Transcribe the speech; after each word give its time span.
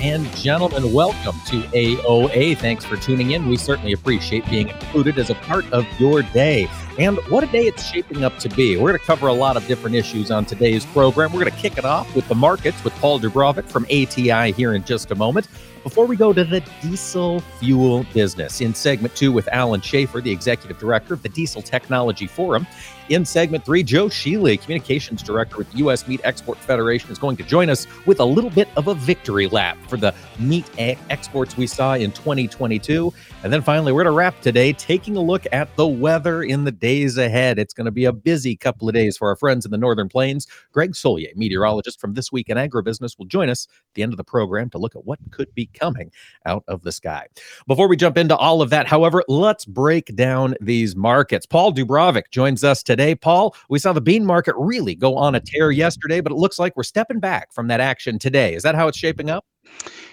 and 0.00 0.30
gentlemen. 0.36 0.92
Welcome 0.92 1.40
to 1.46 1.62
AOA. 1.62 2.56
Thanks 2.58 2.84
for 2.84 2.96
tuning 2.96 3.32
in. 3.32 3.48
We 3.48 3.56
certainly 3.56 3.92
appreciate 3.92 4.48
being 4.48 4.68
included 4.68 5.18
as 5.18 5.30
a 5.30 5.34
part 5.34 5.70
of 5.72 5.86
your 5.98 6.22
day. 6.22 6.68
And 6.98 7.18
what 7.28 7.44
a 7.44 7.46
day 7.48 7.66
it's 7.66 7.84
shaping 7.84 8.24
up 8.24 8.38
to 8.38 8.48
be. 8.48 8.76
We're 8.76 8.90
going 8.90 9.00
to 9.00 9.04
cover 9.04 9.28
a 9.28 9.32
lot 9.32 9.56
of 9.56 9.66
different 9.66 9.96
issues 9.96 10.30
on 10.30 10.44
today's 10.44 10.86
program. 10.86 11.32
We're 11.32 11.40
going 11.40 11.52
to 11.52 11.58
kick 11.58 11.78
it 11.78 11.84
off 11.84 12.14
with 12.14 12.28
the 12.28 12.34
markets 12.34 12.82
with 12.84 12.92
Paul 12.94 13.18
Dubrovik 13.18 13.64
from 13.66 13.84
ATI 13.84 14.52
here 14.52 14.74
in 14.74 14.84
just 14.84 15.10
a 15.10 15.14
moment. 15.14 15.48
Before 15.82 16.06
we 16.06 16.16
go 16.16 16.32
to 16.32 16.44
the 16.44 16.60
diesel 16.82 17.40
fuel 17.40 18.04
business 18.12 18.60
in 18.60 18.74
segment 18.74 19.16
two 19.16 19.32
with 19.32 19.48
Allen 19.52 19.80
Schaeffer, 19.80 20.20
the 20.20 20.30
executive 20.30 20.78
director 20.78 21.14
of 21.14 21.22
the 21.22 21.28
Diesel 21.28 21.62
Technology 21.62 22.26
Forum. 22.26 22.66
In 23.08 23.24
segment 23.24 23.64
three, 23.64 23.82
Joe 23.82 24.08
Schuele, 24.08 24.60
communications 24.60 25.22
director 25.22 25.56
with 25.56 25.70
the 25.72 25.78
U.S. 25.78 26.06
Meat 26.06 26.20
Export 26.24 26.58
Federation, 26.58 27.10
is 27.10 27.18
going 27.18 27.38
to 27.38 27.42
join 27.42 27.70
us 27.70 27.86
with 28.04 28.20
a 28.20 28.24
little 28.24 28.50
bit 28.50 28.68
of 28.76 28.88
a 28.88 28.94
victory 28.94 29.46
lap 29.46 29.78
for 29.88 29.96
the 29.96 30.14
meat 30.38 30.66
exports 30.78 31.56
we 31.56 31.66
saw 31.66 31.94
in 31.94 32.12
2022. 32.12 33.10
And 33.44 33.50
then 33.50 33.62
finally, 33.62 33.92
we're 33.92 34.04
going 34.04 34.12
to 34.12 34.16
wrap 34.18 34.38
today 34.42 34.74
taking 34.74 35.16
a 35.16 35.22
look 35.22 35.46
at 35.52 35.74
the 35.76 35.86
weather 35.86 36.42
in 36.42 36.64
the 36.64 36.70
days 36.70 37.16
ahead. 37.16 37.58
It's 37.58 37.72
going 37.72 37.86
to 37.86 37.90
be 37.90 38.04
a 38.04 38.12
busy 38.12 38.54
couple 38.54 38.90
of 38.90 38.94
days 38.94 39.16
for 39.16 39.28
our 39.28 39.36
friends 39.36 39.64
in 39.64 39.70
the 39.70 39.78
Northern 39.78 40.10
Plains. 40.10 40.46
Greg 40.72 40.92
Soulje, 40.92 41.34
meteorologist 41.34 41.98
from 41.98 42.12
This 42.12 42.30
Week 42.30 42.50
in 42.50 42.58
Agribusiness, 42.58 43.18
will 43.18 43.24
join 43.24 43.48
us 43.48 43.68
at 43.70 43.94
the 43.94 44.02
end 44.02 44.12
of 44.12 44.18
the 44.18 44.24
program 44.24 44.68
to 44.68 44.78
look 44.78 44.94
at 44.94 45.06
what 45.06 45.18
could 45.30 45.54
be 45.54 45.64
coming 45.72 46.12
out 46.44 46.62
of 46.68 46.82
the 46.82 46.92
sky. 46.92 47.26
Before 47.66 47.88
we 47.88 47.96
jump 47.96 48.18
into 48.18 48.36
all 48.36 48.60
of 48.60 48.68
that, 48.68 48.86
however, 48.86 49.24
let's 49.28 49.64
break 49.64 50.14
down 50.14 50.56
these 50.60 50.94
markets. 50.94 51.46
Paul 51.46 51.72
Dubrovik 51.72 52.30
joins 52.30 52.64
us 52.64 52.82
today. 52.82 52.97
Paul, 53.14 53.54
we 53.68 53.78
saw 53.78 53.92
the 53.92 54.00
bean 54.00 54.24
market 54.24 54.54
really 54.58 54.94
go 54.94 55.16
on 55.16 55.34
a 55.34 55.40
tear 55.40 55.70
yesterday, 55.70 56.20
but 56.20 56.32
it 56.32 56.36
looks 56.36 56.58
like 56.58 56.76
we're 56.76 56.82
stepping 56.82 57.20
back 57.20 57.52
from 57.52 57.68
that 57.68 57.80
action 57.80 58.18
today. 58.18 58.54
Is 58.54 58.62
that 58.62 58.74
how 58.74 58.88
it's 58.88 58.98
shaping 58.98 59.30
up? 59.30 59.44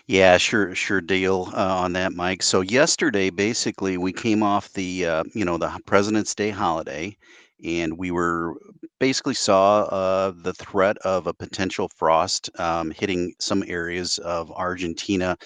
Yeah, 0.07 0.37
sure, 0.37 0.75
sure 0.75 1.01
deal 1.01 1.49
uh, 1.53 1.77
on 1.77 1.93
that, 1.93 2.13
Mike. 2.13 2.43
So 2.43 2.61
yesterday, 2.61 3.29
basically, 3.29 3.97
we 3.97 4.13
came 4.13 4.43
off 4.43 4.71
the 4.73 5.05
uh, 5.05 5.23
you 5.33 5.43
know 5.43 5.57
the 5.57 5.71
President's 5.85 6.35
Day 6.35 6.51
holiday, 6.51 7.17
and 7.63 7.97
we 7.97 8.11
were 8.11 8.53
basically 8.99 9.33
saw 9.33 9.83
uh, 9.83 10.33
the 10.35 10.53
threat 10.53 10.97
of 10.99 11.27
a 11.27 11.33
potential 11.33 11.89
frost 11.95 12.49
um, 12.59 12.91
hitting 12.91 13.33
some 13.39 13.63
areas 13.67 14.19
of 14.19 14.51
Argentina. 14.51 15.37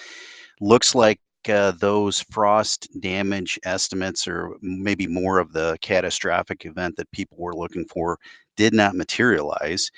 Looks 0.60 0.94
like 0.94 1.18
uh, 1.48 1.72
those 1.72 2.20
frost 2.30 2.88
damage 3.00 3.58
estimates, 3.64 4.26
or 4.28 4.56
maybe 4.60 5.06
more 5.06 5.38
of 5.38 5.52
the 5.52 5.76
catastrophic 5.80 6.64
event 6.66 6.96
that 6.96 7.10
people 7.12 7.38
were 7.38 7.54
looking 7.54 7.84
for, 7.86 8.18
did 8.56 8.74
not 8.74 8.94
materialize. 8.94 9.90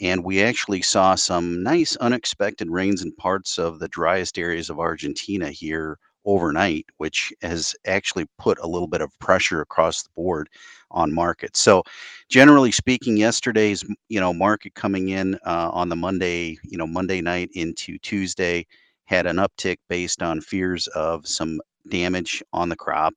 And 0.00 0.24
we 0.24 0.42
actually 0.42 0.82
saw 0.82 1.14
some 1.14 1.62
nice 1.62 1.96
unexpected 1.96 2.68
rains 2.68 3.02
in 3.02 3.12
parts 3.12 3.58
of 3.58 3.78
the 3.78 3.88
driest 3.88 4.38
areas 4.38 4.70
of 4.70 4.78
Argentina 4.80 5.50
here 5.50 5.98
overnight, 6.24 6.86
which 6.96 7.32
has 7.42 7.74
actually 7.86 8.26
put 8.38 8.58
a 8.60 8.66
little 8.66 8.88
bit 8.88 9.00
of 9.00 9.16
pressure 9.18 9.60
across 9.60 10.02
the 10.02 10.08
board 10.16 10.48
on 10.90 11.12
markets. 11.12 11.60
So, 11.60 11.82
generally 12.28 12.72
speaking, 12.72 13.16
yesterday's 13.16 13.84
you 14.08 14.20
know 14.20 14.32
market 14.32 14.74
coming 14.74 15.10
in 15.10 15.34
uh, 15.46 15.70
on 15.72 15.88
the 15.88 15.96
Monday, 15.96 16.58
you 16.64 16.78
know 16.78 16.86
Monday 16.86 17.20
night 17.20 17.50
into 17.54 17.98
Tuesday 17.98 18.66
had 19.04 19.26
an 19.26 19.36
uptick 19.36 19.76
based 19.88 20.22
on 20.22 20.40
fears 20.40 20.86
of 20.88 21.26
some 21.26 21.60
damage 21.88 22.42
on 22.52 22.68
the 22.68 22.76
crop. 22.76 23.14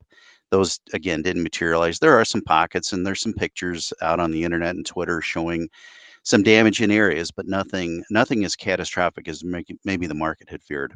Those 0.50 0.80
again 0.94 1.22
didn't 1.22 1.44
materialize. 1.44 2.00
There 2.00 2.18
are 2.18 2.26
some 2.26 2.42
pockets 2.42 2.94
and 2.94 3.06
there's 3.06 3.22
some 3.22 3.34
pictures 3.34 3.92
out 4.02 4.20
on 4.20 4.32
the 4.32 4.44
internet 4.44 4.76
and 4.76 4.86
Twitter 4.86 5.22
showing 5.22 5.70
some 6.24 6.44
damage 6.44 6.82
in 6.82 6.92
areas, 6.92 7.32
but 7.32 7.48
nothing 7.48 8.04
nothing 8.10 8.44
as 8.44 8.56
catastrophic 8.56 9.28
as 9.28 9.44
maybe 9.44 10.08
the 10.08 10.14
market 10.14 10.50
had 10.50 10.64
feared. 10.64 10.96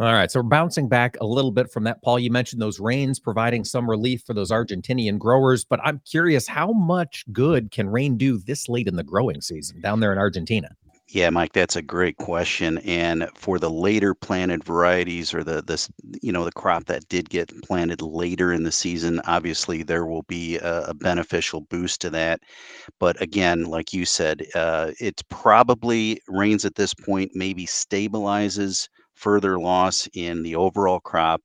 All 0.00 0.12
right, 0.12 0.30
so 0.30 0.38
we're 0.38 0.44
bouncing 0.44 0.88
back 0.88 1.16
a 1.20 1.26
little 1.26 1.50
bit 1.50 1.72
from 1.72 1.82
that, 1.82 2.00
Paul. 2.04 2.20
You 2.20 2.30
mentioned 2.30 2.62
those 2.62 2.78
rains 2.78 3.18
providing 3.18 3.64
some 3.64 3.90
relief 3.90 4.22
for 4.24 4.32
those 4.32 4.52
Argentinian 4.52 5.18
growers, 5.18 5.64
but 5.64 5.80
I'm 5.82 6.00
curious, 6.08 6.46
how 6.46 6.70
much 6.70 7.24
good 7.32 7.72
can 7.72 7.88
rain 7.88 8.16
do 8.16 8.38
this 8.38 8.68
late 8.68 8.86
in 8.86 8.94
the 8.94 9.02
growing 9.02 9.40
season 9.40 9.80
down 9.80 9.98
there 9.98 10.12
in 10.12 10.18
Argentina? 10.18 10.68
Yeah, 11.10 11.30
Mike, 11.30 11.54
that's 11.54 11.76
a 11.76 11.82
great 11.82 12.16
question. 12.18 12.78
And 12.78 13.28
for 13.34 13.58
the 13.58 13.70
later 13.70 14.14
planted 14.14 14.62
varieties 14.62 15.32
or 15.32 15.42
the 15.42 15.62
this 15.62 15.88
you 16.22 16.32
know 16.32 16.44
the 16.44 16.52
crop 16.52 16.84
that 16.86 17.08
did 17.08 17.30
get 17.30 17.50
planted 17.62 18.02
later 18.02 18.52
in 18.52 18.62
the 18.62 18.72
season, 18.72 19.20
obviously 19.26 19.82
there 19.82 20.04
will 20.06 20.24
be 20.24 20.58
a, 20.58 20.82
a 20.88 20.94
beneficial 20.94 21.62
boost 21.62 22.02
to 22.02 22.10
that. 22.10 22.40
But 23.00 23.20
again, 23.22 23.64
like 23.64 23.92
you 23.94 24.04
said, 24.06 24.44
uh, 24.54 24.92
probably 25.30 26.20
rains 26.28 26.64
at 26.66 26.74
this 26.76 26.94
point 26.94 27.32
maybe 27.34 27.66
stabilizes 27.66 28.88
further 29.14 29.58
loss 29.58 30.08
in 30.14 30.42
the 30.42 30.56
overall 30.56 31.00
crop 31.00 31.42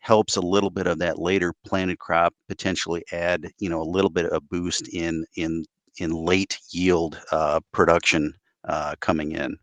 helps 0.00 0.36
a 0.36 0.40
little 0.40 0.70
bit 0.70 0.86
of 0.86 0.98
that 1.00 1.18
later 1.18 1.52
planted 1.66 1.98
crop 1.98 2.34
potentially 2.48 3.04
add 3.12 3.48
you 3.58 3.68
know 3.68 3.80
a 3.82 3.92
little 3.94 4.10
bit 4.10 4.26
of 4.26 4.48
boost 4.48 4.88
in 4.94 5.24
in 5.36 5.64
in 5.98 6.10
late 6.12 6.58
yield 6.72 7.20
uh, 7.32 7.60
production 7.72 8.32
uh, 8.68 8.94
coming 9.00 9.32
in. 9.32 9.58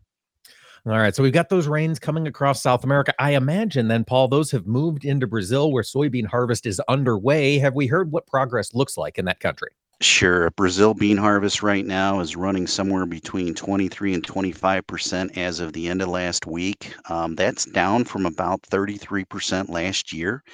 All 0.86 0.92
right, 0.92 1.14
so 1.16 1.22
we've 1.22 1.32
got 1.32 1.48
those 1.48 1.66
rains 1.66 1.98
coming 1.98 2.28
across 2.28 2.62
South 2.62 2.84
America. 2.84 3.12
I 3.18 3.32
imagine 3.32 3.88
then, 3.88 4.04
Paul, 4.04 4.28
those 4.28 4.52
have 4.52 4.68
moved 4.68 5.04
into 5.04 5.26
Brazil 5.26 5.72
where 5.72 5.82
soybean 5.82 6.26
harvest 6.26 6.64
is 6.64 6.80
underway. 6.88 7.58
Have 7.58 7.74
we 7.74 7.88
heard 7.88 8.12
what 8.12 8.28
progress 8.28 8.72
looks 8.72 8.96
like 8.96 9.18
in 9.18 9.24
that 9.24 9.40
country? 9.40 9.70
Sure. 10.00 10.50
Brazil 10.50 10.92
bean 10.92 11.16
harvest 11.16 11.62
right 11.62 11.86
now 11.86 12.20
is 12.20 12.36
running 12.36 12.66
somewhere 12.66 13.06
between 13.06 13.54
23 13.54 14.14
and 14.14 14.22
25% 14.22 15.36
as 15.38 15.58
of 15.58 15.72
the 15.72 15.88
end 15.88 16.02
of 16.02 16.08
last 16.08 16.46
week. 16.46 16.94
Um, 17.08 17.34
that's 17.34 17.64
down 17.64 18.04
from 18.04 18.26
about 18.26 18.60
33% 18.62 19.70
last 19.70 20.12
year. 20.12 20.44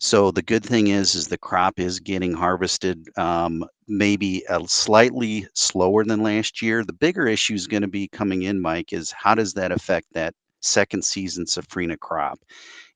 So 0.00 0.30
the 0.30 0.42
good 0.42 0.64
thing 0.64 0.88
is, 0.88 1.14
is 1.14 1.28
the 1.28 1.38
crop 1.38 1.78
is 1.78 2.00
getting 2.00 2.32
harvested 2.32 3.08
um, 3.16 3.64
maybe 3.88 4.44
a 4.48 4.66
slightly 4.66 5.46
slower 5.54 6.04
than 6.04 6.22
last 6.22 6.60
year. 6.60 6.84
The 6.84 6.92
bigger 6.92 7.26
issue 7.26 7.54
is 7.54 7.66
going 7.66 7.82
to 7.82 7.88
be 7.88 8.08
coming 8.08 8.42
in, 8.42 8.60
Mike, 8.60 8.92
is 8.92 9.12
how 9.12 9.34
does 9.34 9.54
that 9.54 9.72
affect 9.72 10.06
that 10.12 10.34
second 10.60 11.04
season 11.04 11.44
safrinha 11.44 11.98
crop? 11.98 12.38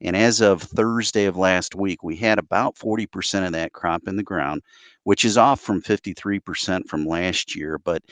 And 0.00 0.16
as 0.16 0.40
of 0.40 0.62
Thursday 0.62 1.24
of 1.26 1.36
last 1.36 1.74
week, 1.74 2.02
we 2.02 2.16
had 2.16 2.38
about 2.38 2.76
40% 2.76 3.46
of 3.46 3.52
that 3.52 3.72
crop 3.72 4.06
in 4.06 4.16
the 4.16 4.22
ground, 4.22 4.62
which 5.04 5.24
is 5.24 5.38
off 5.38 5.60
from 5.60 5.82
53% 5.82 6.86
from 6.86 7.06
last 7.06 7.56
year. 7.56 7.78
But 7.78 8.02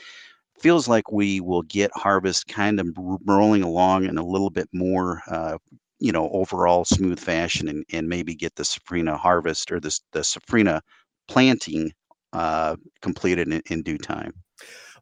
feels 0.59 0.87
like 0.87 1.11
we 1.11 1.39
will 1.39 1.61
get 1.63 1.91
harvest 1.93 2.47
kind 2.47 2.79
of 2.79 2.87
rolling 3.25 3.63
along 3.63 4.05
and 4.05 4.17
a 4.17 4.23
little 4.23 4.49
bit 4.49 4.67
more 4.73 5.21
uh, 5.29 5.57
you 5.99 6.11
know 6.11 6.29
overall 6.29 6.85
smooth 6.85 7.19
fashion 7.19 7.67
and, 7.67 7.85
and 7.91 8.07
maybe 8.07 8.35
get 8.35 8.55
the 8.55 8.63
safrinha 8.63 9.17
harvest 9.17 9.71
or 9.71 9.79
the, 9.79 9.97
the 10.13 10.19
safrinha 10.19 10.81
planting 11.27 11.91
uh, 12.33 12.75
completed 13.01 13.47
in, 13.47 13.61
in 13.69 13.81
due 13.81 13.97
time 13.97 14.33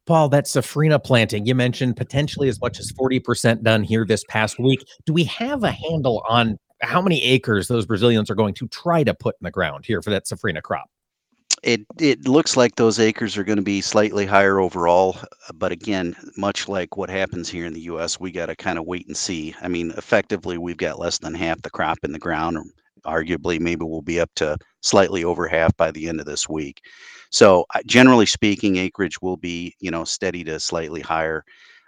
Paul, 0.05 0.29
that 0.29 0.45
safrinha 0.45 1.03
planting, 1.03 1.45
you 1.45 1.55
mentioned 1.55 1.97
potentially 1.97 2.47
as 2.47 2.61
much 2.61 2.79
as 2.79 2.91
40% 2.91 3.63
done 3.63 3.83
here 3.83 4.05
this 4.05 4.23
past 4.27 4.59
week. 4.59 4.85
Do 5.05 5.13
we 5.13 5.23
have 5.23 5.63
a 5.63 5.71
handle 5.71 6.23
on 6.29 6.57
how 6.81 7.01
many 7.01 7.23
acres 7.23 7.67
those 7.67 7.85
Brazilians 7.85 8.29
are 8.29 8.35
going 8.35 8.53
to 8.55 8.67
try 8.67 9.03
to 9.03 9.13
put 9.15 9.35
in 9.41 9.45
the 9.45 9.51
ground 9.51 9.85
here 9.85 10.01
for 10.01 10.11
that 10.11 10.25
safrinha 10.25 10.61
crop? 10.61 10.85
It 11.65 11.81
it 11.99 12.27
looks 12.27 12.55
like 12.55 12.75
those 12.75 12.99
acres 12.99 13.35
are 13.37 13.43
going 13.43 13.57
to 13.57 13.63
be 13.63 13.81
slightly 13.81 14.25
higher 14.25 14.59
overall, 14.59 15.17
but 15.55 15.71
again, 15.71 16.15
much 16.37 16.69
like 16.69 16.95
what 16.95 17.09
happens 17.09 17.49
here 17.49 17.65
in 17.65 17.73
the 17.73 17.81
U.S., 17.81 18.19
we 18.19 18.31
got 18.31 18.45
to 18.47 18.55
kind 18.55 18.77
of 18.77 18.85
wait 18.85 19.07
and 19.07 19.17
see. 19.17 19.55
I 19.61 19.67
mean, 19.67 19.91
effectively, 19.97 20.59
we've 20.59 20.77
got 20.77 20.99
less 20.99 21.17
than 21.17 21.33
half 21.33 21.63
the 21.63 21.71
crop 21.71 21.97
in 22.03 22.11
the 22.11 22.19
ground. 22.19 22.59
Arguably, 23.05 23.59
maybe 23.59 23.83
we'll 23.83 24.03
be 24.03 24.19
up 24.19 24.29
to 24.35 24.57
slightly 24.81 25.23
over 25.23 25.47
half 25.47 25.75
by 25.75 25.91
the 25.91 26.07
end 26.07 26.19
of 26.19 26.27
this 26.27 26.47
week. 26.47 26.81
So, 27.31 27.65
generally 27.87 28.27
speaking, 28.27 28.77
acreage 28.77 29.19
will 29.21 29.37
be 29.37 29.75
you 29.79 29.89
know 29.89 30.03
steady 30.03 30.43
to 30.45 30.59
slightly 30.59 31.01
higher. 31.01 31.43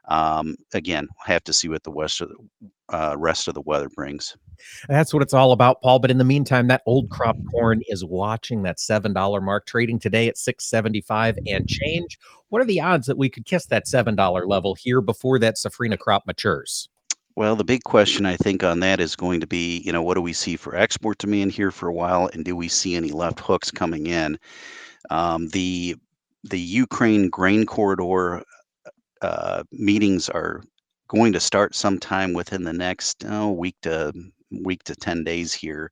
Um, 0.08 0.56
again, 0.74 1.08
have 1.26 1.44
to 1.46 1.54
see 1.54 1.68
what 1.68 1.84
the 1.84 1.92
west 1.92 2.22
of 2.22 2.30
the, 2.30 2.70
uh, 2.96 3.16
rest 3.18 3.48
of 3.48 3.54
the 3.54 3.62
weather 3.62 3.90
brings. 3.90 4.36
That's 4.88 5.14
what 5.14 5.22
it's 5.22 5.34
all 5.34 5.52
about, 5.52 5.82
Paul. 5.82 6.00
But 6.00 6.12
in 6.12 6.18
the 6.18 6.24
meantime, 6.24 6.68
that 6.68 6.82
old 6.86 7.10
crop 7.10 7.38
corn 7.52 7.82
is 7.88 8.04
watching 8.06 8.64
that 8.64 8.80
seven 8.80 9.14
dollar 9.14 9.42
mark, 9.42 9.66
trading 9.66 10.00
today 10.00 10.28
at 10.28 10.38
six 10.38 10.66
seventy 10.66 11.02
five 11.02 11.38
and 11.46 11.68
change. 11.68 12.18
What 12.50 12.62
are 12.62 12.66
the 12.66 12.82
odds 12.82 13.08
that 13.08 13.18
we 13.18 13.30
could 13.30 13.46
kiss 13.46 13.66
that 13.68 13.88
seven 13.88 14.16
dollar 14.16 14.48
level 14.48 14.76
here 14.76 15.02
before 15.02 15.40
that 15.40 15.56
safrinha 15.56 16.00
crop 16.00 16.26
matures? 16.26 16.90
Well, 17.36 17.56
the 17.56 17.64
big 17.64 17.84
question 17.84 18.26
I 18.26 18.36
think 18.36 18.64
on 18.64 18.80
that 18.80 19.00
is 19.00 19.16
going 19.16 19.42
to 19.42 19.48
be, 19.48 19.78
you 19.86 19.92
know, 19.92 20.02
what 20.02 20.16
do 20.16 20.22
we 20.22 20.34
see 20.34 20.56
for 20.56 20.76
export 20.76 21.20
demand 21.20 21.52
here 21.52 21.70
for 21.70 21.88
a 21.88 21.94
while, 21.94 22.32
and 22.34 22.44
do 22.44 22.56
we 22.56 22.68
see 22.68 22.96
any 22.96 23.12
left 23.12 23.40
hooks 23.40 23.70
coming 23.70 24.08
in? 24.08 24.40
Um, 25.12 25.50
the 25.50 25.98
the 26.44 26.60
Ukraine 26.60 27.30
grain 27.30 27.66
corridor 27.66 28.42
uh, 29.22 29.64
meetings 29.72 30.30
are 30.30 30.62
going 31.08 31.34
to 31.34 31.40
start 31.40 31.76
sometime 31.76 32.34
within 32.34 32.64
the 32.64 32.74
next 32.74 33.26
oh, 33.28 33.52
week 33.52 33.76
to 33.82 34.12
week 34.64 34.84
to 34.84 34.96
10 34.96 35.24
days 35.24 35.54
here. 35.54 35.92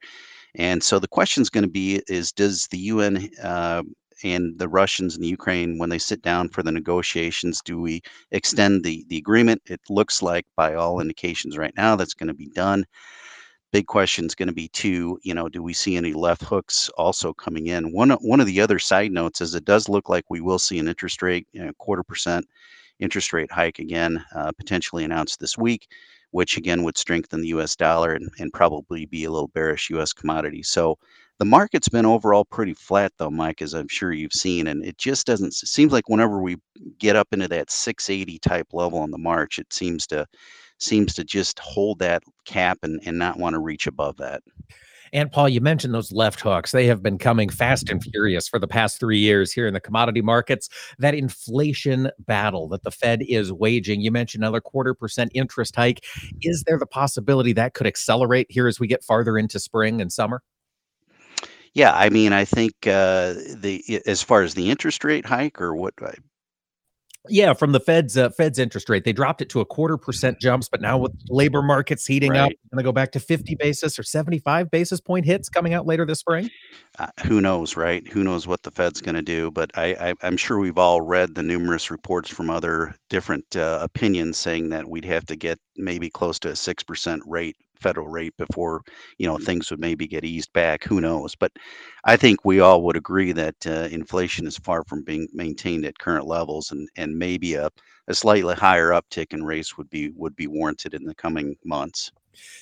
And 0.56 0.81
so 0.81 1.00
the 1.00 1.07
question 1.07 1.42
is 1.42 1.50
going 1.50 1.63
to 1.63 1.69
be 1.69 2.01
is 2.07 2.31
does 2.31 2.68
the 2.68 2.77
UN 2.77 3.30
uh, 3.44 3.83
and 4.24 4.57
the 4.57 4.68
Russians 4.68 5.16
and 5.16 5.24
the 5.24 5.30
Ukraine, 5.30 5.77
when 5.77 5.89
they 5.89 6.00
sit 6.00 6.22
down 6.22 6.50
for 6.50 6.63
the 6.63 6.72
negotiations, 6.72 7.62
do 7.63 7.81
we 7.81 8.01
extend 8.31 8.83
the, 8.83 9.06
the 9.10 9.18
agreement? 9.18 9.62
It 9.66 9.81
looks 9.89 10.22
like, 10.22 10.45
by 10.56 10.75
all 10.75 11.01
indications 11.01 11.57
right 11.57 11.74
now, 11.75 11.95
that's 11.95 12.13
going 12.13 12.27
to 12.27 12.33
be 12.33 12.48
done. 12.48 12.86
Big 13.74 13.88
question 13.88 14.25
is 14.25 14.36
going 14.36 14.48
to 14.48 14.54
be 14.54 14.69
too, 14.69 15.19
you 15.24 15.33
know, 15.33 15.50
do 15.50 15.62
we 15.62 15.74
see 15.74 15.98
any 15.98 16.13
left 16.13 16.44
hooks 16.44 16.89
also 16.98 17.33
coming 17.33 17.68
in? 17.68 17.92
One 17.92 18.12
one 18.12 18.39
of 18.39 18.48
the 18.48 18.62
other 18.62 18.80
side 18.80 19.12
notes 19.12 19.42
is 19.42 19.54
it 19.54 19.66
does 19.66 19.89
look 19.89 20.07
like 20.07 20.24
we 20.30 20.39
will 20.39 20.60
see 20.60 20.80
an 20.80 20.88
interest 20.88 21.22
rate, 21.22 21.45
you 21.51 21.66
know, 21.66 21.74
quarter 21.77 22.04
percent 22.04 22.45
interest 23.00 23.34
rate 23.34 23.52
hike 23.52 23.80
again, 23.80 24.24
uh, 24.36 24.52
potentially 24.58 25.04
announced 25.04 25.40
this 25.40 25.58
week, 25.58 25.88
which 26.32 26.58
again 26.58 26.84
would 26.84 26.98
strengthen 26.98 27.42
the 27.42 27.50
U.S. 27.50 27.76
dollar 27.76 28.14
and, 28.14 28.30
and 28.40 28.54
probably 28.54 29.06
be 29.06 29.24
a 29.26 29.32
little 29.32 29.50
bearish 29.50 29.90
U.S. 29.92 30.14
commodity. 30.14 30.64
So 30.64 30.98
the 31.38 31.46
market's 31.46 31.90
been 31.90 32.06
overall 32.06 32.46
pretty 32.46 32.74
flat, 32.74 33.12
though, 33.18 33.30
Mike, 33.30 33.62
as 33.62 33.74
I'm 33.74 33.90
sure 33.90 34.14
you've 34.14 34.34
seen, 34.34 34.68
and 34.68 34.86
it 34.86 34.98
just 34.98 35.28
doesn't. 35.28 35.54
Seems 35.54 35.92
like 35.92 36.08
whenever 36.08 36.42
we 36.42 36.58
get 36.98 37.18
up 37.18 37.28
into 37.34 37.50
that 37.50 37.70
680 37.70 38.40
type 38.40 38.68
level 38.72 39.00
on 39.00 39.12
the 39.12 39.18
March, 39.18 39.60
it 39.60 39.72
seems 39.74 40.08
to 40.08 40.26
seems 40.78 41.14
to 41.14 41.24
just 41.24 41.60
hold 41.60 42.00
that 42.00 42.24
cap 42.46 42.78
and, 42.84 43.02
and 43.06 43.18
not 43.18 43.40
want 43.40 43.54
to 43.54 43.60
reach 43.60 43.88
above 43.88 44.18
that. 44.18 44.44
And 45.13 45.31
Paul, 45.31 45.50
you 45.50 45.62
mentioned 45.62 45.94
those 45.94 46.12
left 46.12 46.42
hooks. 46.42 46.72
They 46.72 46.88
have 46.88 47.02
been 47.02 47.18
coming 47.18 47.50
fast 47.50 47.90
and 47.90 48.04
furious 48.04 48.48
for 48.48 48.60
the 48.60 48.68
past 48.68 49.00
three 49.00 49.19
years 49.19 49.52
here 49.52 49.68
in 49.68 49.74
the 49.74 49.80
commodity 49.80 50.22
markets. 50.22 50.69
That 51.00 51.16
inflation 51.16 52.12
battle 52.19 52.68
that 52.69 52.84
the 52.84 52.92
Fed 52.92 53.22
is 53.28 53.52
waging. 53.52 54.02
You 54.02 54.12
mentioned 54.12 54.44
another 54.44 54.62
quarter 54.62 54.94
percent 54.94 55.31
interest 55.34 55.75
hike. 55.75 56.04
Is 56.42 56.63
there 56.66 56.78
the 56.78 56.86
possibility 56.86 57.54
that 57.54 57.74
could 57.74 57.88
accelerate 57.88 58.48
here 58.50 58.68
as 58.68 58.80
we 58.80 58.88
get 58.88 59.04
farther 59.04 59.38
into 59.38 59.60
spring 59.60 60.02
and 60.02 60.12
summer? 60.12 60.42
Yeah, 61.74 61.94
I 61.94 62.10
mean, 62.10 62.31
I 62.31 62.46
think 62.46 62.74
uh, 62.88 63.34
the 63.58 64.01
as 64.06 64.22
far 64.22 64.44
as 64.44 64.54
the 64.54 64.69
interest 64.69 65.04
rate 65.04 65.25
hike 65.25 65.60
or 65.62 65.75
what 65.75 65.94
yeah, 67.30 67.54
from 67.54 67.72
the 67.72 67.80
Fed's 67.80 68.18
uh, 68.18 68.30
Fed's 68.30 68.60
interest 68.60 68.89
rate, 68.89 69.04
they 69.04 69.13
dropped 69.13 69.42
it 69.42 69.50
to 69.50 69.62
a 69.62 69.66
quarter 69.66 69.98
percent 69.98 70.39
jumps, 70.39 70.69
but 70.69 70.81
now 70.81 70.98
with 70.98 71.12
labor 71.27 71.62
markets 71.62 72.06
heating 72.06 72.31
right. 72.31 72.39
up, 72.39 72.51
going 72.72 72.83
to 72.83 72.83
go 72.83 72.92
back 72.92 73.12
to 73.13 73.19
50 73.19 73.56
basis 73.56 73.98
or 73.98 74.04
75 74.04 74.69
basis 74.69 75.00
point 75.00 75.25
hits 75.25 75.50
coming 75.50 75.74
out 75.74 75.86
later 75.86 76.06
this 76.06 76.19
spring. 76.19 76.50
Uh, 77.00 77.07
who 77.25 77.42
knows, 77.42 77.75
right? 77.75 78.07
Who 78.07 78.24
knows 78.24 78.48
what 78.48 78.63
the 78.63 78.72
Fed's 78.72 79.01
going 79.01 79.16
to 79.16 79.22
do? 79.22 79.51
But 79.51 79.72
I, 79.75 80.13
I, 80.22 80.27
am 80.27 80.38
sure 80.38 80.60
we've 80.60 80.77
all 80.77 81.01
read 81.01 81.36
the 81.36 81.44
numerous 81.44 81.92
reports 81.92 82.30
from 82.30 82.50
other 82.50 82.95
different 83.10 83.56
uh, 83.56 83.80
opinions 83.81 84.38
saying 84.38 84.69
that 84.69 84.88
we'd 84.88 85.06
have 85.06 85.25
to 85.27 85.36
get 85.36 85.60
maybe 85.77 86.10
close 86.10 86.39
to 86.39 86.50
a 86.50 86.56
six 86.56 86.83
percent 86.83 87.22
rate 87.25 87.57
federal 87.86 88.08
rate 88.08 88.36
before 88.38 88.82
you 89.20 89.28
know 89.28 89.38
things 89.38 89.70
would 89.70 89.80
maybe 89.80 90.08
get 90.08 90.26
eased 90.26 90.52
back 90.54 90.84
who 90.84 91.00
knows 91.00 91.36
but 91.36 91.52
i 92.06 92.16
think 92.18 92.44
we 92.44 92.60
all 92.60 92.82
would 92.82 92.98
agree 92.98 93.32
that 93.32 93.56
uh, 93.68 93.88
inflation 93.92 94.48
is 94.48 94.58
far 94.58 94.84
from 94.86 95.04
being 95.04 95.28
maintained 95.34 95.86
at 95.86 96.00
current 96.00 96.26
levels 96.26 96.72
and 96.72 96.90
and 96.96 97.16
maybe 97.18 97.54
a, 97.54 97.70
a 98.08 98.16
slightly 98.16 98.56
higher 98.56 98.90
uptick 98.90 99.34
in 99.34 99.44
rates 99.44 99.78
would 99.78 99.90
be 99.90 100.10
would 100.16 100.36
be 100.36 100.48
warranted 100.48 100.96
in 100.96 101.04
the 101.04 101.16
coming 101.16 101.56
months 101.64 102.12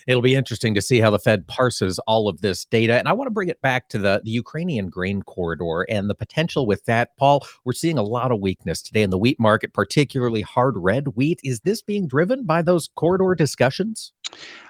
It'll 0.07 0.21
be 0.21 0.35
interesting 0.35 0.73
to 0.75 0.81
see 0.81 0.99
how 0.99 1.09
the 1.09 1.19
Fed 1.19 1.47
parses 1.47 1.99
all 1.99 2.27
of 2.27 2.41
this 2.41 2.65
data. 2.65 2.97
And 2.97 3.07
I 3.07 3.13
want 3.13 3.27
to 3.27 3.33
bring 3.33 3.49
it 3.49 3.61
back 3.61 3.89
to 3.89 3.97
the, 3.97 4.21
the 4.23 4.31
Ukrainian 4.31 4.89
grain 4.89 5.21
corridor 5.23 5.85
and 5.89 6.09
the 6.09 6.15
potential 6.15 6.65
with 6.65 6.85
that. 6.85 7.15
Paul, 7.17 7.45
we're 7.65 7.73
seeing 7.73 7.97
a 7.97 8.03
lot 8.03 8.31
of 8.31 8.39
weakness 8.39 8.81
today 8.81 9.03
in 9.03 9.09
the 9.09 9.17
wheat 9.17 9.39
market, 9.39 9.73
particularly 9.73 10.41
hard 10.41 10.75
red 10.77 11.09
wheat. 11.09 11.39
Is 11.43 11.61
this 11.61 11.81
being 11.81 12.07
driven 12.07 12.45
by 12.45 12.61
those 12.61 12.89
corridor 12.95 13.35
discussions? 13.35 14.13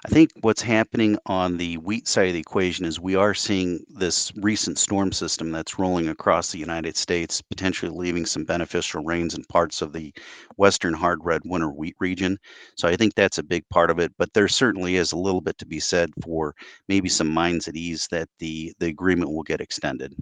I 0.06 0.10
think 0.10 0.32
what's 0.42 0.60
happening 0.60 1.16
on 1.24 1.56
the 1.56 1.78
wheat 1.78 2.06
side 2.06 2.28
of 2.28 2.34
the 2.34 2.40
equation 2.40 2.84
is 2.84 3.00
we 3.00 3.16
are 3.16 3.32
seeing 3.32 3.82
this 3.88 4.32
recent 4.36 4.78
storm 4.78 5.12
system 5.12 5.50
that's 5.50 5.78
rolling 5.78 6.08
across 6.08 6.52
the 6.52 6.58
United 6.58 6.94
States, 6.94 7.40
potentially 7.40 7.90
leaving 7.90 8.26
some 8.26 8.44
beneficial 8.44 9.02
rains 9.02 9.34
in 9.34 9.44
parts 9.44 9.80
of 9.80 9.94
the 9.94 10.12
western 10.58 10.92
hard 10.92 11.20
red 11.22 11.40
winter 11.46 11.70
wheat 11.70 11.96
region. 12.00 12.38
So 12.76 12.86
I 12.86 12.96
think 12.96 13.14
that's 13.14 13.38
a 13.38 13.42
big 13.42 13.66
part 13.70 13.90
of 13.90 13.98
it. 13.98 14.12
But 14.18 14.34
there 14.34 14.46
certainly 14.46 14.96
is 14.96 15.12
a 15.12 15.16
little 15.16 15.40
bit 15.40 15.56
to 15.58 15.66
be 15.66 15.80
said 15.80 16.10
for 16.22 16.54
maybe 16.86 17.08
some 17.08 17.28
minds 17.28 17.66
at 17.66 17.74
ease 17.74 18.06
that 18.10 18.28
the 18.38 18.74
the 18.80 18.88
agreement 18.88 19.32
will 19.32 19.42
get 19.42 19.62
extended. 19.62 20.14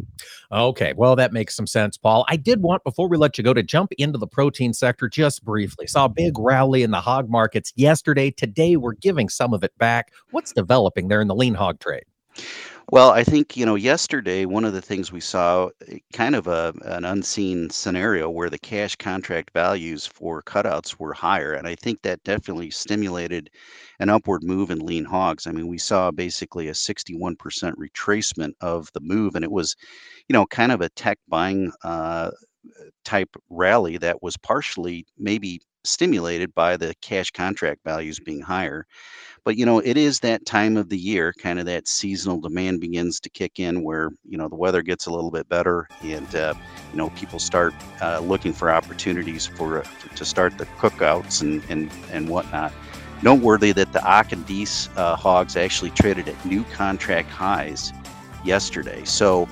Okay, 0.53 0.93
well 0.97 1.17
that 1.17 1.33
makes 1.33 1.56
some 1.56 1.67
sense, 1.67 1.97
Paul. 1.97 2.25
I 2.29 2.37
did 2.37 2.62
want 2.62 2.85
before 2.85 3.09
we 3.09 3.17
let 3.17 3.37
you 3.37 3.43
go 3.43 3.53
to 3.53 3.65
jump 3.65 3.91
into 3.99 4.19
the 4.19 4.29
protein 4.29 4.73
sector 4.73 5.09
just 5.09 5.44
briefly. 5.44 5.89
Saw 5.89 6.05
a 6.05 6.09
big 6.09 6.39
rally 6.39 6.85
in 6.85 6.93
the 6.93 7.00
hog 7.00 7.29
markets 7.29 7.73
yesterday. 7.75 8.31
Today 8.31 8.77
we're 8.77 8.93
giving 8.93 9.29
some 9.32 9.55
of 9.55 9.64
it 9.64 9.76
back. 9.79 10.12
What's 10.31 10.52
developing 10.52 11.08
there 11.08 11.20
in 11.20 11.29
the 11.29 11.34
lean 11.34 11.55
hog 11.55 11.81
trade? 11.81 12.05
Well, 12.90 13.11
I 13.11 13.25
think, 13.25 13.56
you 13.56 13.64
know, 13.64 13.75
yesterday, 13.75 14.44
one 14.44 14.64
of 14.64 14.73
the 14.73 14.82
things 14.82 15.12
we 15.12 15.20
saw 15.20 15.70
eh, 15.88 15.99
kind 16.12 16.34
of 16.34 16.46
a, 16.46 16.75
an 16.84 17.05
unseen 17.05 17.70
scenario 17.70 18.29
where 18.29 18.50
the 18.50 18.58
cash 18.58 18.96
contract 18.96 19.50
values 19.55 20.06
for 20.06 20.43
cutouts 20.43 20.99
were 20.99 21.14
higher. 21.14 21.52
And 21.52 21.67
I 21.67 21.75
think 21.75 22.02
that 22.02 22.23
definitely 22.25 22.70
stimulated 22.70 23.50
an 24.00 24.08
upward 24.08 24.43
move 24.43 24.70
in 24.70 24.81
lean 24.81 25.05
hogs. 25.05 25.46
I 25.46 25.52
mean, 25.52 25.69
we 25.69 25.79
saw 25.79 26.11
basically 26.11 26.69
a 26.69 26.73
61% 26.73 27.37
retracement 27.76 28.52
of 28.61 28.90
the 28.93 29.00
move, 29.00 29.37
and 29.37 29.44
it 29.44 29.52
was, 29.52 29.76
you 30.29 30.34
know, 30.34 30.44
kind 30.46 30.73
of 30.73 30.81
a 30.81 30.90
tech 30.90 31.19
buying 31.29 31.73
uh, 31.84 32.31
type 33.05 33.34
rally 33.49 33.96
that 33.99 34.23
was 34.23 34.37
partially 34.37 35.06
maybe 35.19 35.61
stimulated 35.84 36.55
by 36.55 36.76
the 36.76 36.94
cash 37.00 37.31
contract 37.31 37.81
values 37.84 38.19
being 38.20 38.40
higher. 38.40 38.87
But 39.44 39.56
you 39.56 39.67
know, 39.67 39.81
it 39.81 39.96
is 39.96 40.20
that 40.20 40.46
time 40.46 40.76
of 40.76 40.88
the 40.88 40.96
year, 40.99 41.32
kind 41.32 41.58
of 41.58 41.67
that 41.67 41.88
seasonal 41.88 42.40
demand 42.40 42.81
begins 42.81 43.19
to 43.20 43.31
kick 43.31 43.58
in, 43.58 43.82
where 43.82 44.11
you 44.29 44.38
know 44.38 44.49
the 44.49 44.56
weather 44.56 44.82
gets 44.82 45.06
a 45.06 45.11
little 45.11 45.31
bit 45.31 45.49
better, 45.49 45.88
and 46.02 46.34
uh, 46.34 46.55
you 46.93 46.96
know 46.96 47.11
people 47.11 47.38
start 47.38 47.75
uh, 48.00 48.20
looking 48.20 48.52
for 48.52 48.70
opportunities 48.70 49.46
for 49.46 49.81
uh, 49.81 49.87
to 50.14 50.25
start 50.25 50.56
the 50.58 50.67
cookouts 50.79 51.40
and 51.40 51.62
and 51.69 51.90
and 52.12 52.29
whatnot. 52.29 52.73
Noteworthy 53.23 53.73
that 53.73 53.93
the 53.93 54.05
Ak 54.08 54.32
and 54.32 54.46
Dees 54.46 54.88
uh, 54.96 55.17
hogs 55.17 55.56
actually 55.56 55.90
traded 55.90 56.29
at 56.29 56.44
new 56.44 56.64
contract 56.64 57.31
highs 57.31 57.93
yesterday. 58.44 59.05
So 59.05 59.48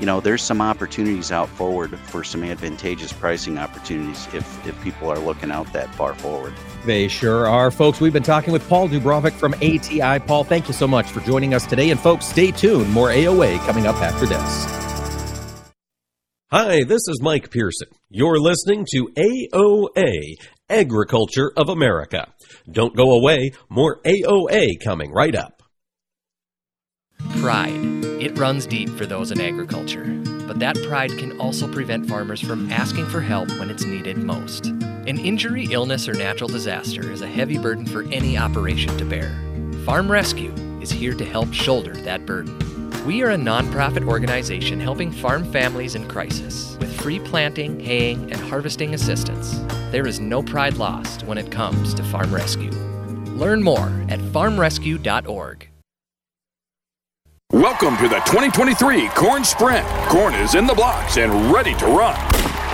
you 0.00 0.06
know, 0.06 0.20
there's 0.20 0.42
some 0.42 0.60
opportunities 0.60 1.30
out 1.30 1.48
forward 1.48 1.98
for 1.98 2.24
some 2.24 2.42
advantageous 2.42 3.12
pricing 3.12 3.58
opportunities 3.58 4.26
if, 4.34 4.66
if 4.66 4.80
people 4.82 5.10
are 5.10 5.18
looking 5.18 5.50
out 5.50 5.72
that 5.72 5.94
far 5.94 6.14
forward. 6.14 6.52
They 6.84 7.08
sure 7.08 7.46
are, 7.48 7.70
folks. 7.70 8.00
We've 8.00 8.12
been 8.12 8.22
talking 8.22 8.52
with 8.52 8.68
Paul 8.68 8.88
Dubrovik 8.88 9.32
from 9.32 9.54
ATI. 9.54 10.24
Paul, 10.26 10.44
thank 10.44 10.68
you 10.68 10.74
so 10.74 10.86
much 10.86 11.06
for 11.10 11.20
joining 11.20 11.54
us 11.54 11.66
today. 11.66 11.90
And 11.90 12.00
folks, 12.00 12.26
stay 12.26 12.50
tuned. 12.50 12.92
More 12.92 13.08
AOA 13.08 13.58
coming 13.66 13.86
up 13.86 13.96
after 13.96 14.26
this. 14.26 14.84
Hi, 16.50 16.84
this 16.84 17.08
is 17.08 17.20
Mike 17.20 17.50
Pearson. 17.50 17.88
You're 18.10 18.38
listening 18.38 18.86
to 18.92 19.08
AOA, 19.16 20.34
Agriculture 20.68 21.52
of 21.56 21.68
America. 21.68 22.32
Don't 22.70 22.94
go 22.94 23.12
away. 23.12 23.52
More 23.68 24.00
AOA 24.02 24.74
coming 24.84 25.10
right 25.10 25.34
up. 25.34 25.62
Pride. 27.40 28.03
It 28.24 28.38
runs 28.38 28.66
deep 28.66 28.88
for 28.88 29.04
those 29.04 29.32
in 29.32 29.38
agriculture, 29.38 30.06
but 30.46 30.58
that 30.58 30.82
pride 30.88 31.10
can 31.18 31.38
also 31.38 31.70
prevent 31.70 32.08
farmers 32.08 32.40
from 32.40 32.72
asking 32.72 33.04
for 33.10 33.20
help 33.20 33.50
when 33.58 33.68
it's 33.68 33.84
needed 33.84 34.16
most. 34.16 34.68
An 34.68 35.18
injury, 35.18 35.66
illness, 35.70 36.08
or 36.08 36.14
natural 36.14 36.48
disaster 36.48 37.12
is 37.12 37.20
a 37.20 37.26
heavy 37.26 37.58
burden 37.58 37.84
for 37.84 38.02
any 38.04 38.38
operation 38.38 38.96
to 38.96 39.04
bear. 39.04 39.38
Farm 39.84 40.10
Rescue 40.10 40.54
is 40.80 40.90
here 40.90 41.12
to 41.12 41.24
help 41.24 41.52
shoulder 41.52 41.92
that 41.96 42.24
burden. 42.24 42.58
We 43.04 43.22
are 43.22 43.32
a 43.32 43.36
nonprofit 43.36 44.08
organization 44.08 44.80
helping 44.80 45.12
farm 45.12 45.44
families 45.52 45.94
in 45.94 46.08
crisis 46.08 46.78
with 46.80 46.98
free 47.02 47.20
planting, 47.20 47.78
haying, 47.78 48.32
and 48.32 48.40
harvesting 48.40 48.94
assistance. 48.94 49.58
There 49.90 50.06
is 50.06 50.18
no 50.18 50.42
pride 50.42 50.78
lost 50.78 51.24
when 51.24 51.36
it 51.36 51.52
comes 51.52 51.92
to 51.92 52.02
Farm 52.04 52.34
Rescue. 52.34 52.70
Learn 53.34 53.62
more 53.62 53.92
at 54.08 54.18
farmrescue.org. 54.18 55.68
Welcome 57.54 57.96
to 57.98 58.08
the 58.08 58.16
2023 58.26 59.10
Corn 59.10 59.44
Sprint. 59.44 59.86
Corn 60.08 60.34
is 60.34 60.56
in 60.56 60.66
the 60.66 60.74
blocks 60.74 61.18
and 61.18 61.52
ready 61.52 61.72
to 61.74 61.86
run. 61.86 62.16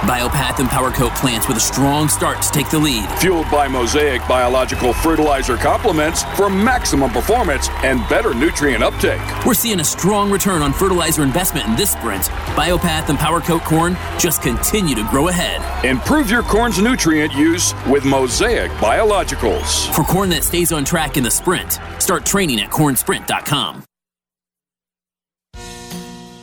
Biopath 0.08 0.58
and 0.58 0.70
PowerCoat 0.70 1.14
plants 1.16 1.46
with 1.46 1.58
a 1.58 1.60
strong 1.60 2.08
start 2.08 2.40
to 2.40 2.50
take 2.50 2.70
the 2.70 2.78
lead. 2.78 3.06
Fueled 3.18 3.50
by 3.50 3.68
Mosaic 3.68 4.26
biological 4.26 4.94
fertilizer 4.94 5.58
complements 5.58 6.22
for 6.34 6.48
maximum 6.48 7.10
performance 7.10 7.68
and 7.84 8.00
better 8.08 8.32
nutrient 8.32 8.82
uptake. 8.82 9.20
We're 9.44 9.52
seeing 9.52 9.80
a 9.80 9.84
strong 9.84 10.30
return 10.30 10.62
on 10.62 10.72
fertilizer 10.72 11.24
investment 11.24 11.66
in 11.66 11.76
this 11.76 11.90
sprint. 11.90 12.22
Biopath 12.56 13.10
and 13.10 13.18
PowerCoat 13.18 13.66
corn 13.66 13.98
just 14.18 14.40
continue 14.40 14.94
to 14.94 15.06
grow 15.10 15.28
ahead. 15.28 15.60
Improve 15.84 16.30
your 16.30 16.42
corn's 16.42 16.80
nutrient 16.80 17.34
use 17.34 17.74
with 17.86 18.06
Mosaic 18.06 18.70
Biologicals. 18.78 19.94
For 19.94 20.04
corn 20.04 20.30
that 20.30 20.42
stays 20.42 20.72
on 20.72 20.86
track 20.86 21.18
in 21.18 21.22
the 21.22 21.30
sprint, 21.30 21.78
start 21.98 22.24
training 22.24 22.62
at 22.62 22.70
cornsprint.com. 22.70 23.84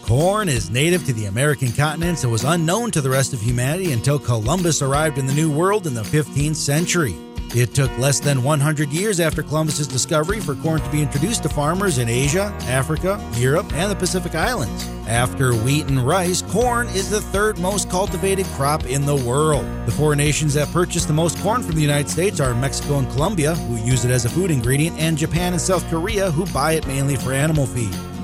Corn 0.08 0.48
is 0.48 0.70
native 0.70 1.06
to 1.06 1.12
the 1.12 1.26
American 1.26 1.74
continents 1.74 2.24
and 2.24 2.32
was 2.32 2.46
unknown 2.46 2.92
to 2.92 3.02
the 3.02 3.10
rest 3.10 3.34
of 3.34 3.42
humanity 3.42 3.92
until 3.92 4.18
Columbus 4.18 4.82
arrived 4.82 5.18
in 5.18 5.28
the 5.28 5.34
New 5.34 5.52
World 5.52 5.86
in 5.86 5.94
the 5.94 6.02
15th 6.02 6.56
century. 6.56 7.14
It 7.54 7.76
took 7.76 7.92
less 7.98 8.22
than 8.22 8.42
100 8.42 8.90
years 8.90 9.20
after 9.20 9.44
Columbus's 9.44 9.86
discovery 9.86 10.40
for 10.40 10.56
corn 10.56 10.80
to 10.80 10.90
be 10.92 11.02
introduced 11.02 11.44
to 11.44 11.50
farmers 11.50 11.98
in 11.98 12.08
Asia, 12.08 12.56
Africa, 12.68 13.22
Europe, 13.34 13.74
and 13.74 13.92
the 13.92 13.98
Pacific 13.98 14.34
Islands. 14.34 14.88
After 15.10 15.54
wheat 15.54 15.88
and 15.88 16.00
rice, 16.00 16.42
corn 16.42 16.88
is 16.90 17.10
the 17.10 17.22
third 17.22 17.60
most 17.60 17.90
cultivated 17.90 18.46
crop 18.48 18.86
in 18.86 19.06
the 19.06 19.16
world. 19.16 19.66
The 19.86 19.92
four 19.92 20.16
nations 20.16 20.54
that 20.54 20.72
purchase 20.72 21.04
the 21.04 21.12
most 21.12 21.38
corn 21.40 21.64
from 21.64 21.76
the 21.76 21.82
United 21.82 22.10
States 22.10 22.40
are 22.40 22.54
Mexico 22.56 23.00
and 23.00 23.10
Colombia, 23.12 23.56
who 23.56 23.76
use 23.86 24.06
it 24.06 24.12
as 24.12 24.24
a 24.24 24.30
food 24.30 24.52
ingredient, 24.52 24.98
and 25.00 25.18
Japan 25.18 25.52
and 25.52 25.62
South 25.62 25.86
Korea, 25.90 26.32
who 26.32 26.46
buy 26.54 26.74
it 26.74 26.88
mainly 26.88 27.18
for 27.18 27.34
animal 27.34 27.66
feed. 27.66 27.94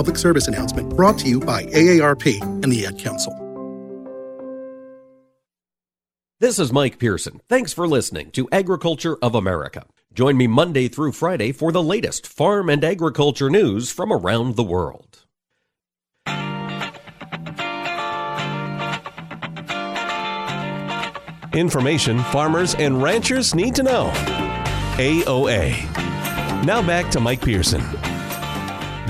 Public 0.00 0.16
service 0.16 0.48
announcement 0.48 0.96
brought 0.96 1.18
to 1.18 1.28
you 1.28 1.38
by 1.38 1.64
AARP 1.64 2.40
and 2.40 2.72
the 2.72 2.86
Ad 2.86 2.98
Council. 2.98 3.34
This 6.38 6.58
is 6.58 6.72
Mike 6.72 6.98
Pearson. 6.98 7.42
Thanks 7.50 7.74
for 7.74 7.86
listening 7.86 8.30
to 8.30 8.48
Agriculture 8.50 9.18
of 9.20 9.34
America. 9.34 9.84
Join 10.14 10.38
me 10.38 10.46
Monday 10.46 10.88
through 10.88 11.12
Friday 11.12 11.52
for 11.52 11.70
the 11.70 11.82
latest 11.82 12.26
farm 12.26 12.70
and 12.70 12.82
agriculture 12.82 13.50
news 13.50 13.90
from 13.90 14.10
around 14.10 14.56
the 14.56 14.62
world. 14.62 15.26
Information 21.52 22.20
farmers 22.32 22.74
and 22.76 23.02
ranchers 23.02 23.54
need 23.54 23.74
to 23.74 23.82
know. 23.82 24.10
AOA. 24.96 25.74
Now 26.64 26.80
back 26.80 27.10
to 27.10 27.20
Mike 27.20 27.42
Pearson. 27.42 27.82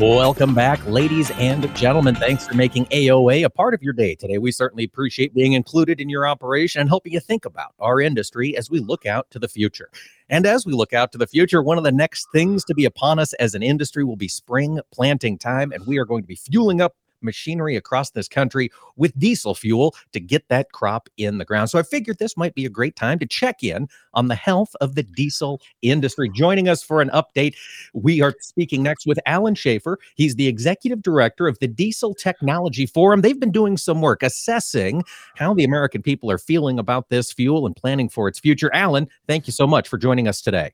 Welcome 0.00 0.54
back, 0.54 0.82
ladies 0.86 1.30
and 1.32 1.76
gentlemen. 1.76 2.14
Thanks 2.14 2.48
for 2.48 2.54
making 2.54 2.86
AOA 2.86 3.44
a 3.44 3.50
part 3.50 3.74
of 3.74 3.82
your 3.82 3.92
day 3.92 4.14
today. 4.14 4.38
We 4.38 4.50
certainly 4.50 4.84
appreciate 4.84 5.34
being 5.34 5.52
included 5.52 6.00
in 6.00 6.08
your 6.08 6.26
operation 6.26 6.80
and 6.80 6.88
helping 6.88 7.12
you 7.12 7.20
think 7.20 7.44
about 7.44 7.74
our 7.78 8.00
industry 8.00 8.56
as 8.56 8.70
we 8.70 8.78
look 8.78 9.04
out 9.04 9.30
to 9.32 9.38
the 9.38 9.46
future. 9.46 9.90
And 10.30 10.46
as 10.46 10.64
we 10.64 10.72
look 10.72 10.94
out 10.94 11.12
to 11.12 11.18
the 11.18 11.26
future, 11.26 11.62
one 11.62 11.76
of 11.76 11.84
the 11.84 11.92
next 11.92 12.28
things 12.32 12.64
to 12.64 12.74
be 12.74 12.86
upon 12.86 13.18
us 13.18 13.34
as 13.34 13.54
an 13.54 13.62
industry 13.62 14.02
will 14.02 14.16
be 14.16 14.26
spring 14.26 14.80
planting 14.90 15.36
time, 15.36 15.70
and 15.70 15.86
we 15.86 15.98
are 15.98 16.06
going 16.06 16.22
to 16.22 16.26
be 16.28 16.34
fueling 16.34 16.80
up 16.80 16.96
machinery 17.22 17.76
across 17.76 18.10
this 18.10 18.28
country 18.28 18.70
with 18.96 19.18
diesel 19.18 19.54
fuel 19.54 19.94
to 20.12 20.20
get 20.20 20.48
that 20.48 20.72
crop 20.72 21.08
in 21.16 21.38
the 21.38 21.44
ground. 21.44 21.70
So 21.70 21.78
I 21.78 21.82
figured 21.82 22.18
this 22.18 22.36
might 22.36 22.54
be 22.54 22.64
a 22.64 22.70
great 22.70 22.96
time 22.96 23.18
to 23.18 23.26
check 23.26 23.62
in 23.62 23.88
on 24.14 24.28
the 24.28 24.34
health 24.34 24.74
of 24.80 24.94
the 24.94 25.02
diesel 25.02 25.60
industry. 25.82 26.28
Joining 26.28 26.68
us 26.68 26.82
for 26.82 27.00
an 27.00 27.10
update, 27.10 27.54
we 27.92 28.20
are 28.22 28.34
speaking 28.40 28.82
next 28.82 29.06
with 29.06 29.18
Allen 29.26 29.54
Schaeffer. 29.54 29.98
He's 30.14 30.34
the 30.34 30.48
executive 30.48 31.02
director 31.02 31.46
of 31.46 31.58
the 31.58 31.68
Diesel 31.68 32.14
Technology 32.14 32.86
Forum. 32.86 33.20
They've 33.20 33.38
been 33.38 33.52
doing 33.52 33.76
some 33.76 34.00
work 34.00 34.22
assessing 34.22 35.04
how 35.36 35.54
the 35.54 35.64
American 35.64 36.02
people 36.02 36.30
are 36.30 36.38
feeling 36.38 36.78
about 36.78 37.08
this 37.08 37.32
fuel 37.32 37.66
and 37.66 37.76
planning 37.76 38.08
for 38.08 38.28
its 38.28 38.38
future. 38.38 38.70
Allen, 38.74 39.08
thank 39.26 39.46
you 39.46 39.52
so 39.52 39.66
much 39.66 39.88
for 39.88 39.98
joining 39.98 40.28
us 40.28 40.40
today. 40.40 40.72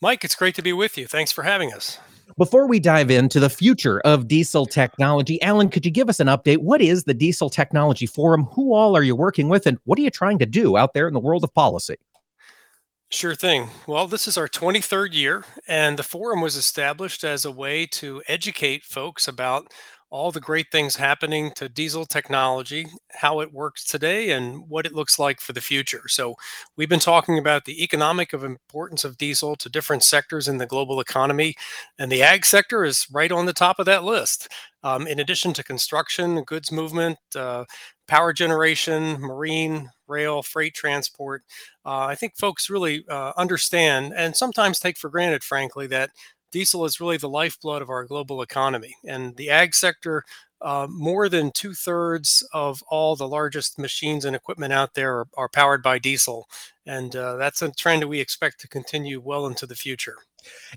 Mike, 0.00 0.24
it's 0.24 0.34
great 0.34 0.54
to 0.56 0.62
be 0.62 0.72
with 0.72 0.98
you. 0.98 1.06
Thanks 1.06 1.32
for 1.32 1.42
having 1.42 1.72
us. 1.72 1.98
Before 2.38 2.66
we 2.66 2.80
dive 2.80 3.10
into 3.10 3.38
the 3.38 3.50
future 3.50 4.00
of 4.00 4.26
diesel 4.26 4.64
technology, 4.64 5.40
Allen, 5.42 5.68
could 5.68 5.84
you 5.84 5.90
give 5.90 6.08
us 6.08 6.18
an 6.18 6.28
update? 6.28 6.58
What 6.58 6.80
is 6.80 7.04
the 7.04 7.12
Diesel 7.12 7.50
Technology 7.50 8.06
Forum? 8.06 8.44
Who 8.52 8.72
all 8.72 8.96
are 8.96 9.02
you 9.02 9.14
working 9.14 9.48
with, 9.50 9.66
and 9.66 9.78
what 9.84 9.98
are 9.98 10.02
you 10.02 10.10
trying 10.10 10.38
to 10.38 10.46
do 10.46 10.78
out 10.78 10.94
there 10.94 11.06
in 11.06 11.12
the 11.12 11.20
world 11.20 11.44
of 11.44 11.52
policy? 11.52 11.96
Sure 13.10 13.34
thing. 13.34 13.68
Well, 13.86 14.06
this 14.06 14.26
is 14.26 14.38
our 14.38 14.48
23rd 14.48 15.12
year, 15.12 15.44
and 15.68 15.98
the 15.98 16.02
forum 16.02 16.40
was 16.40 16.56
established 16.56 17.22
as 17.22 17.44
a 17.44 17.52
way 17.52 17.84
to 17.86 18.22
educate 18.26 18.84
folks 18.84 19.28
about 19.28 19.70
all 20.12 20.30
the 20.30 20.40
great 20.40 20.66
things 20.70 20.96
happening 20.96 21.52
to 21.56 21.68
diesel 21.68 22.06
technology, 22.06 22.86
how 23.12 23.40
it 23.40 23.52
works 23.52 23.84
today, 23.84 24.30
and 24.30 24.68
what 24.68 24.86
it 24.86 24.94
looks 24.94 25.18
like 25.18 25.40
for 25.40 25.54
the 25.54 25.60
future. 25.62 26.08
So, 26.08 26.36
we've 26.76 26.88
been 26.88 27.00
talking 27.00 27.38
about 27.38 27.64
the 27.64 27.82
economic 27.82 28.32
of 28.32 28.44
importance 28.44 29.04
of 29.04 29.18
diesel 29.18 29.56
to 29.56 29.68
different 29.70 30.04
sectors 30.04 30.48
in 30.48 30.58
the 30.58 30.66
global 30.66 31.00
economy, 31.00 31.54
and 31.98 32.12
the 32.12 32.22
ag 32.22 32.44
sector 32.44 32.84
is 32.84 33.06
right 33.12 33.32
on 33.32 33.46
the 33.46 33.52
top 33.54 33.78
of 33.78 33.86
that 33.86 34.04
list. 34.04 34.48
Um, 34.84 35.06
in 35.06 35.20
addition 35.20 35.52
to 35.54 35.64
construction, 35.64 36.42
goods 36.44 36.72
movement, 36.72 37.18
uh, 37.36 37.64
power 38.08 38.32
generation, 38.32 39.20
marine, 39.20 39.90
rail, 40.08 40.42
freight 40.42 40.74
transport, 40.74 41.42
uh, 41.86 42.06
I 42.06 42.14
think 42.14 42.34
folks 42.36 42.68
really 42.68 43.04
uh, 43.08 43.32
understand 43.36 44.12
and 44.16 44.36
sometimes 44.36 44.78
take 44.78 44.98
for 44.98 45.08
granted, 45.10 45.44
frankly, 45.44 45.86
that 45.88 46.10
diesel 46.52 46.84
is 46.84 47.00
really 47.00 47.16
the 47.16 47.28
lifeblood 47.28 47.82
of 47.82 47.90
our 47.90 48.04
global 48.04 48.42
economy. 48.42 48.94
And 49.04 49.36
the 49.36 49.50
ag 49.50 49.74
sector, 49.74 50.24
uh, 50.60 50.86
more 50.88 51.28
than 51.28 51.50
two 51.50 51.74
thirds 51.74 52.46
of 52.52 52.82
all 52.88 53.16
the 53.16 53.26
largest 53.26 53.78
machines 53.78 54.24
and 54.24 54.36
equipment 54.36 54.72
out 54.72 54.94
there 54.94 55.18
are, 55.18 55.26
are 55.36 55.48
powered 55.48 55.82
by 55.82 55.98
diesel. 55.98 56.48
And 56.86 57.16
uh, 57.16 57.36
that's 57.36 57.62
a 57.62 57.72
trend 57.72 58.04
we 58.04 58.20
expect 58.20 58.60
to 58.60 58.68
continue 58.68 59.20
well 59.20 59.46
into 59.46 59.66
the 59.66 59.74
future. 59.74 60.16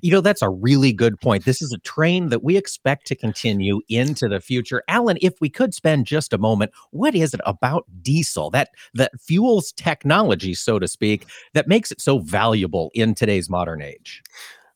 You 0.01 0.11
know, 0.11 0.21
that's 0.21 0.43
a 0.43 0.49
really 0.49 0.93
good 0.93 1.19
point. 1.19 1.45
This 1.45 1.61
is 1.61 1.73
a 1.73 1.79
train 1.79 2.29
that 2.29 2.43
we 2.43 2.55
expect 2.55 3.07
to 3.07 3.15
continue 3.15 3.81
into 3.89 4.27
the 4.27 4.39
future. 4.39 4.83
Allen, 4.87 5.17
if 5.21 5.33
we 5.41 5.49
could 5.49 5.73
spend 5.73 6.05
just 6.05 6.33
a 6.33 6.37
moment, 6.37 6.71
what 6.91 7.15
is 7.15 7.33
it 7.33 7.41
about 7.45 7.85
diesel, 8.01 8.51
that 8.51 8.69
that 8.93 9.11
fuels 9.19 9.71
technology, 9.71 10.53
so 10.53 10.77
to 10.77 10.87
speak, 10.87 11.25
that 11.53 11.67
makes 11.67 11.91
it 11.91 11.99
so 11.99 12.19
valuable 12.19 12.91
in 12.93 13.15
today's 13.15 13.49
modern 13.49 13.81
age? 13.81 14.21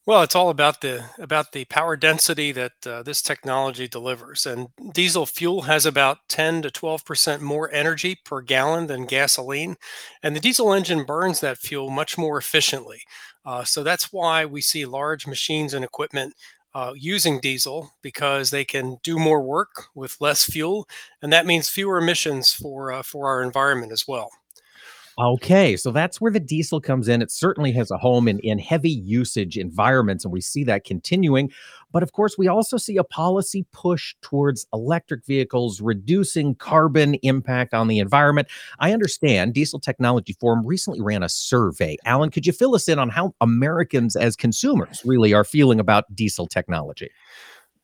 Well, 0.10 0.24
it's 0.24 0.34
all 0.34 0.50
about 0.50 0.82
the 0.82 1.06
about 1.20 1.52
the 1.52 1.66
power 1.66 1.96
density 1.96 2.52
that 2.54 2.72
uh, 2.84 3.04
this 3.04 3.22
technology 3.22 3.88
delivers. 3.88 4.48
And 4.48 4.70
diesel 4.92 5.28
fuel 5.28 5.62
has 5.62 5.86
about 5.86 6.28
10 6.30 6.64
to 6.64 6.72
12 6.72 7.06
percent 7.06 7.44
more 7.44 7.72
energy 7.72 8.18
per 8.26 8.42
gallon 8.42 8.88
than 8.88 9.06
gasoline, 9.06 9.76
and 10.24 10.36
the 10.36 10.40
diesel 10.40 10.74
engine 10.74 11.04
burns 11.04 11.42
that 11.42 11.60
fuel 11.60 11.92
much 11.92 12.18
more 12.18 12.40
efficiently. 12.40 13.04
Uh, 13.46 13.64
so 13.64 13.84
that's 13.84 14.12
why 14.12 14.46
we 14.46 14.62
see 14.62 14.84
large 14.84 15.28
machines 15.28 15.76
and 15.76 15.86
equipment 15.86 16.34
uh, 16.74 16.94
using 16.98 17.40
diesel 17.40 17.92
because 18.02 18.50
they 18.50 18.66
can 18.66 18.98
do 19.04 19.20
more 19.20 19.44
work 19.44 19.90
with 19.94 20.18
less 20.20 20.44
fuel, 20.44 20.88
and 21.22 21.32
that 21.32 21.46
means 21.46 21.70
fewer 21.70 22.00
emissions 22.00 22.52
for 22.52 22.92
uh, 22.92 23.04
for 23.04 23.28
our 23.28 23.44
environment 23.44 23.92
as 23.92 24.08
well. 24.08 24.32
Okay, 25.20 25.76
so 25.76 25.92
that's 25.92 26.22
where 26.22 26.32
the 26.32 26.40
diesel 26.40 26.80
comes 26.80 27.10
in. 27.10 27.22
It 27.22 27.30
certainly 27.30 27.74
has 27.74 27.92
a 27.92 27.98
home 27.98 28.30
in, 28.30 28.40
in 28.40 28.58
heavy 28.58 28.92
usage 28.92 29.58
environments, 29.58 30.24
and 30.24 30.32
we 30.32 30.40
see 30.40 30.64
that 30.64 30.86
continuing. 30.86 31.52
But 31.92 32.04
of 32.04 32.14
course, 32.14 32.38
we 32.38 32.48
also 32.48 32.78
see 32.78 32.96
a 32.96 33.04
policy 33.04 33.66
push 33.74 34.16
towards 34.22 34.66
electric 34.72 35.26
vehicles, 35.26 35.82
reducing 35.82 36.56
carbon 36.56 37.16
impact 37.16 37.74
on 37.74 37.90
the 37.90 38.00
environment. 38.00 38.48
I 38.80 38.94
understand 38.94 39.54
Diesel 39.56 39.82
Technology 39.82 40.38
Forum 40.40 40.66
recently 40.66 41.02
ran 41.02 41.22
a 41.22 41.30
survey. 41.30 41.98
Allen, 42.06 42.30
could 42.30 42.48
you 42.48 42.54
fill 42.54 42.74
us 42.74 42.88
in 42.88 42.98
on 42.98 43.10
how 43.10 43.36
Americans 43.42 44.16
as 44.16 44.38
consumers 44.38 45.02
really 45.04 45.34
are 45.34 45.44
feeling 45.44 45.82
about 45.82 46.16
diesel 46.16 46.48
technology? 46.48 47.10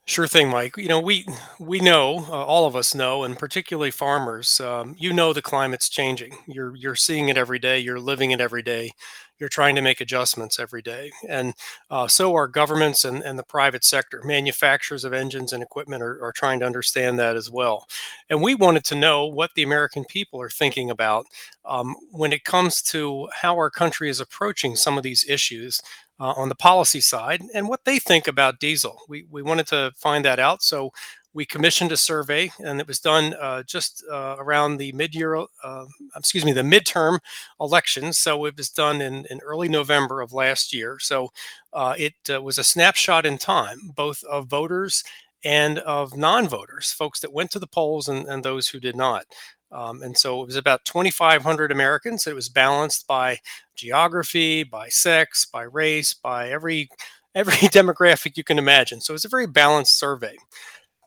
Sure 0.08 0.28
thing, 0.28 0.50
Mike. 0.50 0.78
You 0.78 0.88
know, 0.88 1.00
we 1.00 1.26
we 1.60 1.80
know, 1.80 2.26
uh, 2.30 2.46
all 2.46 2.68
of 2.68 2.76
us 2.76 2.94
know, 2.94 3.24
and 3.24 3.38
particularly 3.38 3.90
farmers. 3.90 4.60
Um, 4.60 4.96
you 5.00 5.12
know, 5.12 5.34
the 5.34 5.42
climate's 5.42 5.90
changing. 5.90 6.38
You're 6.48 6.76
you're 6.76 6.96
seeing 6.96 7.30
it 7.30 7.38
every 7.38 7.58
day. 7.58 7.80
You're 7.80 8.00
living 8.00 8.30
it 8.30 8.40
every 8.40 8.62
day. 8.62 8.92
You're 9.40 9.50
trying 9.50 9.76
to 9.76 9.82
make 9.82 10.00
adjustments 10.02 10.60
every 10.60 10.82
day, 10.84 11.12
and 11.28 11.56
uh, 11.90 12.08
so 12.08 12.36
are 12.36 12.48
governments 12.48 13.04
and, 13.04 13.22
and 13.24 13.38
the 13.38 13.44
private 13.44 13.84
sector. 13.84 14.22
Manufacturers 14.24 15.04
of 15.04 15.12
engines 15.14 15.52
and 15.54 15.62
equipment 15.64 16.04
are, 16.04 16.24
are 16.24 16.32
trying 16.32 16.60
to 16.60 16.66
understand 16.66 17.20
that 17.20 17.36
as 17.36 17.50
well. 17.52 17.86
And 18.30 18.42
we 18.42 18.56
wanted 18.56 18.86
to 18.86 18.96
know 18.96 19.26
what 19.26 19.52
the 19.56 19.64
American 19.64 20.06
people 20.06 20.40
are 20.42 20.50
thinking 20.50 20.90
about 20.90 21.26
um, 21.66 21.96
when 22.12 22.32
it 22.32 22.46
comes 22.46 22.82
to 22.84 23.28
how 23.34 23.56
our 23.56 23.70
country 23.70 24.10
is 24.10 24.20
approaching 24.22 24.76
some 24.76 24.98
of 24.98 25.04
these 25.04 25.26
issues 25.28 25.82
uh, 26.20 26.34
on 26.38 26.50
the 26.50 26.56
policy 26.56 27.02
side 27.02 27.42
and 27.54 27.68
what 27.68 27.84
they 27.86 28.00
think 28.00 28.28
about 28.28 28.60
diesel. 28.60 29.02
We, 29.10 29.26
we 29.30 29.42
wanted 29.42 29.68
to 29.68 29.92
find 29.96 30.24
that 30.26 30.40
out. 30.40 30.64
So 30.64 30.92
we 31.34 31.46
commissioned 31.46 31.92
a 31.92 31.98
survey 31.98 32.50
and 32.64 32.80
it 32.80 32.88
was 32.88 33.00
done 33.00 33.34
uh, 33.34 33.64
just 33.64 34.04
uh, 34.10 34.38
around 34.40 34.78
the 34.78 34.94
mid-year, 34.94 35.36
uh, 35.36 35.86
excuse 36.16 36.46
me, 36.46 36.54
the 36.54 36.62
midterm 36.62 37.20
elections. 37.60 38.18
So 38.18 38.46
it 38.46 38.56
was 38.56 38.70
done 38.70 39.02
in, 39.02 39.26
in 39.30 39.40
early 39.42 39.68
November 39.68 40.22
of 40.22 40.32
last 40.32 40.74
year. 40.74 40.98
So 41.00 41.32
uh, 41.74 41.96
it 41.98 42.14
uh, 42.34 42.42
was 42.42 42.58
a 42.58 42.64
snapshot 42.64 43.26
in 43.26 43.38
time, 43.38 43.92
both 43.96 44.24
of 44.24 44.48
voters 44.48 45.04
and 45.44 45.80
of 45.80 46.18
non-voters, 46.18 46.92
folks 46.92 47.20
that 47.20 47.34
went 47.34 47.52
to 47.52 47.60
the 47.60 47.68
polls 47.68 48.08
and, 48.08 48.26
and 48.28 48.44
those 48.44 48.68
who 48.68 48.80
did 48.80 48.96
not. 48.96 49.26
Um, 49.72 50.02
and 50.04 50.18
so 50.18 50.42
it 50.42 50.46
was 50.46 50.56
about 50.56 50.86
2,500 50.86 51.72
Americans. 51.72 52.28
It 52.28 52.36
was 52.36 52.50
balanced 52.50 53.08
by 53.08 53.40
geography, 53.76 54.64
by 54.64 54.90
sex, 54.90 55.46
by 55.46 55.64
race, 55.64 56.14
by 56.14 56.50
every 56.50 56.90
every 57.36 57.54
demographic 57.70 58.38
you 58.38 58.44
can 58.44 58.58
imagine. 58.58 59.02
So 59.02 59.12
it 59.12 59.16
was 59.16 59.26
a 59.26 59.30
very 59.30 59.48
balanced 59.48 60.00
survey, 60.00 60.36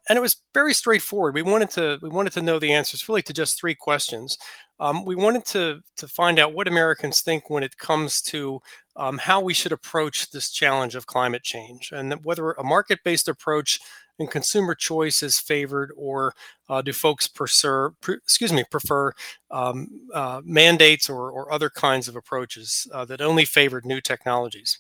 and 0.08 0.16
it 0.16 0.22
was 0.22 0.36
very 0.54 0.74
straightforward. 0.74 1.34
We 1.34 1.42
wanted 1.42 1.70
to 1.70 1.98
we 2.02 2.08
wanted 2.08 2.32
to 2.34 2.42
know 2.42 2.58
the 2.58 2.72
answers 2.72 3.08
really 3.08 3.22
to 3.22 3.32
just 3.32 3.58
three 3.58 3.74
questions. 3.74 4.38
Um, 4.80 5.04
we 5.04 5.14
wanted 5.16 5.44
to 5.46 5.80
to 5.96 6.08
find 6.08 6.38
out 6.38 6.54
what 6.54 6.68
Americans 6.68 7.20
think 7.20 7.50
when 7.50 7.62
it 7.62 7.76
comes 7.78 8.22
to 8.22 8.60
um, 8.96 9.18
how 9.18 9.40
we 9.40 9.54
should 9.54 9.72
approach 9.72 10.30
this 10.30 10.50
challenge 10.50 10.94
of 10.94 11.06
climate 11.06 11.42
change, 11.42 11.90
and 11.92 12.14
whether 12.24 12.52
a 12.52 12.64
market 12.64 13.00
based 13.04 13.28
approach 13.28 13.80
and 14.18 14.30
consumer 14.30 14.74
choice 14.74 15.22
is 15.22 15.38
favored, 15.38 15.90
or 15.96 16.34
uh, 16.68 16.82
do 16.82 16.92
folks 16.92 17.28
prefer, 17.28 17.90
pre- 18.00 18.16
excuse 18.16 18.52
me, 18.52 18.64
prefer 18.70 19.12
um, 19.50 19.88
uh, 20.12 20.40
mandates 20.44 21.08
or, 21.08 21.30
or 21.30 21.52
other 21.52 21.70
kinds 21.70 22.08
of 22.08 22.16
approaches 22.16 22.86
uh, 22.92 23.04
that 23.04 23.20
only 23.20 23.44
favored 23.44 23.84
new 23.84 24.00
technologies? 24.00 24.78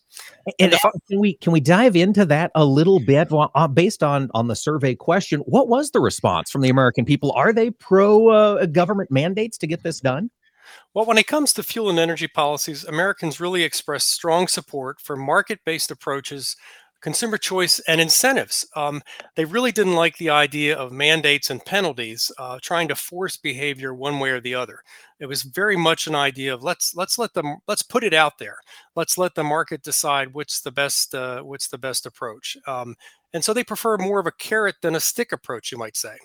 And, 0.58 0.72
and 0.72 0.80
can 1.08 1.18
we 1.18 1.34
can 1.34 1.52
we 1.52 1.60
dive 1.60 1.96
into 1.96 2.24
that 2.26 2.50
a 2.54 2.64
little 2.64 3.00
bit 3.00 3.30
well, 3.30 3.50
uh, 3.54 3.68
based 3.68 4.02
on 4.02 4.30
on 4.34 4.48
the 4.48 4.56
survey 4.56 4.94
question? 4.94 5.40
What 5.40 5.68
was 5.68 5.90
the 5.90 6.00
response 6.00 6.50
from 6.50 6.62
the 6.62 6.68
American 6.68 7.04
people? 7.04 7.32
Are 7.32 7.52
they 7.52 7.70
pro 7.70 8.28
uh, 8.28 8.66
government 8.66 9.10
mandates 9.10 9.58
to 9.58 9.66
get 9.66 9.82
this 9.82 10.00
done? 10.00 10.30
Well, 10.94 11.06
when 11.06 11.18
it 11.18 11.26
comes 11.26 11.52
to 11.54 11.62
fuel 11.62 11.90
and 11.90 11.98
energy 11.98 12.28
policies, 12.28 12.84
Americans 12.84 13.40
really 13.40 13.62
express 13.62 14.04
strong 14.04 14.48
support 14.48 15.00
for 15.00 15.16
market 15.16 15.60
based 15.64 15.90
approaches 15.90 16.56
consumer 17.00 17.38
choice 17.38 17.78
and 17.80 18.00
incentives. 18.00 18.66
Um, 18.74 19.02
they 19.36 19.44
really 19.44 19.72
didn't 19.72 19.94
like 19.94 20.16
the 20.16 20.30
idea 20.30 20.76
of 20.76 20.92
mandates 20.92 21.50
and 21.50 21.64
penalties, 21.64 22.32
uh, 22.38 22.58
trying 22.62 22.88
to 22.88 22.94
force 22.94 23.36
behavior 23.36 23.94
one 23.94 24.18
way 24.18 24.30
or 24.30 24.40
the 24.40 24.54
other. 24.54 24.80
It 25.20 25.26
was 25.26 25.42
very 25.42 25.76
much 25.76 26.06
an 26.06 26.14
idea 26.14 26.54
of 26.54 26.62
let's 26.62 26.94
let's 26.94 27.18
let 27.18 27.34
them 27.34 27.56
let's 27.66 27.82
put 27.82 28.04
it 28.04 28.14
out 28.14 28.38
there. 28.38 28.58
Let's 28.94 29.18
let 29.18 29.34
the 29.34 29.44
market 29.44 29.82
decide 29.82 30.34
what's 30.34 30.60
the 30.60 30.72
best 30.72 31.14
uh, 31.14 31.42
what's 31.42 31.68
the 31.68 31.78
best 31.78 32.06
approach. 32.06 32.56
Um, 32.66 32.96
and 33.32 33.44
so 33.44 33.52
they 33.52 33.64
prefer 33.64 33.98
more 33.98 34.20
of 34.20 34.26
a 34.26 34.32
carrot 34.32 34.76
than 34.80 34.94
a 34.94 35.00
stick 35.00 35.32
approach, 35.32 35.70
you 35.70 35.78
might 35.78 35.96
say. 35.96 36.16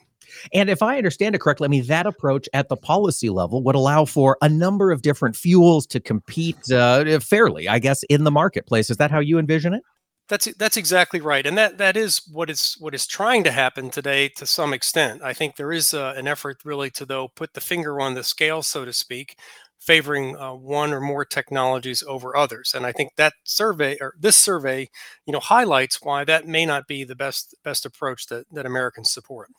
And 0.53 0.69
if 0.69 0.81
I 0.81 0.97
understand 0.97 1.35
it 1.35 1.41
correctly, 1.41 1.65
I 1.65 1.69
mean, 1.69 1.85
that 1.87 2.05
approach 2.05 2.47
at 2.53 2.69
the 2.69 2.77
policy 2.77 3.29
level 3.29 3.61
would 3.63 3.75
allow 3.75 4.05
for 4.05 4.37
a 4.41 4.49
number 4.49 4.91
of 4.91 5.01
different 5.01 5.35
fuels 5.35 5.85
to 5.87 5.99
compete 5.99 6.71
uh, 6.71 7.19
fairly, 7.19 7.67
I 7.67 7.79
guess, 7.79 8.03
in 8.03 8.23
the 8.23 8.31
marketplace. 8.31 8.89
Is 8.89 8.97
that 8.97 9.11
how 9.11 9.19
you 9.19 9.37
envision 9.37 9.73
it? 9.73 9.83
That's 10.29 10.45
that's 10.57 10.77
exactly 10.77 11.19
right, 11.21 11.45
and 11.45 11.57
that 11.57 11.77
that 11.79 11.97
is 11.97 12.21
what 12.31 12.49
is 12.49 12.75
what 12.79 12.95
is 12.95 13.05
trying 13.05 13.43
to 13.43 13.51
happen 13.51 13.89
today 13.89 14.29
to 14.37 14.45
some 14.45 14.73
extent. 14.73 15.21
I 15.21 15.33
think 15.33 15.55
there 15.57 15.71
is 15.73 15.93
uh, 15.93 16.13
an 16.15 16.27
effort 16.27 16.61
really 16.63 16.89
to 16.91 17.05
though 17.05 17.27
put 17.27 17.53
the 17.53 17.61
finger 17.61 17.99
on 17.99 18.13
the 18.13 18.23
scale, 18.23 18.63
so 18.63 18.85
to 18.85 18.93
speak, 18.93 19.37
favoring 19.79 20.37
uh, 20.37 20.53
one 20.53 20.93
or 20.93 21.01
more 21.01 21.25
technologies 21.25 22.03
over 22.07 22.37
others. 22.37 22.73
And 22.73 22.85
I 22.85 22.93
think 22.93 23.11
that 23.17 23.33
survey 23.43 23.97
or 23.99 24.13
this 24.17 24.37
survey, 24.37 24.89
you 25.25 25.33
know, 25.33 25.39
highlights 25.41 25.99
why 26.01 26.23
that 26.23 26.47
may 26.47 26.65
not 26.65 26.87
be 26.87 27.03
the 27.03 27.15
best 27.15 27.53
best 27.63 27.85
approach 27.85 28.27
that 28.27 28.45
that 28.53 28.65
Americans 28.65 29.11
support. 29.11 29.49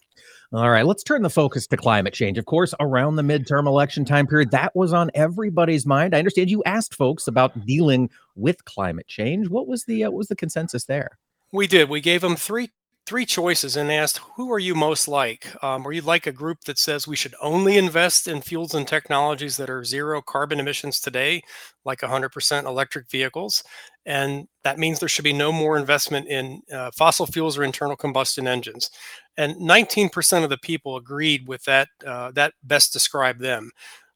All 0.55 0.71
right, 0.71 0.87
let's 0.87 1.03
turn 1.03 1.23
the 1.23 1.31
focus 1.31 1.67
to 1.67 1.77
climate 1.77 2.15
change. 2.15 2.39
Of 2.39 2.45
course, 2.47 2.75
around 2.79 3.17
the 3.17 3.23
midterm 3.23 3.67
election 3.67 4.05
time 4.05 4.29
period, 4.29 4.53
that 4.53 4.71
was 4.77 4.93
on 4.93 5.11
everybody's 5.13 5.85
mind. 5.85 6.15
I 6.15 6.19
understand 6.19 6.49
you 6.49 6.63
asked 6.63 6.95
folks 6.95 7.27
about 7.27 7.67
dealing 7.67 8.09
with 8.37 8.65
climate 8.65 9.09
change. 9.09 9.49
What 9.49 9.67
was 9.67 9.85
the 9.87 10.05
uh, 10.05 10.13
what 10.13 10.19
was 10.19 10.29
the 10.29 10.37
consensus 10.37 10.85
there? 10.85 11.19
We 11.51 11.67
did. 11.67 11.89
We 11.89 12.01
gave 12.01 12.21
them 12.21 12.37
three 12.37 12.71
three 13.07 13.27
choices 13.27 13.77
and 13.77 13.93
asked, 13.93 14.19
who 14.37 14.51
are 14.51 14.59
you 14.59 14.75
most 14.75 15.09
like? 15.09 15.47
Um, 15.63 15.87
are 15.87 15.93
you 15.93 16.01
like 16.01 16.27
a 16.27 16.33
group 16.33 16.61
that 16.65 16.79
says 16.79 17.07
we 17.07 17.17
should 17.17 17.35
only 17.43 17.77
invest 17.77 18.29
in 18.29 18.41
fuels 18.41 18.75
and 18.75 18.89
technologies 18.89 19.57
that 19.59 19.69
are 19.69 19.85
zero 19.85 20.23
carbon 20.23 20.59
emissions 20.59 21.01
today, 21.01 21.43
like 21.85 22.01
100% 22.01 22.65
electric 22.65 23.11
vehicles? 23.11 23.63
And 24.07 24.49
that 24.63 24.79
means 24.79 24.99
there 24.99 25.09
should 25.09 25.25
be 25.25 25.35
no 25.35 25.53
more 25.53 25.77
investment 25.77 26.29
in 26.29 26.63
uh, 26.73 26.91
fossil 26.97 27.27
fuels 27.27 27.59
or 27.59 27.65
internal 27.65 27.97
combustion 27.97 28.49
engines. 28.49 28.91
And 29.37 29.57
19% 29.57 30.43
of 30.43 30.51
the 30.51 30.59
people 30.59 30.97
agreed 30.97 31.47
with 31.47 31.63
that. 31.65 31.89
Uh, 32.07 32.31
that 32.33 32.55
best 32.63 32.93
described 32.93 33.41
them. 33.41 33.71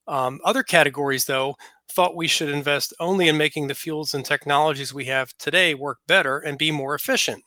Um, 0.06 0.40
other 0.44 0.62
categories, 0.62 1.26
though, 1.26 1.54
thought 1.92 2.16
we 2.16 2.28
should 2.28 2.48
invest 2.48 2.94
only 3.00 3.28
in 3.28 3.36
making 3.36 3.66
the 3.68 3.74
fuels 3.74 4.14
and 4.14 4.24
technologies 4.24 4.94
we 4.94 5.06
have 5.06 5.32
today 5.38 5.74
work 5.74 5.98
better 6.06 6.38
and 6.38 6.56
be 6.58 6.70
more 6.70 6.94
efficient. 6.94 7.42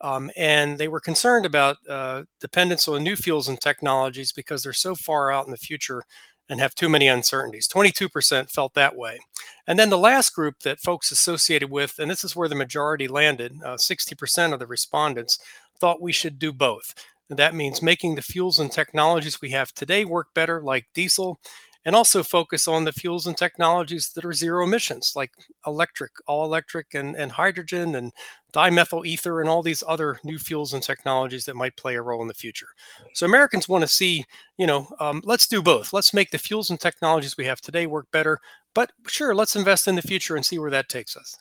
Um, 0.00 0.30
and 0.36 0.78
they 0.78 0.88
were 0.88 1.00
concerned 1.00 1.44
about 1.44 1.76
uh, 1.88 2.22
dependence 2.40 2.88
on 2.88 3.02
new 3.02 3.16
fuels 3.16 3.48
and 3.48 3.60
technologies 3.60 4.32
because 4.32 4.62
they're 4.62 4.72
so 4.72 4.94
far 4.94 5.30
out 5.30 5.44
in 5.46 5.50
the 5.50 5.58
future 5.58 6.02
and 6.48 6.58
have 6.58 6.74
too 6.74 6.88
many 6.88 7.06
uncertainties. 7.06 7.68
22% 7.68 8.50
felt 8.50 8.74
that 8.74 8.96
way. 8.96 9.20
And 9.66 9.78
then 9.78 9.88
the 9.88 9.98
last 9.98 10.34
group 10.34 10.58
that 10.64 10.80
folks 10.80 11.12
associated 11.12 11.70
with, 11.70 11.98
and 11.98 12.10
this 12.10 12.24
is 12.24 12.34
where 12.34 12.48
the 12.48 12.56
majority 12.56 13.06
landed, 13.06 13.54
uh, 13.64 13.76
60% 13.76 14.52
of 14.52 14.58
the 14.58 14.66
respondents 14.66 15.38
thought 15.78 16.02
we 16.02 16.12
should 16.12 16.38
do 16.38 16.52
both. 16.52 16.94
And 17.28 17.38
that 17.38 17.54
means 17.54 17.80
making 17.80 18.16
the 18.16 18.22
fuels 18.22 18.58
and 18.58 18.70
technologies 18.70 19.40
we 19.40 19.50
have 19.50 19.72
today 19.72 20.04
work 20.04 20.26
better, 20.34 20.60
like 20.60 20.88
diesel, 20.92 21.38
and 21.84 21.96
also 21.96 22.22
focus 22.22 22.68
on 22.68 22.84
the 22.84 22.92
fuels 22.92 23.26
and 23.26 23.36
technologies 23.36 24.10
that 24.14 24.24
are 24.24 24.32
zero 24.32 24.64
emissions, 24.64 25.12
like 25.16 25.32
electric, 25.66 26.12
all 26.26 26.44
electric, 26.44 26.94
and, 26.94 27.16
and 27.16 27.32
hydrogen, 27.32 27.94
and 27.94 28.12
dimethyl 28.52 29.06
ether, 29.06 29.40
and 29.40 29.48
all 29.48 29.62
these 29.62 29.82
other 29.86 30.18
new 30.24 30.38
fuels 30.38 30.74
and 30.74 30.82
technologies 30.82 31.44
that 31.44 31.56
might 31.56 31.76
play 31.76 31.94
a 31.94 32.02
role 32.02 32.22
in 32.22 32.28
the 32.28 32.34
future. 32.34 32.68
So 33.14 33.26
Americans 33.26 33.68
want 33.68 33.82
to 33.82 33.88
see, 33.88 34.24
you 34.58 34.66
know, 34.66 34.88
um, 35.00 35.22
let's 35.24 35.46
do 35.46 35.62
both. 35.62 35.92
Let's 35.92 36.12
make 36.12 36.30
the 36.30 36.38
fuels 36.38 36.70
and 36.70 36.78
technologies 36.78 37.36
we 37.36 37.46
have 37.46 37.60
today 37.60 37.86
work 37.86 38.10
better, 38.10 38.40
but 38.74 38.92
sure, 39.06 39.34
let's 39.34 39.56
invest 39.56 39.88
in 39.88 39.96
the 39.96 40.02
future 40.02 40.36
and 40.36 40.44
see 40.44 40.58
where 40.58 40.70
that 40.70 40.88
takes 40.88 41.16
us. 41.16 41.36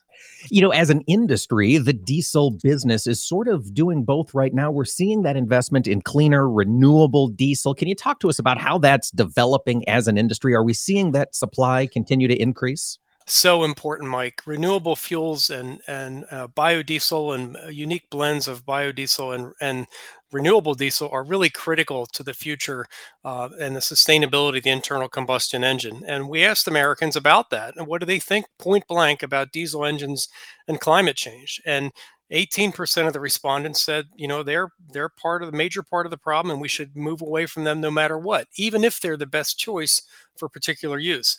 You 0.49 0.61
know, 0.61 0.71
as 0.71 0.89
an 0.89 1.01
industry, 1.01 1.77
the 1.77 1.93
diesel 1.93 2.51
business 2.51 3.07
is 3.07 3.23
sort 3.23 3.47
of 3.47 3.73
doing 3.73 4.03
both 4.03 4.33
right 4.33 4.53
now. 4.53 4.71
We're 4.71 4.85
seeing 4.85 5.23
that 5.23 5.35
investment 5.35 5.87
in 5.87 6.01
cleaner, 6.01 6.49
renewable 6.49 7.27
diesel. 7.27 7.75
Can 7.75 7.87
you 7.87 7.95
talk 7.95 8.19
to 8.21 8.29
us 8.29 8.39
about 8.39 8.57
how 8.57 8.77
that's 8.77 9.11
developing 9.11 9.87
as 9.87 10.07
an 10.07 10.17
industry? 10.17 10.53
Are 10.53 10.63
we 10.63 10.73
seeing 10.73 11.11
that 11.11 11.35
supply 11.35 11.87
continue 11.87 12.27
to 12.27 12.35
increase? 12.35 12.97
So 13.33 13.63
important, 13.63 14.09
Mike. 14.09 14.41
Renewable 14.45 14.95
fuels 14.95 15.49
and 15.49 15.81
and 15.87 16.25
uh, 16.31 16.47
biodiesel 16.47 17.35
and 17.35 17.57
uh, 17.57 17.67
unique 17.67 18.09
blends 18.09 18.47
of 18.47 18.65
biodiesel 18.65 19.35
and 19.35 19.53
and 19.61 19.87
renewable 20.31 20.75
diesel 20.75 21.09
are 21.11 21.23
really 21.23 21.49
critical 21.49 22.05
to 22.05 22.23
the 22.23 22.33
future 22.33 22.85
uh, 23.25 23.49
and 23.59 23.75
the 23.75 23.79
sustainability 23.79 24.57
of 24.57 24.63
the 24.63 24.69
internal 24.69 25.09
combustion 25.09 25.63
engine. 25.63 26.03
And 26.07 26.29
we 26.29 26.43
asked 26.45 26.67
Americans 26.67 27.15
about 27.15 27.49
that 27.49 27.75
and 27.77 27.87
what 27.87 27.99
do 27.99 28.05
they 28.05 28.19
think 28.19 28.45
point 28.59 28.85
blank 28.87 29.23
about 29.23 29.51
diesel 29.51 29.85
engines 29.85 30.27
and 30.67 30.79
climate 30.79 31.15
change. 31.15 31.61
And 31.65 31.91
18% 32.31 33.07
of 33.07 33.13
the 33.13 33.19
respondents 33.19 33.81
said, 33.81 34.05
you 34.15 34.27
know, 34.27 34.43
they're 34.43 34.69
they're 34.91 35.09
part 35.09 35.41
of 35.41 35.51
the 35.51 35.57
major 35.57 35.81
part 35.81 36.05
of 36.05 36.11
the 36.11 36.17
problem 36.17 36.51
and 36.51 36.61
we 36.61 36.67
should 36.67 36.95
move 36.95 37.21
away 37.21 37.45
from 37.45 37.63
them 37.63 37.81
no 37.81 37.89
matter 37.91 38.17
what, 38.17 38.47
even 38.55 38.83
if 38.83 38.99
they're 38.99 39.17
the 39.17 39.25
best 39.25 39.57
choice 39.57 40.03
for 40.37 40.47
particular 40.47 40.99
use. 40.99 41.37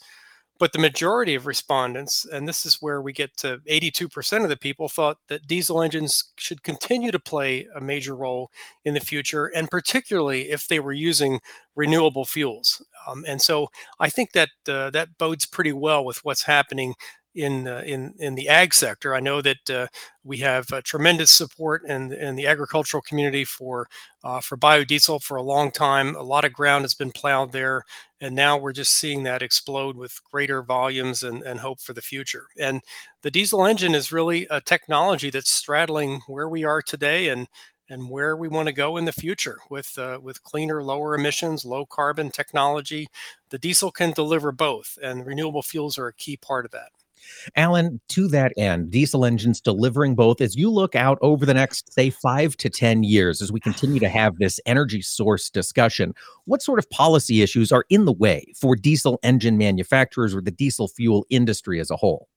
But 0.60 0.72
the 0.72 0.78
majority 0.78 1.34
of 1.34 1.46
respondents, 1.46 2.26
and 2.26 2.46
this 2.46 2.66
is 2.66 2.82
where 2.82 3.00
we 3.00 3.14
get 3.14 3.34
to 3.38 3.60
82% 3.68 4.44
of 4.44 4.50
the 4.50 4.58
people, 4.58 4.90
thought 4.90 5.16
that 5.28 5.46
diesel 5.46 5.82
engines 5.82 6.32
should 6.36 6.62
continue 6.62 7.10
to 7.10 7.18
play 7.18 7.66
a 7.74 7.80
major 7.80 8.14
role 8.14 8.50
in 8.84 8.92
the 8.92 9.00
future, 9.00 9.46
and 9.46 9.70
particularly 9.70 10.50
if 10.50 10.68
they 10.68 10.78
were 10.78 10.92
using 10.92 11.40
renewable 11.74 12.26
fuels. 12.26 12.84
Um, 13.08 13.24
and 13.26 13.40
so 13.40 13.68
I 13.98 14.10
think 14.10 14.32
that 14.32 14.50
uh, 14.68 14.90
that 14.90 15.16
bodes 15.16 15.46
pretty 15.46 15.72
well 15.72 16.04
with 16.04 16.18
what's 16.24 16.44
happening 16.44 16.94
in 17.34 17.68
uh, 17.68 17.82
in 17.86 18.14
in 18.18 18.34
the 18.34 18.48
ag 18.48 18.74
sector. 18.74 19.14
I 19.14 19.20
know 19.20 19.40
that 19.42 19.70
uh, 19.70 19.86
we 20.24 20.38
have 20.38 20.66
uh, 20.72 20.80
tremendous 20.84 21.30
support 21.30 21.84
in 21.84 22.12
in 22.12 22.36
the 22.36 22.46
agricultural 22.46 23.02
community 23.02 23.44
for 23.44 23.86
uh, 24.24 24.40
for 24.40 24.56
biodiesel 24.56 25.22
for 25.22 25.36
a 25.36 25.42
long 25.42 25.70
time. 25.70 26.16
A 26.16 26.22
lot 26.22 26.44
of 26.44 26.52
ground 26.52 26.84
has 26.84 26.94
been 26.94 27.12
plowed 27.12 27.52
there, 27.52 27.84
and 28.20 28.34
now 28.34 28.56
we're 28.56 28.72
just 28.72 28.92
seeing 28.92 29.22
that 29.24 29.42
explode 29.42 29.96
with 29.96 30.20
greater 30.30 30.62
volumes 30.62 31.22
and, 31.22 31.42
and 31.42 31.60
hope 31.60 31.80
for 31.80 31.92
the 31.92 32.02
future. 32.02 32.46
And 32.58 32.82
the 33.22 33.30
diesel 33.30 33.64
engine 33.66 33.94
is 33.94 34.12
really 34.12 34.46
a 34.50 34.60
technology 34.60 35.30
that's 35.30 35.50
straddling 35.52 36.20
where 36.26 36.48
we 36.48 36.64
are 36.64 36.82
today 36.82 37.28
and 37.28 37.46
and 37.88 38.08
where 38.08 38.36
we 38.36 38.46
want 38.48 38.68
to 38.68 38.72
go 38.72 38.96
in 38.96 39.04
the 39.04 39.12
future 39.12 39.58
with 39.70 39.96
uh, 39.98 40.18
with 40.22 40.42
cleaner, 40.42 40.82
lower 40.82 41.14
emissions, 41.14 41.64
low 41.64 41.84
carbon 41.86 42.30
technology. 42.30 43.08
The 43.50 43.58
diesel 43.58 43.90
can 43.90 44.12
deliver 44.12 44.52
both, 44.52 44.98
and 45.02 45.26
renewable 45.26 45.62
fuels 45.62 45.98
are 45.98 46.08
a 46.08 46.14
key 46.14 46.36
part 46.36 46.64
of 46.64 46.70
that. 46.72 46.90
Allen, 47.56 48.00
to 48.08 48.28
that 48.28 48.52
end, 48.56 48.90
diesel 48.90 49.24
engines 49.24 49.60
delivering 49.60 50.14
both 50.14 50.40
as 50.40 50.56
you 50.56 50.70
look 50.70 50.94
out 50.94 51.18
over 51.20 51.46
the 51.46 51.54
next, 51.54 51.92
say, 51.92 52.10
five 52.10 52.56
to 52.58 52.68
10 52.68 53.02
years, 53.02 53.40
as 53.42 53.52
we 53.52 53.60
continue 53.60 54.00
to 54.00 54.08
have 54.08 54.38
this 54.38 54.60
energy 54.66 55.02
source 55.02 55.50
discussion, 55.50 56.14
what 56.44 56.62
sort 56.62 56.78
of 56.78 56.88
policy 56.90 57.42
issues 57.42 57.72
are 57.72 57.84
in 57.90 58.04
the 58.04 58.12
way 58.12 58.44
for 58.56 58.76
diesel 58.76 59.18
engine 59.22 59.58
manufacturers 59.58 60.34
or 60.34 60.40
the 60.40 60.50
diesel 60.50 60.88
fuel 60.88 61.26
industry 61.30 61.80
as 61.80 61.90
a 61.90 61.96
whole? 61.96 62.28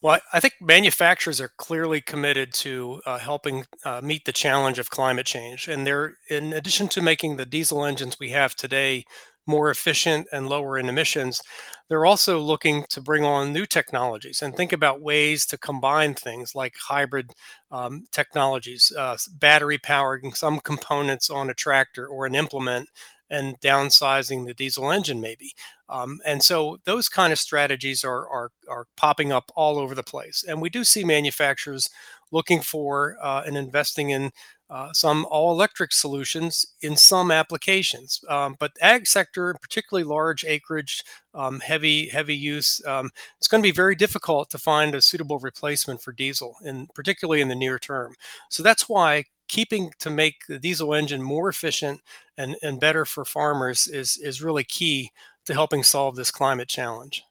Well, 0.00 0.20
I 0.32 0.38
think 0.38 0.54
manufacturers 0.60 1.40
are 1.40 1.50
clearly 1.56 2.00
committed 2.00 2.52
to 2.54 3.02
uh, 3.04 3.18
helping 3.18 3.64
uh, 3.84 4.00
meet 4.00 4.24
the 4.26 4.32
challenge 4.32 4.78
of 4.78 4.90
climate 4.90 5.26
change. 5.26 5.66
And 5.66 5.84
they're, 5.84 6.14
in 6.30 6.52
addition 6.52 6.86
to 6.88 7.02
making 7.02 7.36
the 7.36 7.46
diesel 7.46 7.84
engines 7.84 8.16
we 8.20 8.30
have 8.30 8.54
today 8.54 9.04
more 9.48 9.70
efficient 9.70 10.28
and 10.32 10.48
lower 10.48 10.78
in 10.78 10.88
emissions, 10.88 11.42
they're 11.88 12.06
also 12.06 12.38
looking 12.38 12.84
to 12.90 13.00
bring 13.00 13.24
on 13.24 13.52
new 13.52 13.66
technologies 13.66 14.42
and 14.42 14.54
think 14.54 14.72
about 14.72 15.00
ways 15.00 15.46
to 15.46 15.58
combine 15.58 16.14
things 16.14 16.54
like 16.54 16.74
hybrid 16.76 17.32
um, 17.70 18.06
technologies, 18.12 18.92
uh, 18.96 19.16
battery 19.38 19.78
powering 19.78 20.32
some 20.32 20.60
components 20.60 21.30
on 21.30 21.50
a 21.50 21.54
tractor 21.54 22.06
or 22.06 22.26
an 22.26 22.34
implement 22.34 22.88
and 23.30 23.58
downsizing 23.60 24.46
the 24.46 24.54
diesel 24.54 24.90
engine 24.90 25.20
maybe. 25.20 25.52
Um, 25.88 26.20
and 26.26 26.42
so 26.42 26.78
those 26.84 27.08
kind 27.08 27.32
of 27.32 27.38
strategies 27.38 28.04
are, 28.04 28.28
are, 28.28 28.50
are 28.68 28.86
popping 28.96 29.32
up 29.32 29.50
all 29.56 29.78
over 29.78 29.94
the 29.94 30.02
place. 30.02 30.44
And 30.46 30.60
we 30.60 30.70
do 30.70 30.84
see 30.84 31.04
manufacturers 31.04 31.88
looking 32.30 32.60
for 32.60 33.16
uh, 33.22 33.42
and 33.46 33.56
investing 33.56 34.10
in 34.10 34.30
uh, 34.70 34.92
some 34.92 35.26
all 35.30 35.50
electric 35.50 35.92
solutions 35.92 36.66
in 36.82 36.96
some 36.96 37.30
applications. 37.30 38.20
Um, 38.28 38.56
but 38.58 38.72
ag 38.80 39.06
sector, 39.06 39.54
particularly 39.60 40.04
large 40.04 40.44
acreage, 40.44 41.02
um, 41.34 41.60
heavy 41.60 42.08
heavy 42.08 42.36
use, 42.36 42.84
um, 42.86 43.10
it's 43.38 43.48
going 43.48 43.62
to 43.62 43.66
be 43.66 43.72
very 43.72 43.94
difficult 43.94 44.50
to 44.50 44.58
find 44.58 44.94
a 44.94 45.02
suitable 45.02 45.38
replacement 45.38 46.02
for 46.02 46.12
diesel, 46.12 46.56
and 46.64 46.88
particularly 46.94 47.40
in 47.40 47.48
the 47.48 47.54
near 47.54 47.78
term. 47.78 48.14
So 48.50 48.62
that's 48.62 48.88
why 48.88 49.24
keeping 49.48 49.90
to 49.98 50.10
make 50.10 50.46
the 50.46 50.58
diesel 50.58 50.94
engine 50.94 51.22
more 51.22 51.48
efficient 51.48 52.00
and, 52.36 52.56
and 52.62 52.78
better 52.78 53.04
for 53.04 53.24
farmers 53.24 53.86
is 53.86 54.16
is 54.18 54.42
really 54.42 54.64
key 54.64 55.10
to 55.48 55.54
helping 55.54 55.82
solve 55.82 56.14
this 56.14 56.30
climate 56.30 56.68
challenge. 56.68 57.24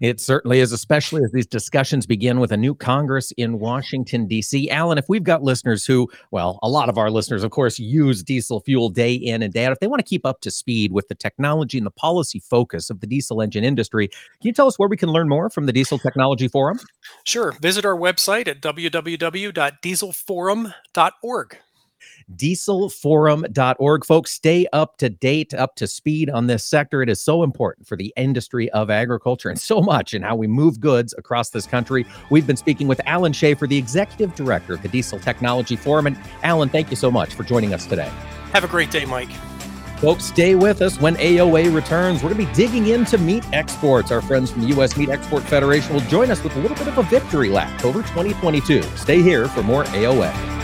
It 0.00 0.20
certainly 0.20 0.60
is, 0.60 0.72
especially 0.72 1.22
as 1.24 1.32
these 1.32 1.46
discussions 1.46 2.06
begin 2.06 2.38
with 2.38 2.52
a 2.52 2.56
new 2.56 2.74
Congress 2.74 3.32
in 3.32 3.58
Washington, 3.58 4.26
D.C. 4.26 4.70
Allen, 4.70 4.98
if 4.98 5.06
we've 5.08 5.24
got 5.24 5.42
listeners 5.42 5.84
who, 5.84 6.08
well, 6.30 6.58
a 6.62 6.68
lot 6.68 6.88
of 6.88 6.98
our 6.98 7.10
listeners, 7.10 7.42
of 7.42 7.50
course, 7.50 7.78
use 7.78 8.22
diesel 8.22 8.60
fuel 8.60 8.90
day 8.90 9.12
in 9.12 9.42
and 9.42 9.52
day 9.52 9.64
out, 9.64 9.72
if 9.72 9.80
they 9.80 9.86
want 9.86 10.00
to 10.00 10.08
keep 10.08 10.24
up 10.24 10.40
to 10.42 10.50
speed 10.50 10.92
with 10.92 11.08
the 11.08 11.14
technology 11.14 11.78
and 11.78 11.86
the 11.86 11.90
policy 11.90 12.40
focus 12.40 12.90
of 12.90 13.00
the 13.00 13.06
diesel 13.06 13.42
engine 13.42 13.64
industry, 13.64 14.08
can 14.08 14.18
you 14.42 14.52
tell 14.52 14.66
us 14.66 14.78
where 14.78 14.88
we 14.88 14.96
can 14.96 15.08
learn 15.08 15.28
more 15.28 15.50
from 15.50 15.66
the 15.66 15.72
Diesel 15.72 15.98
Technology 15.98 16.48
Forum? 16.48 16.78
Sure. 17.24 17.52
Visit 17.60 17.84
our 17.84 17.96
website 17.96 18.48
at 18.48 18.60
www.dieselforum.org 18.60 21.58
dieselforum.org. 22.34 24.04
Folks, 24.04 24.30
stay 24.30 24.66
up 24.72 24.96
to 24.98 25.08
date, 25.08 25.54
up 25.54 25.76
to 25.76 25.86
speed 25.86 26.30
on 26.30 26.46
this 26.46 26.64
sector. 26.64 27.02
It 27.02 27.08
is 27.08 27.20
so 27.20 27.42
important 27.42 27.86
for 27.86 27.96
the 27.96 28.12
industry 28.16 28.70
of 28.70 28.90
agriculture 28.90 29.48
and 29.50 29.60
so 29.60 29.80
much 29.80 30.14
in 30.14 30.22
how 30.22 30.36
we 30.36 30.46
move 30.46 30.80
goods 30.80 31.14
across 31.18 31.50
this 31.50 31.66
country. 31.66 32.06
We've 32.30 32.46
been 32.46 32.56
speaking 32.56 32.88
with 32.88 33.00
Allen 33.06 33.32
Schaeffer, 33.32 33.66
the 33.66 33.78
executive 33.78 34.34
director 34.34 34.74
of 34.74 34.82
the 34.82 34.88
Diesel 34.88 35.18
Technology 35.18 35.76
Forum. 35.76 36.06
And 36.06 36.18
Allen, 36.42 36.68
thank 36.68 36.90
you 36.90 36.96
so 36.96 37.10
much 37.10 37.34
for 37.34 37.42
joining 37.42 37.74
us 37.74 37.86
today. 37.86 38.10
Have 38.52 38.64
a 38.64 38.68
great 38.68 38.90
day, 38.90 39.04
Mike. 39.04 39.30
Folks, 39.98 40.24
stay 40.24 40.54
with 40.54 40.82
us 40.82 41.00
when 41.00 41.16
AOA 41.16 41.74
returns. 41.74 42.22
We're 42.22 42.34
going 42.34 42.46
to 42.46 42.52
be 42.52 42.54
digging 42.54 42.88
into 42.88 43.16
meat 43.16 43.44
exports. 43.52 44.10
Our 44.10 44.20
friends 44.20 44.50
from 44.50 44.62
the 44.62 44.68
U.S. 44.68 44.96
Meat 44.96 45.08
Export 45.08 45.42
Federation 45.44 45.94
will 45.94 46.02
join 46.02 46.30
us 46.30 46.42
with 46.42 46.54
a 46.56 46.58
little 46.58 46.76
bit 46.76 46.88
of 46.88 46.98
a 46.98 47.04
victory 47.04 47.48
lap 47.48 47.84
over 47.84 48.02
2022. 48.02 48.82
Stay 48.96 49.22
here 49.22 49.48
for 49.48 49.62
more 49.62 49.84
AOA. 49.84 50.63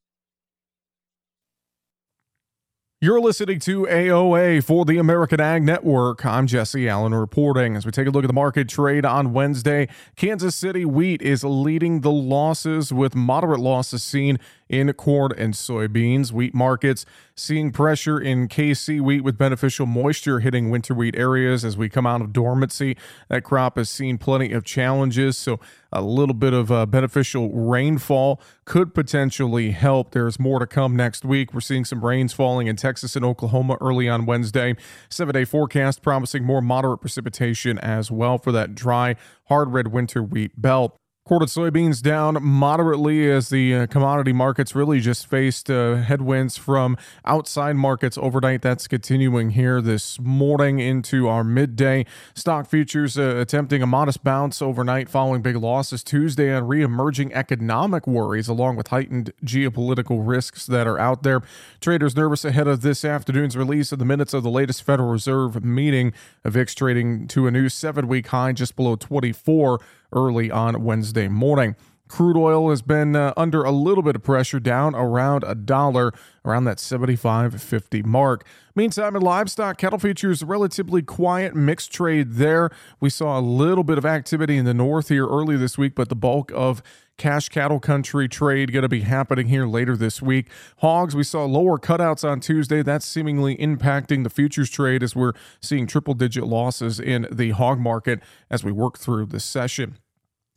You're 3.03 3.19
listening 3.19 3.57
to 3.61 3.87
AOA 3.87 4.63
for 4.63 4.85
the 4.85 4.99
American 4.99 5.39
Ag 5.39 5.63
Network. 5.63 6.23
I'm 6.23 6.45
Jesse 6.45 6.87
Allen 6.87 7.15
reporting. 7.15 7.75
As 7.75 7.83
we 7.83 7.91
take 7.91 8.05
a 8.05 8.11
look 8.11 8.23
at 8.23 8.27
the 8.27 8.33
market 8.33 8.69
trade 8.69 9.07
on 9.07 9.33
Wednesday, 9.33 9.87
Kansas 10.15 10.55
City 10.55 10.85
wheat 10.85 11.19
is 11.19 11.43
leading 11.43 12.01
the 12.01 12.11
losses 12.11 12.93
with 12.93 13.15
moderate 13.15 13.59
losses 13.59 14.03
seen 14.03 14.37
in 14.71 14.91
corn 14.93 15.33
and 15.37 15.53
soybeans. 15.53 16.31
Wheat 16.31 16.55
markets 16.55 17.05
seeing 17.35 17.71
pressure 17.71 18.19
in 18.19 18.47
KC 18.47 19.01
wheat 19.01 19.21
with 19.21 19.37
beneficial 19.37 19.85
moisture 19.85 20.39
hitting 20.39 20.69
winter 20.69 20.93
wheat 20.93 21.15
areas 21.15 21.65
as 21.65 21.75
we 21.75 21.89
come 21.89 22.07
out 22.07 22.21
of 22.21 22.31
dormancy. 22.31 22.95
That 23.29 23.43
crop 23.43 23.77
has 23.77 23.89
seen 23.89 24.17
plenty 24.17 24.53
of 24.53 24.63
challenges, 24.63 25.37
so 25.37 25.59
a 25.91 26.01
little 26.01 26.33
bit 26.33 26.53
of 26.53 26.71
uh, 26.71 26.85
beneficial 26.85 27.51
rainfall 27.51 28.41
could 28.63 28.93
potentially 28.93 29.71
help. 29.71 30.11
There's 30.11 30.39
more 30.39 30.59
to 30.59 30.67
come 30.67 30.95
next 30.95 31.25
week. 31.25 31.53
We're 31.53 31.59
seeing 31.59 31.83
some 31.83 32.05
rains 32.05 32.31
falling 32.31 32.67
in 32.67 32.77
Texas 32.77 33.15
and 33.15 33.25
Oklahoma 33.25 33.77
early 33.81 34.07
on 34.07 34.25
Wednesday. 34.25 34.75
Seven 35.09 35.33
day 35.33 35.43
forecast 35.43 36.01
promising 36.01 36.45
more 36.45 36.61
moderate 36.61 37.01
precipitation 37.01 37.77
as 37.79 38.09
well 38.09 38.37
for 38.37 38.53
that 38.53 38.73
dry, 38.73 39.17
hard 39.45 39.73
red 39.73 39.89
winter 39.89 40.23
wheat 40.23 40.59
belt. 40.59 41.00
Quartered 41.23 41.49
soybeans 41.49 42.01
down 42.01 42.39
moderately 42.41 43.29
as 43.29 43.49
the 43.49 43.75
uh, 43.75 43.85
commodity 43.85 44.33
markets 44.33 44.73
really 44.73 44.99
just 44.99 45.27
faced 45.27 45.69
uh, 45.69 45.97
headwinds 45.97 46.57
from 46.57 46.97
outside 47.25 47.75
markets 47.75 48.17
overnight. 48.17 48.63
That's 48.63 48.87
continuing 48.87 49.51
here 49.51 49.81
this 49.81 50.19
morning 50.19 50.79
into 50.79 51.27
our 51.27 51.43
midday. 51.43 52.07
Stock 52.33 52.65
futures 52.65 53.19
uh, 53.19 53.35
attempting 53.37 53.83
a 53.83 53.87
modest 53.87 54.23
bounce 54.23 54.63
overnight 54.63 55.09
following 55.09 55.43
big 55.43 55.57
losses 55.57 56.03
Tuesday 56.03 56.51
on 56.51 56.67
re 56.67 56.81
emerging 56.81 57.31
economic 57.35 58.07
worries, 58.07 58.47
along 58.47 58.77
with 58.77 58.87
heightened 58.87 59.31
geopolitical 59.45 60.27
risks 60.27 60.65
that 60.65 60.87
are 60.87 60.97
out 60.97 61.21
there. 61.21 61.43
Traders 61.79 62.15
nervous 62.15 62.43
ahead 62.43 62.67
of 62.67 62.81
this 62.81 63.05
afternoon's 63.05 63.55
release 63.55 63.91
of 63.91 63.99
the 63.99 64.05
minutes 64.05 64.33
of 64.33 64.41
the 64.41 64.49
latest 64.49 64.81
Federal 64.81 65.11
Reserve 65.11 65.63
meeting. 65.63 66.13
VIX 66.43 66.73
trading 66.73 67.27
to 67.27 67.45
a 67.45 67.51
new 67.51 67.69
seven 67.69 68.07
week 68.07 68.25
high 68.25 68.53
just 68.53 68.75
below 68.75 68.95
24 68.95 69.79
early 70.13 70.51
on 70.51 70.83
Wednesday 70.83 71.27
morning. 71.27 71.75
Crude 72.11 72.35
oil 72.35 72.71
has 72.71 72.81
been 72.81 73.15
uh, 73.15 73.31
under 73.37 73.63
a 73.63 73.71
little 73.71 74.03
bit 74.03 74.17
of 74.17 74.21
pressure, 74.21 74.59
down 74.59 74.93
around 74.95 75.45
a 75.47 75.55
dollar, 75.55 76.11
around 76.43 76.65
that 76.65 76.77
75.50 76.77 78.03
mark. 78.03 78.45
Meantime, 78.75 79.15
in 79.15 79.21
livestock, 79.21 79.77
cattle 79.77 79.97
features 79.97 80.43
relatively 80.43 81.01
quiet, 81.01 81.55
mixed 81.55 81.93
trade 81.93 82.33
there. 82.33 82.69
We 82.99 83.09
saw 83.09 83.39
a 83.39 83.41
little 83.41 83.85
bit 83.85 83.97
of 83.97 84.05
activity 84.05 84.57
in 84.57 84.65
the 84.65 84.73
north 84.73 85.07
here 85.07 85.25
early 85.25 85.55
this 85.55 85.77
week, 85.77 85.95
but 85.95 86.09
the 86.09 86.15
bulk 86.15 86.51
of 86.53 86.83
cash 87.17 87.47
cattle 87.47 87.79
country 87.79 88.27
trade 88.27 88.73
going 88.73 88.83
to 88.83 88.89
be 88.89 89.01
happening 89.01 89.47
here 89.47 89.65
later 89.65 89.95
this 89.95 90.21
week. 90.21 90.49
Hogs, 90.79 91.15
we 91.15 91.23
saw 91.23 91.45
lower 91.45 91.77
cutouts 91.77 92.29
on 92.29 92.41
Tuesday. 92.41 92.83
That's 92.83 93.05
seemingly 93.05 93.55
impacting 93.55 94.23
the 94.23 94.29
futures 94.29 94.69
trade 94.69 95.01
as 95.01 95.15
we're 95.15 95.31
seeing 95.61 95.87
triple 95.87 96.13
digit 96.13 96.43
losses 96.43 96.99
in 96.99 97.25
the 97.31 97.51
hog 97.51 97.79
market 97.79 98.19
as 98.49 98.65
we 98.65 98.73
work 98.73 98.99
through 98.99 99.27
this 99.27 99.45
session. 99.45 99.97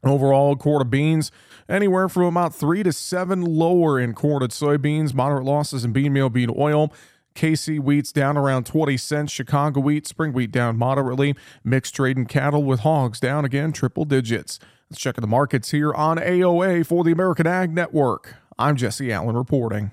Overall, 0.04 0.56
quarter 0.56 0.84
beans 0.84 1.30
anywhere 1.68 2.08
from 2.08 2.24
about 2.24 2.54
three 2.54 2.82
to 2.82 2.92
seven 2.92 3.42
lower 3.42 3.98
in 3.98 4.12
quartered 4.12 4.50
soybeans, 4.50 5.14
moderate 5.14 5.44
losses 5.44 5.84
in 5.84 5.92
bean 5.92 6.12
meal, 6.12 6.28
bean 6.28 6.50
oil. 6.56 6.92
KC 7.34 7.80
wheat's 7.80 8.12
down 8.12 8.36
around 8.36 8.64
20 8.64 8.96
cents. 8.96 9.32
Chicago 9.32 9.80
wheat, 9.80 10.06
spring 10.06 10.32
wheat 10.32 10.52
down 10.52 10.76
moderately. 10.76 11.34
Mixed 11.64 11.94
trading 11.94 12.26
cattle 12.26 12.62
with 12.62 12.80
hogs 12.80 13.18
down 13.18 13.44
again, 13.44 13.72
triple 13.72 14.04
digits. 14.04 14.58
Let's 14.90 15.00
check 15.00 15.16
the 15.16 15.26
markets 15.26 15.70
here 15.70 15.92
on 15.92 16.18
AOA 16.18 16.86
for 16.86 17.02
the 17.02 17.10
American 17.10 17.46
Ag 17.46 17.72
Network. 17.72 18.36
I'm 18.58 18.76
Jesse 18.76 19.10
Allen 19.10 19.36
reporting. 19.36 19.90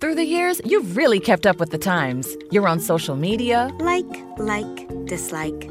Through 0.00 0.14
the 0.16 0.24
years, 0.24 0.60
you've 0.64 0.96
really 0.96 1.20
kept 1.20 1.46
up 1.46 1.58
with 1.58 1.70
the 1.70 1.78
times. 1.78 2.36
You're 2.50 2.68
on 2.68 2.80
social 2.80 3.16
media. 3.16 3.70
Like, 3.78 4.04
like, 4.38 5.06
dislike, 5.06 5.70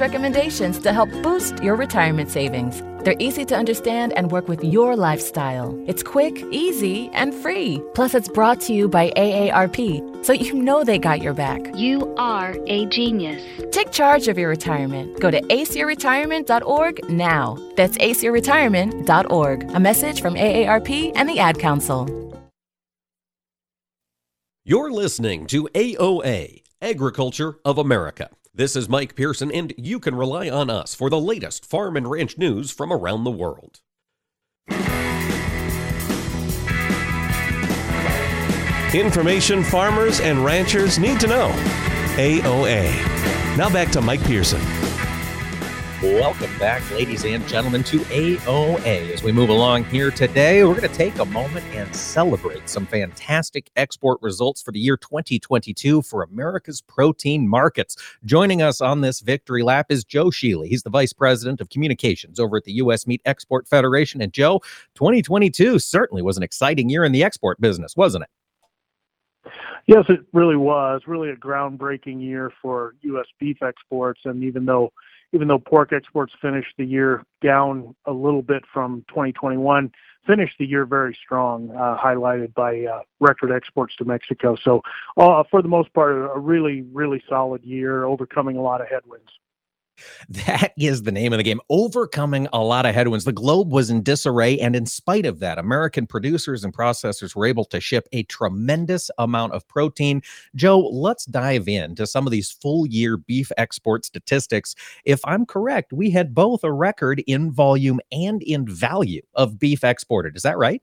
recommendations 0.00 0.78
to 0.80 0.92
help 0.92 1.10
boost 1.22 1.62
your 1.62 1.76
retirement 1.76 2.30
savings. 2.30 2.82
They're 3.04 3.16
easy 3.18 3.44
to 3.46 3.56
understand 3.56 4.12
and 4.14 4.30
work 4.30 4.48
with 4.48 4.62
your 4.62 4.96
lifestyle. 4.96 5.78
It's 5.86 6.02
quick, 6.02 6.36
easy, 6.50 7.10
and 7.12 7.34
free. 7.34 7.82
Plus, 7.94 8.14
it's 8.14 8.28
brought 8.28 8.60
to 8.62 8.74
you 8.74 8.88
by 8.88 9.10
AARP, 9.16 10.24
so 10.24 10.32
you 10.32 10.54
know 10.54 10.84
they 10.84 10.98
got 10.98 11.22
your 11.22 11.32
back. 11.32 11.60
You 11.74 12.14
are 12.16 12.56
a 12.66 12.86
genius. 12.86 13.42
Take 13.70 13.90
charge 13.90 14.28
of 14.28 14.36
your 14.36 14.50
retirement. 14.50 15.18
Go 15.20 15.30
to 15.30 15.40
aceyourretirement.org 15.40 17.08
now. 17.08 17.56
That's 17.76 17.96
aceyourretirement.org. 17.98 19.70
A 19.70 19.80
message 19.80 20.20
from 20.20 20.34
AARP 20.34 21.12
and 21.14 21.28
the 21.28 21.38
Ad 21.38 21.58
Council. 21.58 22.08
You're 24.64 24.92
listening 24.92 25.46
to 25.46 25.68
AOA, 25.74 26.62
Agriculture 26.82 27.56
of 27.64 27.78
America. 27.78 28.28
This 28.52 28.74
is 28.74 28.88
Mike 28.88 29.14
Pearson, 29.14 29.52
and 29.52 29.72
you 29.76 30.00
can 30.00 30.16
rely 30.16 30.50
on 30.50 30.70
us 30.70 30.92
for 30.92 31.08
the 31.08 31.20
latest 31.20 31.64
farm 31.64 31.96
and 31.96 32.10
ranch 32.10 32.36
news 32.36 32.72
from 32.72 32.92
around 32.92 33.22
the 33.22 33.30
world. 33.30 33.78
Information 38.92 39.62
farmers 39.62 40.18
and 40.18 40.44
ranchers 40.44 40.98
need 40.98 41.20
to 41.20 41.28
know. 41.28 41.50
AOA. 42.16 43.56
Now 43.56 43.70
back 43.70 43.92
to 43.92 44.00
Mike 44.00 44.22
Pearson. 44.24 44.60
Welcome 46.02 46.56
back, 46.58 46.90
ladies 46.92 47.26
and 47.26 47.46
gentlemen, 47.46 47.84
to 47.84 47.98
AOA. 47.98 49.12
As 49.12 49.22
we 49.22 49.32
move 49.32 49.50
along 49.50 49.84
here 49.84 50.10
today, 50.10 50.64
we're 50.64 50.74
going 50.74 50.88
to 50.88 50.94
take 50.94 51.18
a 51.18 51.26
moment 51.26 51.66
and 51.74 51.94
celebrate 51.94 52.70
some 52.70 52.86
fantastic 52.86 53.70
export 53.76 54.18
results 54.22 54.62
for 54.62 54.72
the 54.72 54.80
year 54.80 54.96
2022 54.96 56.00
for 56.00 56.22
America's 56.22 56.80
protein 56.80 57.46
markets. 57.46 57.96
Joining 58.24 58.62
us 58.62 58.80
on 58.80 59.02
this 59.02 59.20
victory 59.20 59.62
lap 59.62 59.88
is 59.90 60.02
Joe 60.02 60.30
Schuele. 60.30 60.66
He's 60.66 60.84
the 60.84 60.88
Vice 60.88 61.12
President 61.12 61.60
of 61.60 61.68
Communications 61.68 62.40
over 62.40 62.56
at 62.56 62.64
the 62.64 62.72
U.S. 62.72 63.06
Meat 63.06 63.20
Export 63.26 63.68
Federation. 63.68 64.22
And 64.22 64.32
Joe, 64.32 64.60
2022 64.94 65.78
certainly 65.78 66.22
was 66.22 66.38
an 66.38 66.42
exciting 66.42 66.88
year 66.88 67.04
in 67.04 67.12
the 67.12 67.22
export 67.22 67.60
business, 67.60 67.94
wasn't 67.94 68.24
it? 68.24 69.52
Yes, 69.86 70.06
it 70.08 70.20
really 70.32 70.56
was. 70.56 71.02
Really 71.06 71.28
a 71.28 71.36
groundbreaking 71.36 72.22
year 72.22 72.50
for 72.62 72.94
U.S. 73.02 73.26
beef 73.38 73.62
exports. 73.62 74.22
And 74.24 74.42
even 74.42 74.64
though 74.64 74.94
even 75.32 75.48
though 75.48 75.58
pork 75.58 75.92
exports 75.92 76.32
finished 76.40 76.74
the 76.76 76.84
year 76.84 77.24
down 77.42 77.94
a 78.06 78.12
little 78.12 78.42
bit 78.42 78.64
from 78.72 79.04
2021, 79.08 79.90
finished 80.26 80.56
the 80.58 80.66
year 80.66 80.84
very 80.84 81.16
strong, 81.24 81.70
uh, 81.70 81.96
highlighted 81.96 82.52
by 82.54 82.84
uh, 82.84 83.00
record 83.20 83.52
exports 83.52 83.94
to 83.96 84.04
Mexico. 84.04 84.56
So, 84.62 84.82
uh, 85.16 85.44
for 85.50 85.62
the 85.62 85.68
most 85.68 85.92
part, 85.94 86.16
a 86.16 86.38
really, 86.38 86.82
really 86.92 87.22
solid 87.28 87.64
year, 87.64 88.04
overcoming 88.04 88.56
a 88.56 88.62
lot 88.62 88.80
of 88.80 88.88
headwinds. 88.88 89.30
That 90.50 90.72
is 90.78 91.02
the 91.02 91.12
name 91.12 91.32
of 91.32 91.38
the 91.38 91.42
game. 91.42 91.60
Overcoming 91.68 92.48
a 92.52 92.62
lot 92.62 92.86
of 92.86 92.94
headwinds. 92.94 93.24
The 93.24 93.32
globe 93.32 93.72
was 93.72 93.90
in 93.90 94.02
disarray. 94.02 94.58
And 94.58 94.74
in 94.74 94.86
spite 94.86 95.26
of 95.26 95.40
that, 95.40 95.58
American 95.58 96.06
producers 96.06 96.64
and 96.64 96.74
processors 96.74 97.34
were 97.34 97.46
able 97.46 97.64
to 97.66 97.80
ship 97.80 98.08
a 98.12 98.22
tremendous 98.24 99.10
amount 99.18 99.52
of 99.52 99.66
protein. 99.68 100.22
Joe, 100.54 100.78
let's 100.78 101.24
dive 101.24 101.68
into 101.68 102.06
some 102.06 102.26
of 102.26 102.30
these 102.30 102.50
full 102.50 102.86
year 102.86 103.16
beef 103.16 103.50
export 103.58 104.04
statistics. 104.04 104.74
If 105.04 105.20
I'm 105.24 105.46
correct, 105.46 105.92
we 105.92 106.10
had 106.10 106.34
both 106.34 106.64
a 106.64 106.72
record 106.72 107.22
in 107.26 107.50
volume 107.50 108.00
and 108.12 108.42
in 108.42 108.66
value 108.66 109.22
of 109.34 109.58
beef 109.58 109.84
exported. 109.84 110.36
Is 110.36 110.42
that 110.42 110.58
right? 110.58 110.82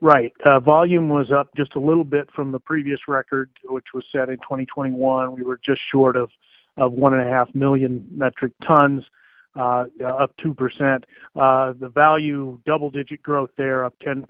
Right. 0.00 0.32
Uh, 0.44 0.60
volume 0.60 1.10
was 1.10 1.30
up 1.30 1.48
just 1.56 1.74
a 1.74 1.80
little 1.80 2.04
bit 2.04 2.28
from 2.34 2.52
the 2.52 2.58
previous 2.58 3.00
record, 3.06 3.50
which 3.64 3.86
was 3.92 4.04
set 4.10 4.30
in 4.30 4.36
2021. 4.38 5.34
We 5.34 5.42
were 5.42 5.60
just 5.62 5.82
short 5.90 6.16
of 6.16 6.30
of 6.80 6.92
1.5 6.92 7.54
million 7.54 8.06
metric 8.10 8.52
tons, 8.66 9.04
uh, 9.56 9.84
up 10.04 10.34
2%. 10.38 11.02
Uh, 11.36 11.72
the 11.78 11.88
value 11.88 12.58
double-digit 12.66 13.22
growth 13.22 13.50
there, 13.56 13.84
up 13.84 13.94
10% 14.04 14.24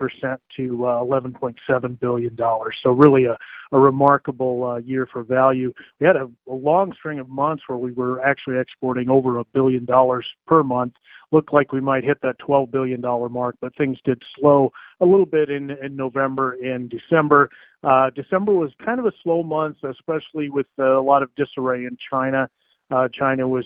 to 0.57 0.87
uh, 0.87 1.01
$11.7 1.03 2.01
billion. 2.01 2.37
So 2.83 2.91
really 2.91 3.27
a, 3.27 3.37
remarkable 3.73 4.81
year 4.85 5.07
for 5.07 5.23
value. 5.23 5.73
We 6.01 6.07
had 6.09 6.17
a, 6.17 6.29
a 6.49 6.53
long 6.53 6.93
string 6.93 7.21
of 7.21 7.29
months 7.29 7.63
where 7.69 7.79
we 7.79 7.93
were 7.93 8.21
actually 8.21 8.59
exporting 8.59 9.09
over 9.09 9.39
a 9.39 9.45
billion 9.45 9.85
dollars 9.85 10.27
per 10.45 10.65
month. 10.65 10.95
Looked 11.33 11.53
like 11.53 11.73
we 11.73 11.81
might 11.81 12.03
hit 12.03 12.19
that 12.23 12.39
$12 12.41 12.71
billion 12.73 13.01
mark, 13.01 13.57
but 13.61 13.75
things 13.77 13.99
did 14.05 14.21
slow 14.37 14.73
a 15.01 15.07
little 15.07 15.27
bit 15.27 15.49
in, 15.49 15.77
November 15.93 16.57
and 16.63 16.91
December. 16.91 17.49
Uh, 17.85 18.11
December 18.11 18.53
was 18.53 18.73
kind 18.85 18.99
of 18.99 19.07
a 19.07 19.13
slow 19.23 19.43
month, 19.43 19.77
especially 19.85 20.51
with 20.51 20.67
uh, 20.79 20.99
a 20.99 21.03
lot 21.03 21.23
of 21.23 21.35
disarray 21.37 21.85
in 21.85 21.97
China. 22.11 22.49
Uh, 22.91 23.09
China 23.13 23.47
was 23.47 23.65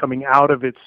coming 0.00 0.24
out 0.24 0.50
of 0.50 0.64
its 0.64 0.78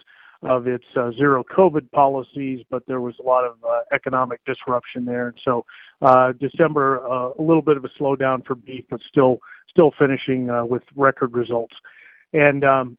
of 0.42 0.68
its 0.68 0.86
uh, 0.96 1.12
zero 1.18 1.44
COVID 1.44 1.92
policies, 1.92 2.64
but 2.70 2.82
there 2.88 3.02
was 3.02 3.14
a 3.20 3.24
lot 3.24 3.44
of 3.44 3.58
uh, 3.62 3.82
economic 3.92 4.40
disruption 4.46 5.04
there, 5.04 5.28
and 5.28 5.38
so 5.44 5.66
uh, 6.02 6.32
December 6.40 6.96
a 6.96 7.42
little 7.42 7.62
bit 7.62 7.76
of 7.76 7.84
a 7.84 7.90
slowdown 8.00 8.46
for 8.46 8.56
beef, 8.56 8.86
but 8.90 9.02
still 9.10 9.40
still 9.70 9.92
finishing 10.00 10.48
with 10.68 10.82
record 10.96 11.34
results. 11.34 11.76
And 12.34 12.64
um, 12.64 12.98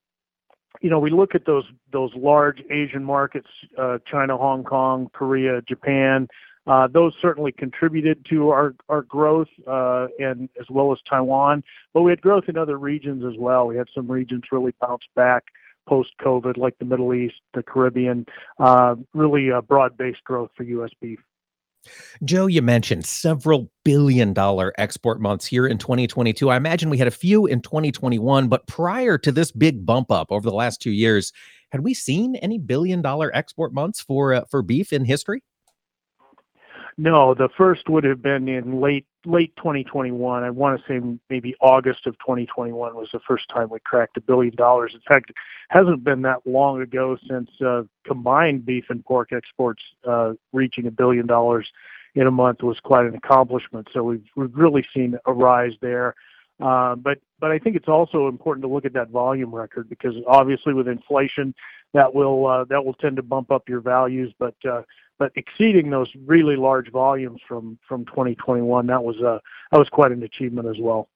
you 0.81 0.91
know, 0.91 0.99
we 0.99 1.11
look 1.11 1.35
at 1.35 1.45
those 1.47 1.65
those 1.93 2.13
large 2.15 2.63
Asian 2.71 3.05
markets, 3.05 3.49
uh, 3.79 3.99
China, 4.07 4.37
Hong 4.37 4.65
Kong, 4.65 5.11
Korea, 5.13 5.61
Japan. 5.63 6.29
Uh, 6.67 6.87
those 6.87 7.15
certainly 7.21 7.53
contributed 7.53 8.25
to 8.27 8.51
our 8.51 8.75
our 8.89 9.03
growth, 9.03 9.49
uh, 9.67 10.07
and 10.19 10.49
as 10.61 10.67
well 10.71 10.93
as 10.93 10.99
Taiwan. 11.09 11.65
But 11.93 12.03
we 12.03 12.11
had 12.13 12.21
growth 12.21 12.45
in 12.49 12.57
other 12.57 12.79
regions 12.79 13.25
as 13.25 13.39
well. 13.39 13.67
We 13.67 13.77
had 13.77 13.89
some 13.95 14.11
regions 14.11 14.45
really 14.53 14.75
bounce 14.81 15.05
back 15.17 15.45
post 15.89 16.11
COVID, 16.21 16.57
like 16.57 16.79
the 16.79 16.85
Middle 16.85 17.13
East, 17.15 17.41
the 17.55 17.63
Caribbean. 17.63 18.27
Uh, 18.59 18.97
really 19.15 19.51
broad 19.67 19.97
based 19.97 20.23
growth 20.25 20.51
for 20.57 20.63
U.S. 20.63 20.91
beef. 21.01 21.19
Joe, 22.25 22.47
you 22.47 22.63
mentioned 22.63 23.07
several 23.07 23.71
billion 23.85 24.33
dollar 24.33 24.73
export 24.79 25.21
months 25.21 25.47
here 25.47 25.67
in 25.67 25.79
2022. 25.79 26.51
I 26.51 26.57
imagine 26.57 26.91
we 26.91 26.99
had 26.99 27.09
a 27.09 27.13
few 27.13 27.47
in 27.47 27.61
2021, 27.63 28.49
but 28.49 28.67
prior 28.67 29.17
to 29.19 29.33
this 29.33 29.51
big 29.51 29.87
bump 29.87 30.11
up 30.11 30.31
over 30.31 30.49
the 30.49 30.55
last 30.55 30.81
two 30.83 30.91
years, 30.91 31.33
had 31.71 31.83
we 31.83 31.95
seen 31.95 32.37
any 32.37 32.59
billion 32.59 33.01
dollar 33.01 33.35
export 33.35 33.73
months 33.73 34.01
for 34.01 34.35
uh, 34.35 34.45
for 34.51 34.63
beef 34.63 34.93
in 34.93 35.05
history? 35.05 35.43
No, 36.97 37.35
the 37.35 37.49
first 37.57 37.89
would 37.89 38.05
have 38.05 38.23
been 38.23 38.49
in 38.49 38.81
late 38.81 39.07
late 39.25 39.55
2021. 39.57 40.43
I 40.43 40.51
want 40.51 40.81
to 40.81 40.87
say 40.89 41.19
maybe 41.29 41.55
August 41.61 42.07
of 42.07 42.15
2021 42.19 42.95
was 42.95 43.09
the 43.13 43.21
first 43.27 43.49
time 43.49 43.69
we 43.71 43.79
cracked 43.81 44.17
a 44.17 44.21
billion 44.21 44.55
dollars. 44.55 44.93
In 44.95 45.01
fact, 45.07 45.31
it 45.31 45.37
hasn't 45.69 46.05
been 46.05 46.23
that 46.23 46.47
long 46.47 46.81
ago 46.81 47.17
since 47.29 47.51
uh, 47.61 47.83
combined 48.07 48.65
beef 48.65 48.87
and 48.89 49.05
pork 49.05 49.33
exports 49.33 49.83
uh, 50.07 50.33
reaching 50.53 50.87
a 50.87 50.91
billion 50.91 51.27
dollars 51.27 51.71
in 52.15 52.27
a 52.27 52.31
month 52.31 52.63
was 52.63 52.81
quite 52.81 53.07
an 53.07 53.15
accomplishment. 53.15 53.89
So 53.93 54.03
we've 54.03 54.25
we've 54.37 54.55
really 54.55 54.87
seen 54.95 55.19
a 55.27 55.33
rise 55.33 55.75
there. 55.81 56.15
Uh, 56.61 56.95
but 56.95 57.19
but 57.39 57.51
I 57.51 57.59
think 57.59 57.77
it's 57.77 57.89
also 57.89 58.29
important 58.29 58.63
to 58.65 58.69
look 58.69 58.85
at 58.85 58.93
that 58.95 59.11
volume 59.11 59.55
record 59.55 59.89
because 59.89 60.15
obviously 60.27 60.75
with 60.75 60.89
inflation 60.89 61.55
that 61.95 62.15
will 62.15 62.47
uh, 62.47 62.65
that 62.65 62.85
will 62.85 62.95
tend 62.95 63.17
to 63.17 63.23
bump 63.23 63.51
up 63.51 63.69
your 63.69 63.81
values. 63.81 64.33
But 64.39 64.55
uh, 64.69 64.83
but 65.21 65.31
exceeding 65.37 65.91
those 65.91 66.11
really 66.25 66.57
large 66.57 66.91
volumes 66.91 67.41
from 67.47 67.79
from 67.87 68.07
2021, 68.07 68.87
that 68.89 69.05
was 69.05 69.17
uh, 69.19 69.39
that 69.71 69.79
was 69.79 69.89
quite 69.91 70.11
an 70.11 70.25
achievement 70.25 70.67
as 70.67 70.77
well. 70.81 71.09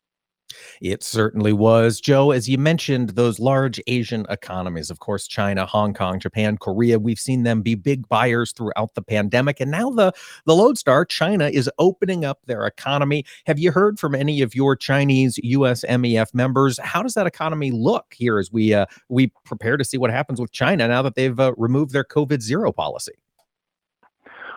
It 0.82 1.02
certainly 1.02 1.54
was. 1.54 2.00
Joe, 2.00 2.30
as 2.30 2.48
you 2.48 2.58
mentioned, 2.58 3.10
those 3.10 3.40
large 3.40 3.80
Asian 3.86 4.26
economies, 4.28 4.90
of 4.90 4.98
course, 5.00 5.26
China, 5.26 5.64
Hong 5.64 5.94
Kong, 5.94 6.20
Japan, 6.20 6.58
Korea, 6.58 6.98
we've 6.98 7.18
seen 7.18 7.44
them 7.44 7.62
be 7.62 7.74
big 7.74 8.06
buyers 8.08 8.52
throughout 8.52 8.94
the 8.94 9.02
pandemic. 9.02 9.58
And 9.58 9.70
now 9.70 9.90
the, 9.90 10.12
the 10.44 10.54
lodestar, 10.54 11.06
China, 11.06 11.48
is 11.48 11.68
opening 11.78 12.26
up 12.26 12.40
their 12.44 12.66
economy. 12.66 13.24
Have 13.46 13.58
you 13.58 13.72
heard 13.72 13.98
from 13.98 14.14
any 14.14 14.42
of 14.42 14.54
your 14.54 14.76
Chinese 14.76 15.38
US 15.42 15.82
MEF 15.88 16.34
members? 16.34 16.78
How 16.78 17.02
does 17.02 17.14
that 17.14 17.26
economy 17.26 17.70
look 17.70 18.14
here 18.14 18.38
as 18.38 18.52
we 18.52 18.74
uh, 18.74 18.86
we 19.08 19.32
prepare 19.44 19.78
to 19.78 19.84
see 19.84 19.96
what 19.96 20.10
happens 20.10 20.40
with 20.40 20.52
China 20.52 20.86
now 20.86 21.00
that 21.02 21.14
they've 21.14 21.40
uh, 21.40 21.54
removed 21.56 21.92
their 21.92 22.04
COVID 22.04 22.42
zero 22.42 22.70
policy? 22.70 23.14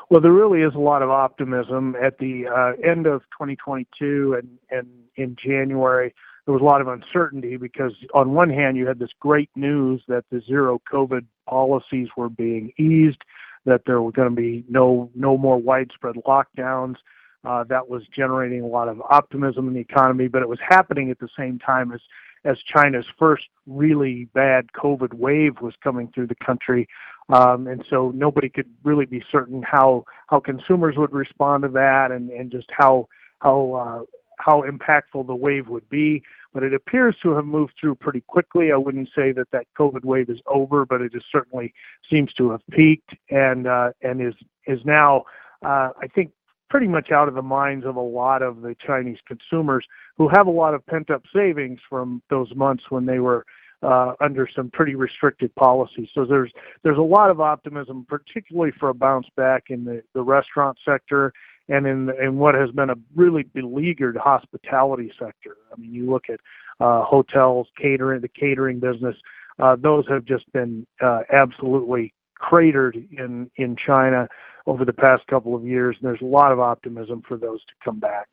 Well, 0.10 0.22
there 0.22 0.32
really 0.32 0.62
is 0.62 0.74
a 0.74 0.80
lot 0.80 1.02
of 1.02 1.10
optimism 1.10 1.96
at 2.02 2.17
the 2.17 2.48
uh, 2.48 2.89
end 2.89 3.08
of 3.08 3.24
2022 3.32 4.39
and, 4.39 4.58
and 4.70 4.88
in 5.17 5.36
January. 5.36 6.13
There 6.46 6.54
was 6.54 6.62
a 6.62 6.65
lot 6.65 6.80
of 6.80 6.88
uncertainty 6.88 7.58
because, 7.58 7.91
on 8.13 8.34
one 8.34 8.50
hand, 8.50 8.78
you 8.78 8.88
had 8.88 9.00
this 9.00 9.10
great 9.20 9.50
news 9.56 10.02
that 10.08 10.24
the 10.32 10.41
zero 10.48 10.82
COVID 10.89 11.26
policies 11.46 12.08
were 12.15 12.30
being 12.30 12.72
eased, 12.78 13.22
that 13.65 13.82
there 13.86 14.02
were 14.02 14.13
going 14.13 14.30
to 14.30 14.36
be 14.36 14.63
no 14.70 15.10
no 15.13 15.38
more 15.38 15.58
widespread 15.58 16.15
lockdowns. 16.26 16.96
Uh, 17.43 17.65
that 17.65 17.89
was 17.89 18.04
generating 18.15 18.62
a 18.62 18.67
lot 18.67 18.88
of 18.88 19.02
optimism 19.10 19.67
in 19.67 19.74
the 19.74 19.80
economy, 19.82 20.30
but 20.30 20.41
it 20.41 20.48
was 20.48 20.60
happening 20.65 21.12
at 21.12 21.20
the 21.20 21.30
same 21.38 21.60
time 21.60 21.91
as 21.91 22.00
as 22.48 22.58
China's 22.60 23.06
first 23.20 23.46
really 23.66 24.26
bad 24.34 24.72
COVID 24.74 25.14
wave 25.14 25.62
was 25.62 25.74
coming 25.84 26.08
through 26.14 26.28
the 26.28 26.36
country. 26.36 26.88
Um, 27.30 27.68
and 27.68 27.84
so 27.90 28.12
nobody 28.16 28.48
could 28.48 28.70
really 28.84 29.06
be 29.06 29.22
certain 29.30 29.62
how 29.62 30.06
how 30.28 30.40
consumers 30.40 30.96
would 30.96 31.12
respond 31.12 31.64
to 31.64 31.70
that, 31.70 32.12
and 32.12 32.30
and 32.30 32.50
just 32.50 32.70
how 32.72 33.08
how 33.40 33.74
uh, 33.74 34.18
how 34.40 34.64
impactful 34.64 35.28
the 35.28 35.36
wave 35.36 35.68
would 35.68 35.90
be. 35.90 36.24
But 36.54 36.64
it 36.64 36.74
appears 36.74 37.16
to 37.24 37.32
have 37.32 37.46
moved 37.46 37.74
through 37.80 37.96
pretty 37.96 38.22
quickly. 38.22 38.72
I 38.72 38.78
wouldn't 38.78 39.10
say 39.14 39.34
that 39.34 39.52
that 39.52 39.68
COVID 39.78 40.06
wave 40.06 40.30
is 40.30 40.40
over, 40.48 40.86
but 40.86 41.02
it 41.02 41.12
just 41.12 41.26
certainly 41.30 41.74
seems 42.10 42.34
to 42.36 42.52
have 42.52 42.62
peaked 42.72 43.14
and 43.30 43.68
uh, 43.68 43.92
and 44.02 44.22
is 44.22 44.36
is 44.66 44.80
now 44.86 45.26
uh, 45.66 45.90
I 46.02 46.08
think 46.14 46.32
pretty 46.70 46.88
much 46.88 47.12
out 47.12 47.28
of 47.28 47.34
the 47.34 47.42
minds 47.42 47.86
of 47.86 47.96
a 47.96 48.02
lot 48.02 48.42
of 48.42 48.62
the 48.62 48.76
Chinese 48.86 49.20
consumers 49.26 49.86
who 50.18 50.28
have 50.28 50.48
a 50.48 50.52
lot 50.52 50.74
of 50.74 50.86
pent 50.86 51.10
up 51.10 51.24
savings 51.34 51.80
from 51.90 52.22
those 52.30 52.54
months 52.56 52.86
when 52.90 53.06
they 53.06 53.20
were 53.20 53.46
uh, 53.84 54.14
under 54.20 54.48
some 54.54 54.70
pretty 54.72 54.96
restricted 54.96 55.54
policies. 55.56 56.10
So 56.14 56.26
there's 56.26 56.52
there's 56.84 56.98
a 56.98 57.02
lot 57.02 57.30
of 57.30 57.40
optimism, 57.40 58.06
particularly 58.10 58.72
for 58.80 58.90
a 58.90 58.94
bounce 58.94 59.28
back 59.36 59.66
in 59.70 59.86
the, 59.86 60.02
the 60.14 60.22
restaurant 60.22 60.78
sector 60.84 61.32
and 61.70 61.86
in 61.86 62.10
in 62.22 62.38
what 62.38 62.56
has 62.56 62.72
been 62.72 62.90
a 62.90 62.96
really 63.16 63.44
beleaguered 63.44 64.18
hospitality 64.18 65.12
sector. 65.20 65.58
I 65.72 65.80
mean, 65.80 65.94
you 65.94 66.10
look 66.10 66.26
at 66.30 66.40
uh, 66.80 67.04
hotels, 67.04 67.68
catering, 67.80 68.22
the 68.22 68.28
catering 68.28 68.80
business; 68.80 69.16
uh, 69.60 69.76
those 69.76 70.06
have 70.08 70.26
just 70.26 70.52
been 70.54 70.88
uh, 71.02 71.22
absolutely 71.32 72.14
cratered 72.39 72.95
in 73.12 73.50
in 73.58 73.76
China 73.76 74.28
over 74.65 74.86
the 74.86 74.93
past 74.93 75.26
couple 75.28 75.56
of 75.56 75.65
years. 75.65 75.95
And 76.00 76.08
there's 76.08 76.21
a 76.21 76.26
lot 76.26 76.52
of 76.52 76.60
optimism 76.60 77.23
for 77.28 77.38
those 77.38 77.60
to 77.65 77.73
come 77.84 78.00
back. 78.00 78.28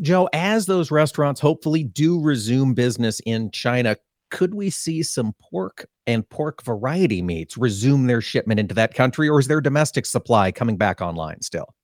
Joe, 0.00 0.28
as 0.32 0.66
those 0.66 0.90
restaurants 0.90 1.40
hopefully 1.40 1.84
do 1.84 2.20
resume 2.20 2.74
business 2.74 3.20
in 3.26 3.50
China, 3.50 3.96
could 4.30 4.54
we 4.54 4.70
see 4.70 5.02
some 5.02 5.34
pork 5.40 5.86
and 6.06 6.28
pork 6.28 6.62
variety 6.64 7.22
meats 7.22 7.56
resume 7.56 8.06
their 8.06 8.22
shipment 8.22 8.58
into 8.58 8.74
that 8.74 8.94
country, 8.94 9.28
or 9.28 9.38
is 9.38 9.46
their 9.46 9.60
domestic 9.60 10.06
supply 10.06 10.50
coming 10.50 10.76
back 10.76 11.00
online 11.00 11.42
still? 11.42 11.74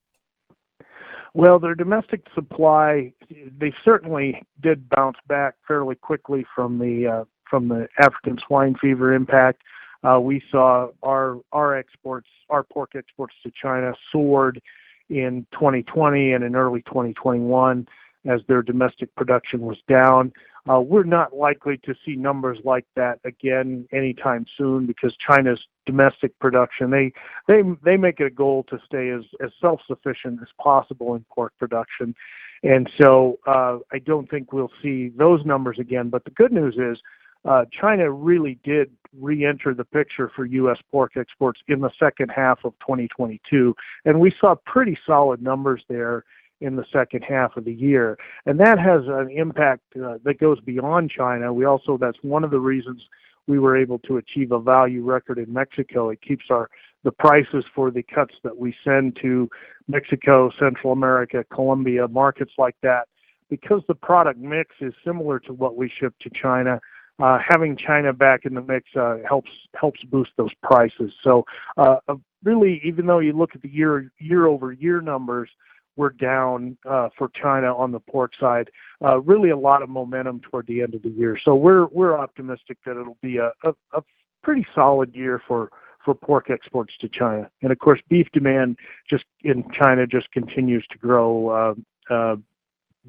Well, 1.35 1.59
their 1.59 1.75
domestic 1.75 2.25
supply, 2.33 3.13
they 3.29 3.71
certainly 3.85 4.41
did 4.61 4.89
bounce 4.89 5.17
back 5.27 5.55
fairly 5.67 5.95
quickly 5.95 6.45
from 6.55 6.79
the 6.79 7.07
uh, 7.07 7.23
from 7.47 7.67
the 7.67 7.87
African 7.99 8.39
swine 8.45 8.75
fever 8.81 9.13
impact. 9.13 9.61
Uh, 10.03 10.19
we 10.19 10.41
saw 10.49 10.87
our 11.03 11.77
exports, 11.77 12.27
our 12.49 12.63
pork 12.63 12.91
exports 12.95 13.35
to 13.43 13.51
China 13.61 13.93
soared 14.11 14.61
in 15.09 15.45
2020 15.53 16.33
and 16.33 16.43
in 16.43 16.55
early 16.55 16.81
2021 16.83 17.87
as 18.25 18.41
their 18.47 18.61
domestic 18.61 19.13
production 19.15 19.61
was 19.61 19.77
down. 19.87 20.31
Uh, 20.69 20.79
we're 20.79 21.03
not 21.03 21.35
likely 21.35 21.77
to 21.77 21.95
see 22.05 22.15
numbers 22.15 22.59
like 22.63 22.85
that 22.95 23.19
again 23.23 23.87
anytime 23.91 24.45
soon 24.57 24.85
because 24.85 25.15
China's 25.25 25.59
domestic 25.85 26.37
production 26.39 26.91
they 26.91 27.11
they 27.47 27.61
they 27.83 27.97
make 27.97 28.19
it 28.19 28.25
a 28.25 28.29
goal 28.29 28.63
to 28.69 28.77
stay 28.85 29.09
as 29.09 29.23
as 29.43 29.51
self-sufficient 29.59 30.39
as 30.41 30.49
possible 30.61 31.15
in 31.15 31.25
pork 31.33 31.53
production, 31.57 32.13
and 32.61 32.89
so 32.97 33.39
uh, 33.47 33.77
I 33.91 33.99
don't 33.99 34.29
think 34.29 34.53
we'll 34.53 34.71
see 34.81 35.11
those 35.17 35.43
numbers 35.45 35.79
again. 35.79 36.09
But 36.09 36.25
the 36.25 36.31
good 36.31 36.51
news 36.51 36.75
is 36.75 37.01
uh, 37.45 37.65
China 37.71 38.11
really 38.11 38.59
did 38.63 38.91
re-enter 39.19 39.73
the 39.73 39.85
picture 39.85 40.31
for 40.35 40.45
U.S. 40.45 40.77
pork 40.91 41.13
exports 41.15 41.61
in 41.67 41.81
the 41.81 41.89
second 41.99 42.29
half 42.29 42.59
of 42.63 42.73
2022, 42.79 43.75
and 44.05 44.19
we 44.19 44.33
saw 44.39 44.55
pretty 44.65 44.97
solid 45.05 45.41
numbers 45.41 45.83
there 45.87 46.25
in 46.61 46.75
the 46.75 46.85
second 46.91 47.23
half 47.23 47.55
of 47.55 47.63
the 47.63 47.73
year. 47.73 48.17
And 48.45 48.59
that 48.59 48.77
has 48.79 49.03
an 49.07 49.29
impact 49.31 49.83
uh, 49.95 50.17
that 50.23 50.39
goes 50.39 50.59
beyond 50.59 51.09
China. 51.09 51.53
We 51.53 51.65
also, 51.65 51.97
that's 51.97 52.17
one 52.21 52.43
of 52.43 52.51
the 52.51 52.59
reasons 52.59 53.01
we 53.47 53.59
were 53.59 53.77
able 53.77 53.99
to 53.99 54.17
achieve 54.17 54.51
a 54.51 54.59
value 54.59 55.03
record 55.03 55.37
in 55.37 55.51
Mexico. 55.51 56.09
It 56.09 56.21
keeps 56.21 56.45
our 56.49 56.69
the 57.03 57.11
prices 57.11 57.63
for 57.73 57.91
the 57.91 58.03
cuts 58.03 58.35
that 58.43 58.57
we 58.57 58.75
send 58.83 59.17
to 59.21 59.49
Mexico, 59.87 60.51
Central 60.59 60.91
America, 60.91 61.45
Colombia, 61.51 62.07
markets 62.09 62.51
like 62.57 62.75
that, 62.83 63.07
because 63.49 63.81
the 63.87 63.95
product 63.95 64.37
mix 64.37 64.75
is 64.81 64.93
similar 65.03 65.39
to 65.39 65.53
what 65.53 65.77
we 65.77 65.89
ship 65.89 66.13
to 66.19 66.29
China. 66.29 66.81
Uh, 67.19 67.37
having 67.45 67.75
China 67.75 68.13
back 68.13 68.45
in 68.45 68.53
the 68.53 68.61
mix 68.61 68.87
uh, 68.95 69.17
helps 69.27 69.51
helps 69.75 70.01
boost 70.05 70.31
those 70.37 70.53
prices. 70.63 71.11
So, 71.21 71.45
uh, 71.77 71.97
really, 72.43 72.81
even 72.83 73.05
though 73.05 73.19
you 73.19 73.33
look 73.33 73.55
at 73.55 73.61
the 73.61 73.69
year 73.69 74.11
year 74.19 74.45
over 74.47 74.71
year 74.71 75.01
numbers, 75.01 75.49
we're 75.97 76.11
down 76.11 76.77
uh, 76.89 77.09
for 77.17 77.29
China 77.29 77.75
on 77.75 77.91
the 77.91 77.99
pork 77.99 78.31
side. 78.39 78.69
Uh, 79.03 79.19
really, 79.19 79.49
a 79.49 79.57
lot 79.57 79.81
of 79.81 79.89
momentum 79.89 80.39
toward 80.39 80.65
the 80.67 80.81
end 80.81 80.95
of 80.95 81.03
the 81.03 81.09
year. 81.09 81.37
So 81.43 81.55
we're 81.55 81.87
we're 81.87 82.17
optimistic 82.17 82.77
that 82.85 82.91
it'll 82.91 83.17
be 83.21 83.37
a, 83.37 83.51
a, 83.63 83.73
a 83.93 84.01
pretty 84.41 84.65
solid 84.73 85.13
year 85.13 85.41
for 85.45 85.69
for 86.05 86.15
pork 86.15 86.49
exports 86.49 86.93
to 87.01 87.09
China. 87.09 87.49
And 87.61 87.73
of 87.73 87.79
course, 87.79 87.99
beef 88.07 88.27
demand 88.31 88.77
just 89.09 89.25
in 89.43 89.69
China 89.73 90.07
just 90.07 90.31
continues 90.31 90.85
to 90.91 90.97
grow 90.97 91.75
uh, 92.09 92.37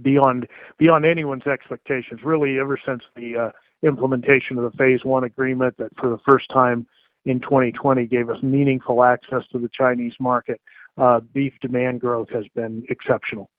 beyond 0.02 0.48
beyond 0.78 1.06
anyone's 1.06 1.46
expectations. 1.46 2.22
Really, 2.24 2.58
ever 2.58 2.76
since 2.84 3.04
the 3.14 3.52
implementation 3.82 4.58
of 4.58 4.70
the 4.70 4.76
Phase 4.76 5.04
One 5.04 5.24
agreement, 5.24 5.76
that 5.78 5.90
for 5.98 6.10
the 6.10 6.18
first 6.28 6.48
time 6.50 6.86
in 7.24 7.40
2020 7.40 8.06
gave 8.06 8.30
us 8.30 8.42
meaningful 8.42 9.04
access 9.04 9.42
to 9.52 9.58
the 9.58 9.68
Chinese 9.68 10.14
market, 10.20 10.60
uh, 10.98 11.20
beef 11.20 11.52
demand 11.60 12.00
growth 12.00 12.28
has 12.30 12.44
been 12.54 12.84
exceptional. 12.88 13.50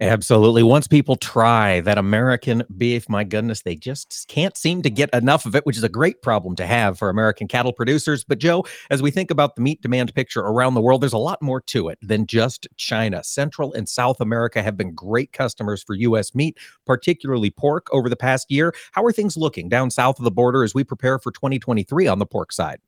Absolutely. 0.00 0.62
Once 0.62 0.86
people 0.88 1.16
try 1.16 1.80
that 1.80 1.98
American 1.98 2.62
beef, 2.76 3.08
my 3.08 3.24
goodness, 3.24 3.62
they 3.62 3.76
just 3.76 4.26
can't 4.28 4.56
seem 4.56 4.82
to 4.82 4.90
get 4.90 5.10
enough 5.12 5.46
of 5.46 5.54
it, 5.54 5.64
which 5.66 5.76
is 5.76 5.84
a 5.84 5.88
great 5.88 6.22
problem 6.22 6.56
to 6.56 6.66
have 6.66 6.98
for 6.98 7.08
American 7.10 7.48
cattle 7.48 7.72
producers. 7.72 8.24
But, 8.24 8.38
Joe, 8.38 8.64
as 8.90 9.02
we 9.02 9.10
think 9.10 9.30
about 9.30 9.56
the 9.56 9.62
meat 9.62 9.82
demand 9.82 10.14
picture 10.14 10.40
around 10.40 10.74
the 10.74 10.80
world, 10.80 11.00
there's 11.02 11.12
a 11.12 11.18
lot 11.18 11.40
more 11.42 11.60
to 11.62 11.88
it 11.88 11.98
than 12.02 12.26
just 12.26 12.66
China. 12.76 13.22
Central 13.22 13.72
and 13.72 13.88
South 13.88 14.20
America 14.20 14.62
have 14.62 14.76
been 14.76 14.94
great 14.94 15.32
customers 15.32 15.82
for 15.82 15.94
U.S. 15.94 16.34
meat, 16.34 16.58
particularly 16.86 17.50
pork, 17.50 17.86
over 17.92 18.08
the 18.08 18.16
past 18.16 18.50
year. 18.50 18.74
How 18.92 19.04
are 19.04 19.12
things 19.12 19.36
looking 19.36 19.68
down 19.68 19.90
south 19.90 20.18
of 20.18 20.24
the 20.24 20.30
border 20.30 20.64
as 20.64 20.74
we 20.74 20.84
prepare 20.84 21.18
for 21.18 21.30
2023 21.30 22.06
on 22.06 22.18
the 22.18 22.26
pork 22.26 22.52
side? 22.52 22.80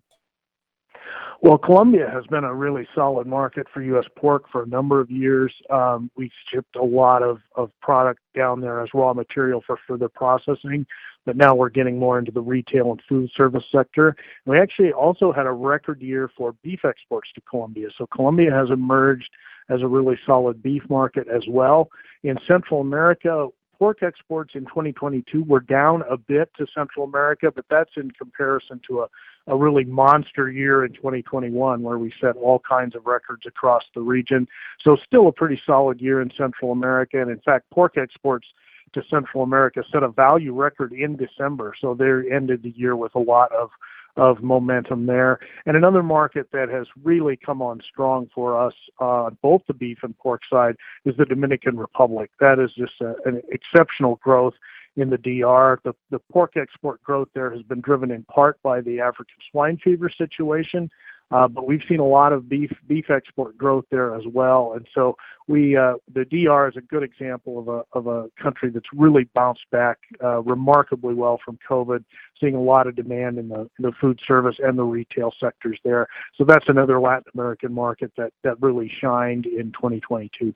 Well, 1.44 1.58
Colombia 1.58 2.08
has 2.10 2.24
been 2.28 2.44
a 2.44 2.54
really 2.54 2.88
solid 2.94 3.26
market 3.26 3.66
for 3.70 3.82
U.S. 3.82 4.06
pork 4.16 4.44
for 4.50 4.62
a 4.62 4.66
number 4.66 4.98
of 4.98 5.10
years. 5.10 5.52
Um, 5.68 6.10
we 6.16 6.30
shipped 6.50 6.74
a 6.74 6.82
lot 6.82 7.22
of, 7.22 7.38
of 7.54 7.70
product 7.82 8.20
down 8.34 8.62
there 8.62 8.80
as 8.80 8.88
raw 8.94 9.12
material 9.12 9.62
for 9.66 9.78
further 9.86 10.08
processing, 10.08 10.86
but 11.26 11.36
now 11.36 11.54
we're 11.54 11.68
getting 11.68 11.98
more 11.98 12.18
into 12.18 12.32
the 12.32 12.40
retail 12.40 12.92
and 12.92 13.02
food 13.06 13.30
service 13.36 13.64
sector. 13.70 14.16
We 14.46 14.58
actually 14.58 14.94
also 14.94 15.32
had 15.32 15.44
a 15.44 15.52
record 15.52 16.00
year 16.00 16.30
for 16.34 16.54
beef 16.62 16.82
exports 16.82 17.28
to 17.34 17.42
Colombia. 17.42 17.88
So 17.98 18.06
Colombia 18.06 18.50
has 18.50 18.70
emerged 18.70 19.28
as 19.68 19.82
a 19.82 19.86
really 19.86 20.18
solid 20.24 20.62
beef 20.62 20.84
market 20.88 21.28
as 21.28 21.44
well. 21.46 21.90
In 22.22 22.38
Central 22.46 22.80
America, 22.80 23.48
pork 23.78 24.02
exports 24.02 24.54
in 24.54 24.64
2022 24.66 25.44
were 25.44 25.60
down 25.60 26.02
a 26.08 26.16
bit 26.16 26.50
to 26.58 26.66
Central 26.74 27.04
America, 27.04 27.50
but 27.54 27.64
that's 27.68 27.92
in 27.96 28.10
comparison 28.10 28.80
to 28.88 29.02
a 29.02 29.06
a 29.46 29.56
really 29.56 29.84
monster 29.84 30.50
year 30.50 30.84
in 30.84 30.92
2021 30.92 31.82
where 31.82 31.98
we 31.98 32.12
set 32.20 32.36
all 32.36 32.58
kinds 32.58 32.94
of 32.94 33.06
records 33.06 33.44
across 33.46 33.82
the 33.94 34.00
region. 34.00 34.48
So 34.80 34.96
still 34.96 35.28
a 35.28 35.32
pretty 35.32 35.60
solid 35.66 36.00
year 36.00 36.22
in 36.22 36.30
Central 36.36 36.72
America. 36.72 37.20
And 37.20 37.30
in 37.30 37.40
fact, 37.40 37.68
pork 37.70 37.96
exports 37.98 38.46
to 38.94 39.02
Central 39.10 39.42
America 39.42 39.82
set 39.92 40.02
a 40.02 40.08
value 40.08 40.54
record 40.54 40.92
in 40.92 41.16
December. 41.16 41.74
So 41.78 41.94
they 41.94 42.34
ended 42.34 42.62
the 42.62 42.70
year 42.70 42.96
with 42.96 43.14
a 43.14 43.20
lot 43.20 43.52
of 43.52 43.70
of 44.16 44.42
momentum 44.42 45.06
there. 45.06 45.40
And 45.66 45.76
another 45.76 46.02
market 46.02 46.48
that 46.52 46.68
has 46.68 46.86
really 47.02 47.36
come 47.36 47.60
on 47.60 47.80
strong 47.80 48.30
for 48.34 48.60
us 48.60 48.74
on 49.00 49.26
uh, 49.26 49.30
both 49.42 49.62
the 49.66 49.74
beef 49.74 49.98
and 50.02 50.16
pork 50.18 50.42
side 50.48 50.76
is 51.04 51.16
the 51.16 51.24
Dominican 51.24 51.76
Republic. 51.76 52.30
That 52.40 52.58
is 52.58 52.72
just 52.74 53.00
a, 53.00 53.14
an 53.24 53.42
exceptional 53.50 54.16
growth 54.16 54.54
in 54.96 55.10
the 55.10 55.18
DR. 55.18 55.80
The, 55.82 55.94
the 56.10 56.20
pork 56.30 56.56
export 56.56 57.02
growth 57.02 57.28
there 57.34 57.50
has 57.50 57.62
been 57.62 57.80
driven 57.80 58.10
in 58.10 58.22
part 58.24 58.62
by 58.62 58.80
the 58.80 59.00
African 59.00 59.36
swine 59.50 59.78
fever 59.78 60.08
situation, 60.08 60.90
but 61.30 61.66
we've 61.66 61.82
seen 61.88 62.00
a 62.00 62.06
lot 62.06 62.32
of 62.32 62.48
beef 62.48 62.70
beef 62.86 63.10
export 63.10 63.56
growth 63.56 63.84
there 63.90 64.14
as 64.14 64.22
well. 64.26 64.74
And 64.76 64.86
so 64.94 65.16
we 65.48 65.76
uh, 65.76 65.94
the 66.12 66.24
DR 66.24 66.68
is 66.68 66.76
a 66.76 66.80
good 66.80 67.02
example 67.02 67.58
of 67.58 67.68
a 67.68 67.82
of 67.92 68.06
a 68.06 68.30
country 68.40 68.70
that's 68.70 68.88
really 68.94 69.24
bounced 69.34 69.68
back 69.70 69.98
uh, 70.22 70.42
remarkably 70.42 71.14
well 71.14 71.38
from 71.44 71.58
COVID, 71.68 72.04
seeing 72.40 72.54
a 72.54 72.60
lot 72.60 72.86
of 72.86 72.96
demand 72.96 73.38
in 73.38 73.48
the 73.48 73.60
in 73.60 73.82
the 73.82 73.92
food 74.00 74.20
service 74.26 74.56
and 74.62 74.78
the 74.78 74.84
retail 74.84 75.32
sectors 75.38 75.78
there. 75.84 76.06
So 76.36 76.44
that's 76.44 76.68
another 76.68 77.00
Latin 77.00 77.24
American 77.34 77.72
market 77.72 78.12
that 78.16 78.32
that 78.42 78.60
really 78.62 78.90
shined 79.00 79.46
in 79.46 79.72
2022. 79.72 80.54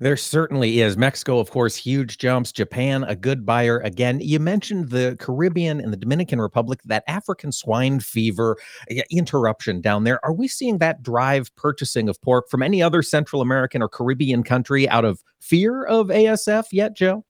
There 0.00 0.16
certainly 0.16 0.80
is. 0.80 0.96
Mexico, 0.96 1.38
of 1.38 1.50
course, 1.50 1.74
huge 1.74 2.18
jumps. 2.18 2.52
Japan, 2.52 3.04
a 3.04 3.16
good 3.16 3.44
buyer. 3.44 3.78
Again, 3.80 4.20
you 4.20 4.38
mentioned 4.38 4.90
the 4.90 5.16
Caribbean 5.18 5.80
and 5.80 5.92
the 5.92 5.96
Dominican 5.96 6.40
Republic, 6.40 6.80
that 6.84 7.04
African 7.06 7.52
swine 7.52 8.00
fever 8.00 8.56
interruption 9.10 9.80
down 9.80 10.04
there. 10.04 10.24
Are 10.24 10.32
we 10.32 10.48
seeing 10.48 10.78
that 10.78 11.02
drive 11.02 11.54
purchasing 11.56 12.08
of 12.08 12.20
pork 12.22 12.48
from 12.48 12.62
any 12.62 12.82
other 12.82 13.02
Central 13.02 13.42
American 13.42 13.82
or 13.82 13.88
Caribbean 13.88 14.42
country 14.42 14.88
out 14.88 15.04
of 15.04 15.22
fear 15.40 15.84
of 15.84 16.08
ASF 16.08 16.66
yet, 16.72 16.94
Joe? 16.94 17.24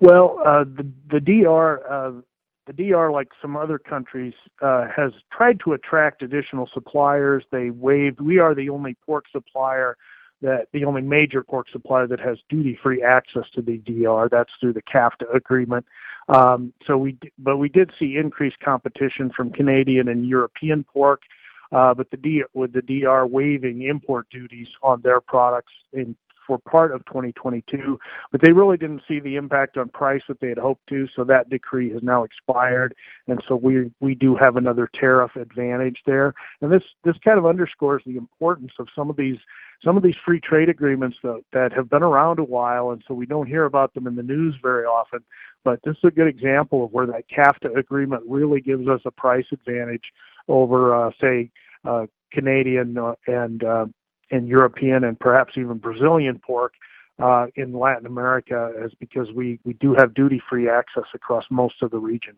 Well, 0.00 0.40
uh, 0.44 0.64
the, 0.64 0.90
the 1.10 1.20
DR, 1.20 1.82
uh, 1.90 2.20
the 2.66 2.72
DR, 2.72 3.10
like 3.10 3.28
some 3.42 3.56
other 3.56 3.78
countries, 3.78 4.34
uh, 4.62 4.86
has 4.94 5.12
tried 5.32 5.60
to 5.64 5.72
attract 5.72 6.22
additional 6.22 6.68
suppliers. 6.72 7.44
They 7.50 7.70
waived. 7.70 8.20
We 8.20 8.38
are 8.38 8.54
the 8.54 8.68
only 8.70 8.96
pork 9.04 9.24
supplier 9.32 9.96
that 10.42 10.68
the 10.72 10.84
only 10.84 11.02
major 11.02 11.42
pork 11.42 11.68
supplier 11.70 12.06
that 12.06 12.20
has 12.20 12.38
duty-free 12.48 13.02
access 13.02 13.44
to 13.54 13.62
the 13.62 13.78
DR. 13.78 14.28
That's 14.30 14.52
through 14.60 14.74
the 14.74 14.82
CAFTA 14.82 15.34
agreement. 15.34 15.86
Um, 16.28 16.72
so 16.86 16.96
we, 16.98 17.16
but 17.38 17.56
we 17.56 17.68
did 17.68 17.90
see 17.98 18.16
increased 18.16 18.60
competition 18.60 19.30
from 19.34 19.50
Canadian 19.50 20.08
and 20.08 20.26
European 20.26 20.84
pork. 20.84 21.22
Uh, 21.70 21.92
but 21.92 22.10
the 22.10 22.16
D, 22.16 22.44
with 22.54 22.72
the 22.72 22.82
DR 22.82 23.26
waiving 23.26 23.82
import 23.82 24.26
duties 24.30 24.68
on 24.82 25.02
their 25.02 25.20
products 25.20 25.72
in 25.92 26.16
for 26.48 26.58
part 26.58 26.92
of 26.92 27.04
2022, 27.04 28.00
but 28.32 28.40
they 28.40 28.50
really 28.50 28.78
didn't 28.78 29.02
see 29.06 29.20
the 29.20 29.36
impact 29.36 29.76
on 29.76 29.90
price 29.90 30.22
that 30.26 30.40
they 30.40 30.48
had 30.48 30.58
hoped 30.58 30.84
to. 30.88 31.06
So 31.14 31.22
that 31.24 31.50
decree 31.50 31.92
has 31.92 32.02
now 32.02 32.24
expired, 32.24 32.94
and 33.28 33.40
so 33.46 33.54
we 33.54 33.92
we 34.00 34.16
do 34.16 34.34
have 34.34 34.56
another 34.56 34.88
tariff 34.92 35.36
advantage 35.36 35.98
there. 36.06 36.34
And 36.62 36.72
this 36.72 36.82
this 37.04 37.16
kind 37.22 37.38
of 37.38 37.46
underscores 37.46 38.02
the 38.06 38.16
importance 38.16 38.72
of 38.78 38.88
some 38.96 39.10
of 39.10 39.16
these 39.16 39.38
some 39.84 39.96
of 39.96 40.02
these 40.02 40.16
free 40.24 40.40
trade 40.40 40.68
agreements 40.68 41.18
that, 41.22 41.42
that 41.52 41.72
have 41.72 41.88
been 41.88 42.02
around 42.02 42.38
a 42.38 42.44
while, 42.44 42.90
and 42.90 43.04
so 43.06 43.14
we 43.14 43.26
don't 43.26 43.46
hear 43.46 43.64
about 43.64 43.94
them 43.94 44.06
in 44.06 44.16
the 44.16 44.22
news 44.22 44.56
very 44.60 44.84
often. 44.84 45.20
But 45.64 45.80
this 45.84 45.96
is 45.98 46.04
a 46.04 46.10
good 46.10 46.26
example 46.26 46.84
of 46.84 46.92
where 46.92 47.06
that 47.06 47.28
CAFTA 47.28 47.76
agreement 47.76 48.22
really 48.26 48.60
gives 48.60 48.88
us 48.88 49.00
a 49.04 49.10
price 49.10 49.46
advantage 49.52 50.12
over, 50.48 50.94
uh, 50.94 51.10
say, 51.20 51.50
uh, 51.84 52.06
Canadian 52.32 52.98
uh, 52.98 53.14
and 53.26 53.62
uh, 53.62 53.86
and 54.30 54.48
European 54.48 55.04
and 55.04 55.18
perhaps 55.18 55.54
even 55.56 55.78
Brazilian 55.78 56.38
pork 56.38 56.74
uh, 57.18 57.46
in 57.56 57.72
Latin 57.72 58.06
America, 58.06 58.72
is 58.84 58.92
because 59.00 59.32
we 59.32 59.58
we 59.64 59.72
do 59.74 59.94
have 59.94 60.14
duty 60.14 60.40
free 60.48 60.68
access 60.68 61.04
across 61.14 61.44
most 61.50 61.82
of 61.82 61.90
the 61.90 61.98
region. 61.98 62.36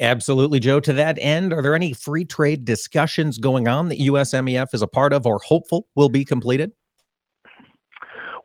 Absolutely, 0.00 0.60
Joe. 0.60 0.80
To 0.80 0.92
that 0.92 1.18
end, 1.20 1.52
are 1.52 1.62
there 1.62 1.74
any 1.74 1.92
free 1.92 2.24
trade 2.24 2.64
discussions 2.64 3.38
going 3.38 3.66
on 3.66 3.88
that 3.88 3.98
USMEF 3.98 4.72
is 4.72 4.82
a 4.82 4.86
part 4.86 5.12
of 5.12 5.26
or 5.26 5.40
hopeful 5.44 5.88
will 5.96 6.08
be 6.08 6.24
completed? 6.24 6.72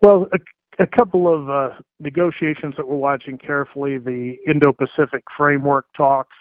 Well, 0.01 0.27
a, 0.33 0.83
a 0.83 0.87
couple 0.87 1.33
of 1.33 1.49
uh, 1.49 1.75
negotiations 1.99 2.75
that 2.77 2.87
we're 2.87 2.97
watching 2.97 3.37
carefully 3.37 3.99
the 3.99 4.37
Indo 4.47 4.73
Pacific 4.73 5.23
Framework 5.37 5.85
talks, 5.95 6.35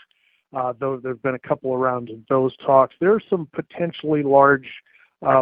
uh, 0.55 0.73
though 0.79 0.97
there 0.97 1.13
have 1.13 1.23
been 1.23 1.35
a 1.35 1.49
couple 1.49 1.75
of 1.75 1.81
rounds 1.81 2.11
of 2.11 2.19
those 2.29 2.57
talks. 2.57 2.95
There 2.99 3.13
are 3.13 3.23
some 3.29 3.49
potentially 3.53 4.23
large 4.23 4.69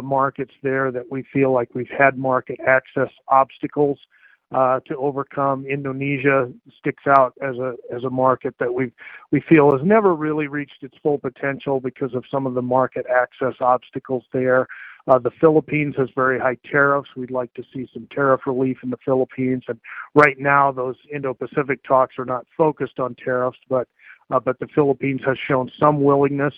markets 0.02 0.52
there 0.62 0.90
that 0.92 1.10
we 1.10 1.24
feel 1.32 1.52
like 1.52 1.74
we've 1.74 1.90
had 1.96 2.18
market 2.18 2.58
access 2.66 3.10
obstacles 3.28 3.98
uh, 4.52 4.80
to 4.80 4.96
overcome. 4.96 5.64
Indonesia 5.66 6.50
sticks 6.78 7.04
out 7.06 7.34
as 7.40 7.56
a 7.56 7.74
as 7.94 8.04
a 8.04 8.10
market 8.10 8.54
that 8.58 8.72
we 8.72 8.92
we 9.30 9.40
feel 9.48 9.72
has 9.72 9.80
never 9.84 10.14
really 10.14 10.48
reached 10.48 10.82
its 10.82 10.96
full 11.02 11.18
potential 11.18 11.80
because 11.80 12.14
of 12.14 12.24
some 12.30 12.46
of 12.46 12.54
the 12.54 12.62
market 12.62 13.06
access 13.06 13.54
obstacles 13.60 14.24
there. 14.32 14.66
Uh, 15.08 15.18
the 15.18 15.30
Philippines 15.40 15.94
has 15.96 16.08
very 16.14 16.38
high 16.38 16.56
tariffs. 16.70 17.08
We'd 17.16 17.30
like 17.30 17.54
to 17.54 17.62
see 17.72 17.88
some 17.92 18.06
tariff 18.12 18.42
relief 18.46 18.78
in 18.82 18.90
the 18.90 18.98
Philippines, 19.04 19.64
and 19.68 19.80
right 20.14 20.38
now 20.38 20.70
those 20.72 20.96
Indo-Pacific 21.12 21.82
talks 21.84 22.18
are 22.18 22.26
not 22.26 22.46
focused 22.56 22.98
on 22.98 23.14
tariffs, 23.14 23.58
but 23.68 23.88
uh, 24.30 24.40
but 24.40 24.58
the 24.58 24.68
Philippines 24.74 25.22
has 25.24 25.38
shown 25.48 25.70
some 25.78 26.02
willingness 26.02 26.54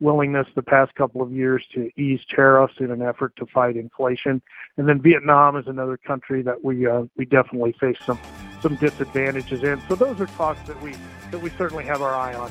willingness 0.00 0.46
the 0.54 0.62
past 0.62 0.94
couple 0.94 1.22
of 1.22 1.32
years 1.32 1.64
to 1.74 1.90
ease 2.00 2.20
tariffs 2.28 2.74
in 2.80 2.90
an 2.90 3.02
effort 3.02 3.34
to 3.36 3.46
fight 3.46 3.76
inflation. 3.76 4.42
And 4.76 4.88
then 4.88 5.00
Vietnam 5.00 5.56
is 5.56 5.66
another 5.66 5.96
country 5.96 6.42
that 6.42 6.64
we 6.64 6.86
uh, 6.86 7.04
we 7.16 7.24
definitely 7.24 7.72
face 7.78 7.98
some 8.04 8.18
some 8.62 8.76
disadvantages 8.76 9.62
in. 9.62 9.80
So 9.88 9.94
those 9.94 10.20
are 10.20 10.26
talks 10.26 10.66
that 10.66 10.80
we 10.82 10.94
that 11.30 11.40
we 11.40 11.50
certainly 11.50 11.84
have 11.84 12.02
our 12.02 12.14
eye 12.14 12.34
on. 12.34 12.50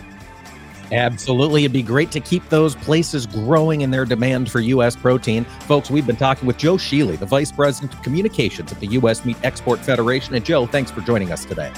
Absolutely. 0.92 1.66
It'd 1.66 1.74
be 1.74 1.84
great 1.84 2.12
to 2.12 2.20
keep 2.20 2.48
those 2.50 2.76
places 2.76 3.28
growing 3.28 3.82
in 3.82 3.92
their 3.92 4.06
demand 4.06 4.50
for 4.52 4.60
U.S. 4.60 4.96
protein. 4.96 5.44
Folks, 5.62 5.92
we've 5.92 6.08
been 6.08 6.16
talking 6.16 6.48
with 6.48 6.58
Joe 6.58 6.76
Schuele, 6.76 7.18
the 7.18 7.28
Vice 7.28 7.52
President 7.52 7.94
of 7.94 8.02
Communications 8.02 8.72
at 8.72 8.80
the 8.80 8.88
U.S. 8.88 9.24
Meat 9.24 9.38
Export 9.44 9.80
Federation. 9.80 10.34
And 10.34 10.44
Joe, 10.44 10.66
thanks 10.66 10.90
for 10.90 11.02
joining 11.02 11.32
us 11.32 11.46
today. 11.46 11.72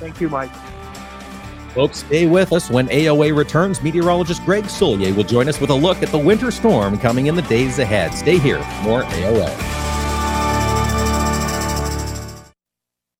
Thank 0.00 0.20
you, 0.20 0.28
Mike. 0.28 0.50
Folks, 1.74 2.00
stay 2.00 2.26
with 2.26 2.52
us. 2.52 2.68
When 2.68 2.86
AOA 2.88 3.34
returns, 3.34 3.82
meteorologist 3.82 4.44
Greg 4.44 4.64
Soulje 4.64 5.16
will 5.16 5.24
join 5.24 5.48
us 5.48 5.58
with 5.58 5.70
a 5.70 5.74
look 5.74 6.02
at 6.02 6.10
the 6.10 6.18
winter 6.18 6.50
storm 6.50 6.98
coming 6.98 7.28
in 7.28 7.34
the 7.34 7.42
days 7.42 7.78
ahead. 7.78 8.12
Stay 8.12 8.38
here 8.38 8.62
for 8.62 8.82
more 8.82 9.02
AOA. 9.04 9.48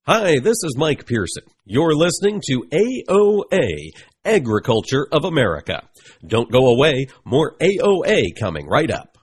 Hi, 0.05 0.37
this 0.39 0.63
is 0.63 0.75
Mike 0.77 1.07
Pearson. 1.07 1.43
You're 1.65 1.95
listening 1.95 2.41
to 2.47 2.63
AOA, 2.71 3.89
Agriculture 4.23 5.07
of 5.11 5.23
America. 5.23 5.87
Don't 6.27 6.51
go 6.51 6.67
away, 6.67 7.07
more 7.25 7.55
AOA 7.59 8.35
coming 8.39 8.67
right 8.67 8.91
up. 8.91 9.17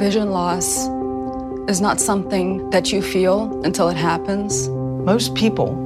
Vision 0.00 0.30
loss 0.30 0.88
is 1.68 1.80
not 1.80 2.00
something 2.00 2.68
that 2.70 2.92
you 2.92 3.00
feel 3.00 3.62
until 3.62 3.88
it 3.88 3.96
happens. 3.96 4.68
Most 4.68 5.34
people 5.36 5.85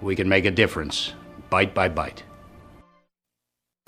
we 0.00 0.16
can 0.16 0.28
make 0.28 0.44
a 0.44 0.50
difference, 0.50 1.14
bite 1.50 1.74
by 1.74 1.88
bite. 1.88 2.22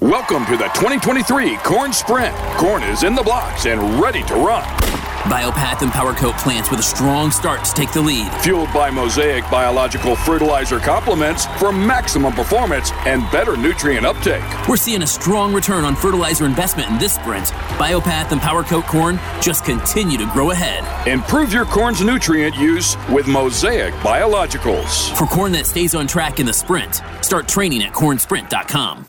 Welcome 0.01 0.45
to 0.47 0.57
the 0.57 0.69
2023 0.75 1.57
Corn 1.59 1.93
Sprint. 1.93 2.35
Corn 2.57 2.83
is 2.83 3.05
in 3.05 3.15
the 3.15 3.23
blocks 3.23 3.67
and 3.67 3.81
ready 4.01 4.23
to 4.25 4.35
run. 4.35 4.92
Biopath 5.23 5.83
and 5.83 5.93
Power 5.93 6.15
Coat 6.15 6.37
plants 6.39 6.69
with 6.69 6.81
a 6.81 6.83
strong 6.83 7.31
start 7.31 7.65
to 7.65 7.73
take 7.75 7.93
the 7.93 8.01
lead. 8.01 8.29
Fueled 8.43 8.73
by 8.75 8.91
Mosaic 8.91 9.49
biological 9.51 10.17
fertilizer 10.17 10.81
complements 10.81 11.47
for 11.59 11.73
maximum 11.73 12.33
performance 12.33 12.91
and 13.07 13.23
better 13.31 13.57
nutrient 13.57 14.05
uptake. 14.05 14.43
We're 14.69 14.77
seeing 14.77 15.03
a 15.03 15.07
strong 15.07 15.55
return 15.55 15.85
on 15.85 15.95
fertilizer 15.95 16.45
investment 16.45 16.91
in 16.91 16.99
this 16.99 17.15
sprint. 17.15 17.47
Biopath 17.79 18.33
and 18.33 18.41
Power 18.41 18.65
Coat 18.65 18.85
corn 18.87 19.21
just 19.41 19.65
continue 19.65 20.19
to 20.19 20.27
grow 20.33 20.51
ahead. 20.51 20.83
Improve 21.07 21.53
your 21.53 21.67
corn's 21.67 22.03
nutrient 22.03 22.57
use 22.57 22.97
with 23.09 23.29
Mosaic 23.29 23.95
biologicals. 23.95 25.17
For 25.17 25.27
corn 25.27 25.53
that 25.53 25.67
stays 25.67 25.95
on 25.95 26.09
track 26.09 26.41
in 26.41 26.47
the 26.47 26.53
sprint, 26.53 27.01
start 27.21 27.47
training 27.47 27.85
at 27.85 27.93
cornsprint.com. 27.93 29.07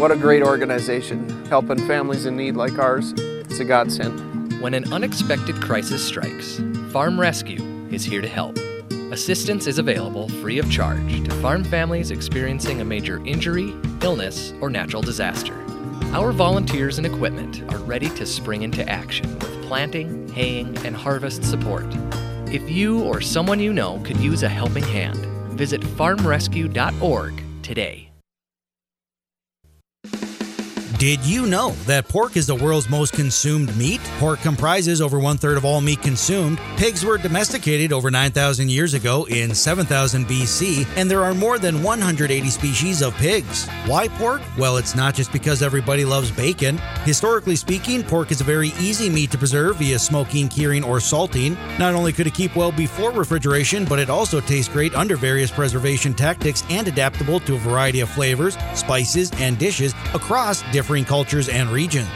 What 0.00 0.10
a 0.10 0.16
great 0.16 0.42
organization, 0.42 1.46
helping 1.46 1.78
families 1.86 2.26
in 2.26 2.36
need 2.36 2.56
like 2.56 2.78
ours. 2.78 3.14
It's 3.50 3.58
a 3.58 3.64
godsend. 3.64 4.62
When 4.62 4.74
an 4.74 4.92
unexpected 4.92 5.56
crisis 5.60 6.06
strikes, 6.06 6.60
Farm 6.92 7.18
Rescue 7.18 7.60
is 7.90 8.04
here 8.04 8.20
to 8.20 8.28
help. 8.28 8.56
Assistance 9.10 9.66
is 9.66 9.80
available 9.80 10.28
free 10.28 10.60
of 10.60 10.70
charge 10.70 11.24
to 11.24 11.34
farm 11.42 11.64
families 11.64 12.12
experiencing 12.12 12.80
a 12.80 12.84
major 12.84 13.18
injury, 13.26 13.74
illness, 14.02 14.54
or 14.60 14.70
natural 14.70 15.02
disaster. 15.02 15.52
Our 16.12 16.30
volunteers 16.30 16.98
and 16.98 17.06
equipment 17.06 17.64
are 17.72 17.78
ready 17.78 18.08
to 18.10 18.24
spring 18.24 18.62
into 18.62 18.88
action 18.88 19.36
with 19.40 19.62
planting, 19.64 20.28
haying, 20.28 20.78
and 20.86 20.94
harvest 20.94 21.42
support. 21.42 21.86
If 22.52 22.70
you 22.70 23.02
or 23.02 23.20
someone 23.20 23.58
you 23.58 23.72
know 23.72 23.98
could 24.04 24.18
use 24.18 24.44
a 24.44 24.48
helping 24.48 24.84
hand, 24.84 25.26
visit 25.58 25.80
farmrescue.org 25.80 27.42
today. 27.64 28.09
Did 31.00 31.24
you 31.24 31.46
know 31.46 31.70
that 31.86 32.08
pork 32.08 32.36
is 32.36 32.46
the 32.46 32.54
world's 32.54 32.90
most 32.90 33.14
consumed 33.14 33.74
meat? 33.74 34.02
Pork 34.18 34.40
comprises 34.40 35.00
over 35.00 35.18
one 35.18 35.38
third 35.38 35.56
of 35.56 35.64
all 35.64 35.80
meat 35.80 36.02
consumed. 36.02 36.58
Pigs 36.76 37.06
were 37.06 37.16
domesticated 37.16 37.90
over 37.90 38.10
9,000 38.10 38.70
years 38.70 38.92
ago 38.92 39.24
in 39.30 39.54
7000 39.54 40.26
BC, 40.26 40.86
and 40.96 41.10
there 41.10 41.24
are 41.24 41.32
more 41.32 41.58
than 41.58 41.82
180 41.82 42.50
species 42.50 43.00
of 43.00 43.14
pigs. 43.14 43.66
Why 43.86 44.08
pork? 44.08 44.42
Well, 44.58 44.76
it's 44.76 44.94
not 44.94 45.14
just 45.14 45.32
because 45.32 45.62
everybody 45.62 46.04
loves 46.04 46.30
bacon. 46.30 46.76
Historically 47.04 47.56
speaking, 47.56 48.02
pork 48.02 48.30
is 48.30 48.42
a 48.42 48.44
very 48.44 48.74
easy 48.78 49.08
meat 49.08 49.30
to 49.30 49.38
preserve 49.38 49.76
via 49.76 49.98
smoking, 49.98 50.50
curing, 50.50 50.84
or 50.84 51.00
salting. 51.00 51.54
Not 51.78 51.94
only 51.94 52.12
could 52.12 52.26
it 52.26 52.34
keep 52.34 52.54
well 52.54 52.72
before 52.72 53.10
refrigeration, 53.10 53.86
but 53.86 53.98
it 54.00 54.10
also 54.10 54.38
tastes 54.38 54.70
great 54.70 54.94
under 54.94 55.16
various 55.16 55.50
preservation 55.50 56.12
tactics 56.12 56.62
and 56.68 56.86
adaptable 56.88 57.40
to 57.40 57.54
a 57.54 57.58
variety 57.58 58.00
of 58.00 58.10
flavors, 58.10 58.58
spices, 58.74 59.30
and 59.38 59.58
dishes 59.58 59.94
across 60.12 60.60
different 60.72 60.89
cultures 60.98 61.48
and 61.48 61.70
regions. 61.70 62.08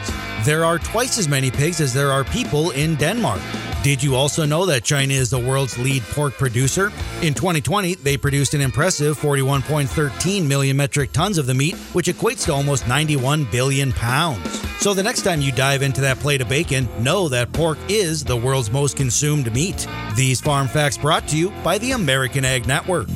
There 0.43 0.65
are 0.65 0.77
twice 0.77 1.17
as 1.17 1.27
many 1.27 1.49
pigs 1.49 1.81
as 1.81 1.93
there 1.93 2.11
are 2.11 2.23
people 2.23 2.71
in 2.71 2.95
Denmark. 2.95 3.41
Did 3.81 4.03
you 4.03 4.15
also 4.15 4.45
know 4.45 4.65
that 4.65 4.83
China 4.83 5.13
is 5.13 5.29
the 5.29 5.39
world's 5.39 5.77
lead 5.77 6.03
pork 6.03 6.33
producer? 6.33 6.87
In 7.21 7.33
2020, 7.33 7.95
they 7.95 8.17
produced 8.17 8.53
an 8.53 8.61
impressive 8.61 9.17
41.13 9.17 10.45
million 10.47 10.75
metric 10.75 11.11
tons 11.11 11.37
of 11.37 11.45
the 11.45 11.53
meat, 11.53 11.75
which 11.93 12.07
equates 12.07 12.45
to 12.45 12.53
almost 12.53 12.87
91 12.87 13.45
billion 13.51 13.91
pounds. 13.91 14.43
So 14.79 14.93
the 14.93 15.03
next 15.03 15.21
time 15.21 15.41
you 15.41 15.51
dive 15.51 15.81
into 15.81 16.01
that 16.01 16.19
plate 16.19 16.41
of 16.41 16.49
bacon, 16.49 16.87
know 17.03 17.29
that 17.29 17.51
pork 17.53 17.77
is 17.87 18.23
the 18.23 18.37
world's 18.37 18.71
most 18.71 18.97
consumed 18.97 19.53
meat. 19.53 19.87
These 20.15 20.41
farm 20.41 20.67
facts 20.67 20.97
brought 20.97 21.27
to 21.29 21.37
you 21.37 21.51
by 21.63 21.77
the 21.77 21.91
American 21.91 22.43
Ag 22.43 22.67
Network. 22.67 23.07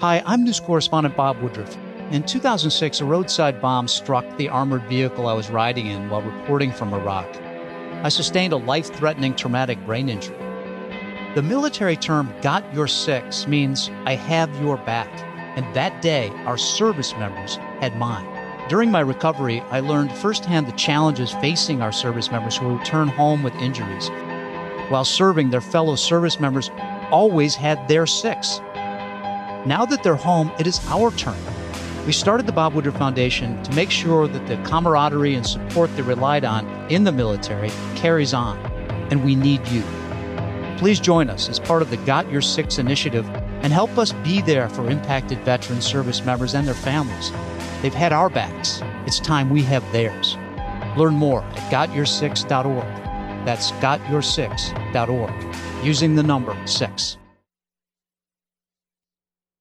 Hi, 0.00 0.22
I'm 0.26 0.44
news 0.44 0.60
correspondent 0.60 1.16
Bob 1.16 1.42
Woodruff. 1.42 1.76
In 2.12 2.22
2006, 2.22 3.00
a 3.00 3.04
roadside 3.04 3.60
bomb 3.60 3.88
struck 3.88 4.24
the 4.36 4.48
armored 4.48 4.84
vehicle 4.84 5.26
I 5.26 5.32
was 5.32 5.50
riding 5.50 5.88
in 5.88 6.08
while 6.08 6.22
reporting 6.22 6.70
from 6.70 6.94
Iraq. 6.94 7.26
I 8.04 8.08
sustained 8.08 8.52
a 8.52 8.58
life 8.58 8.94
threatening 8.94 9.34
traumatic 9.34 9.84
brain 9.84 10.08
injury. 10.08 10.36
The 11.34 11.42
military 11.42 11.96
term 11.96 12.32
got 12.42 12.72
your 12.72 12.86
six 12.86 13.48
means 13.48 13.90
I 14.04 14.14
have 14.14 14.54
your 14.62 14.76
back, 14.76 15.10
and 15.58 15.66
that 15.74 16.00
day 16.00 16.28
our 16.46 16.56
service 16.56 17.12
members 17.14 17.56
had 17.80 17.98
mine. 17.98 18.68
During 18.68 18.92
my 18.92 19.00
recovery, 19.00 19.62
I 19.62 19.80
learned 19.80 20.12
firsthand 20.12 20.68
the 20.68 20.72
challenges 20.78 21.32
facing 21.40 21.82
our 21.82 21.90
service 21.90 22.30
members 22.30 22.56
who 22.56 22.78
return 22.78 23.08
home 23.08 23.42
with 23.42 23.54
injuries. 23.56 24.10
While 24.90 25.04
serving, 25.04 25.50
their 25.50 25.60
fellow 25.60 25.96
service 25.96 26.38
members 26.38 26.70
always 27.10 27.56
had 27.56 27.88
their 27.88 28.06
six. 28.06 28.60
Now 29.66 29.84
that 29.86 30.02
they're 30.02 30.14
home, 30.14 30.52
it 30.58 30.66
is 30.66 30.80
our 30.88 31.10
turn. 31.12 31.36
We 32.06 32.12
started 32.12 32.46
the 32.46 32.52
Bob 32.52 32.74
Woodruff 32.74 32.96
Foundation 32.96 33.62
to 33.64 33.74
make 33.74 33.90
sure 33.90 34.26
that 34.26 34.46
the 34.46 34.56
camaraderie 34.68 35.34
and 35.34 35.46
support 35.46 35.94
they 35.94 36.02
relied 36.02 36.44
on 36.44 36.66
in 36.90 37.04
the 37.04 37.12
military 37.12 37.70
carries 37.96 38.32
on, 38.32 38.56
and 39.10 39.24
we 39.24 39.34
need 39.34 39.66
you. 39.68 39.82
Please 40.78 41.00
join 41.00 41.28
us 41.28 41.48
as 41.48 41.58
part 41.58 41.82
of 41.82 41.90
the 41.90 41.96
Got 41.98 42.30
Your 42.30 42.40
Six 42.40 42.78
initiative 42.78 43.28
and 43.62 43.72
help 43.72 43.98
us 43.98 44.12
be 44.12 44.40
there 44.40 44.68
for 44.68 44.88
impacted 44.88 45.38
veteran 45.40 45.82
service 45.82 46.24
members 46.24 46.54
and 46.54 46.66
their 46.66 46.72
families. 46.72 47.30
They've 47.82 47.92
had 47.92 48.12
our 48.12 48.30
backs. 48.30 48.80
It's 49.06 49.20
time 49.20 49.50
we 49.50 49.62
have 49.64 49.84
theirs. 49.92 50.36
Learn 50.96 51.14
more 51.14 51.42
at 51.42 51.70
gotyoursix.org. 51.70 52.86
That's 53.44 53.72
gotyoursix.org, 53.72 55.84
using 55.84 56.14
the 56.14 56.22
number 56.22 56.56
six. 56.66 57.17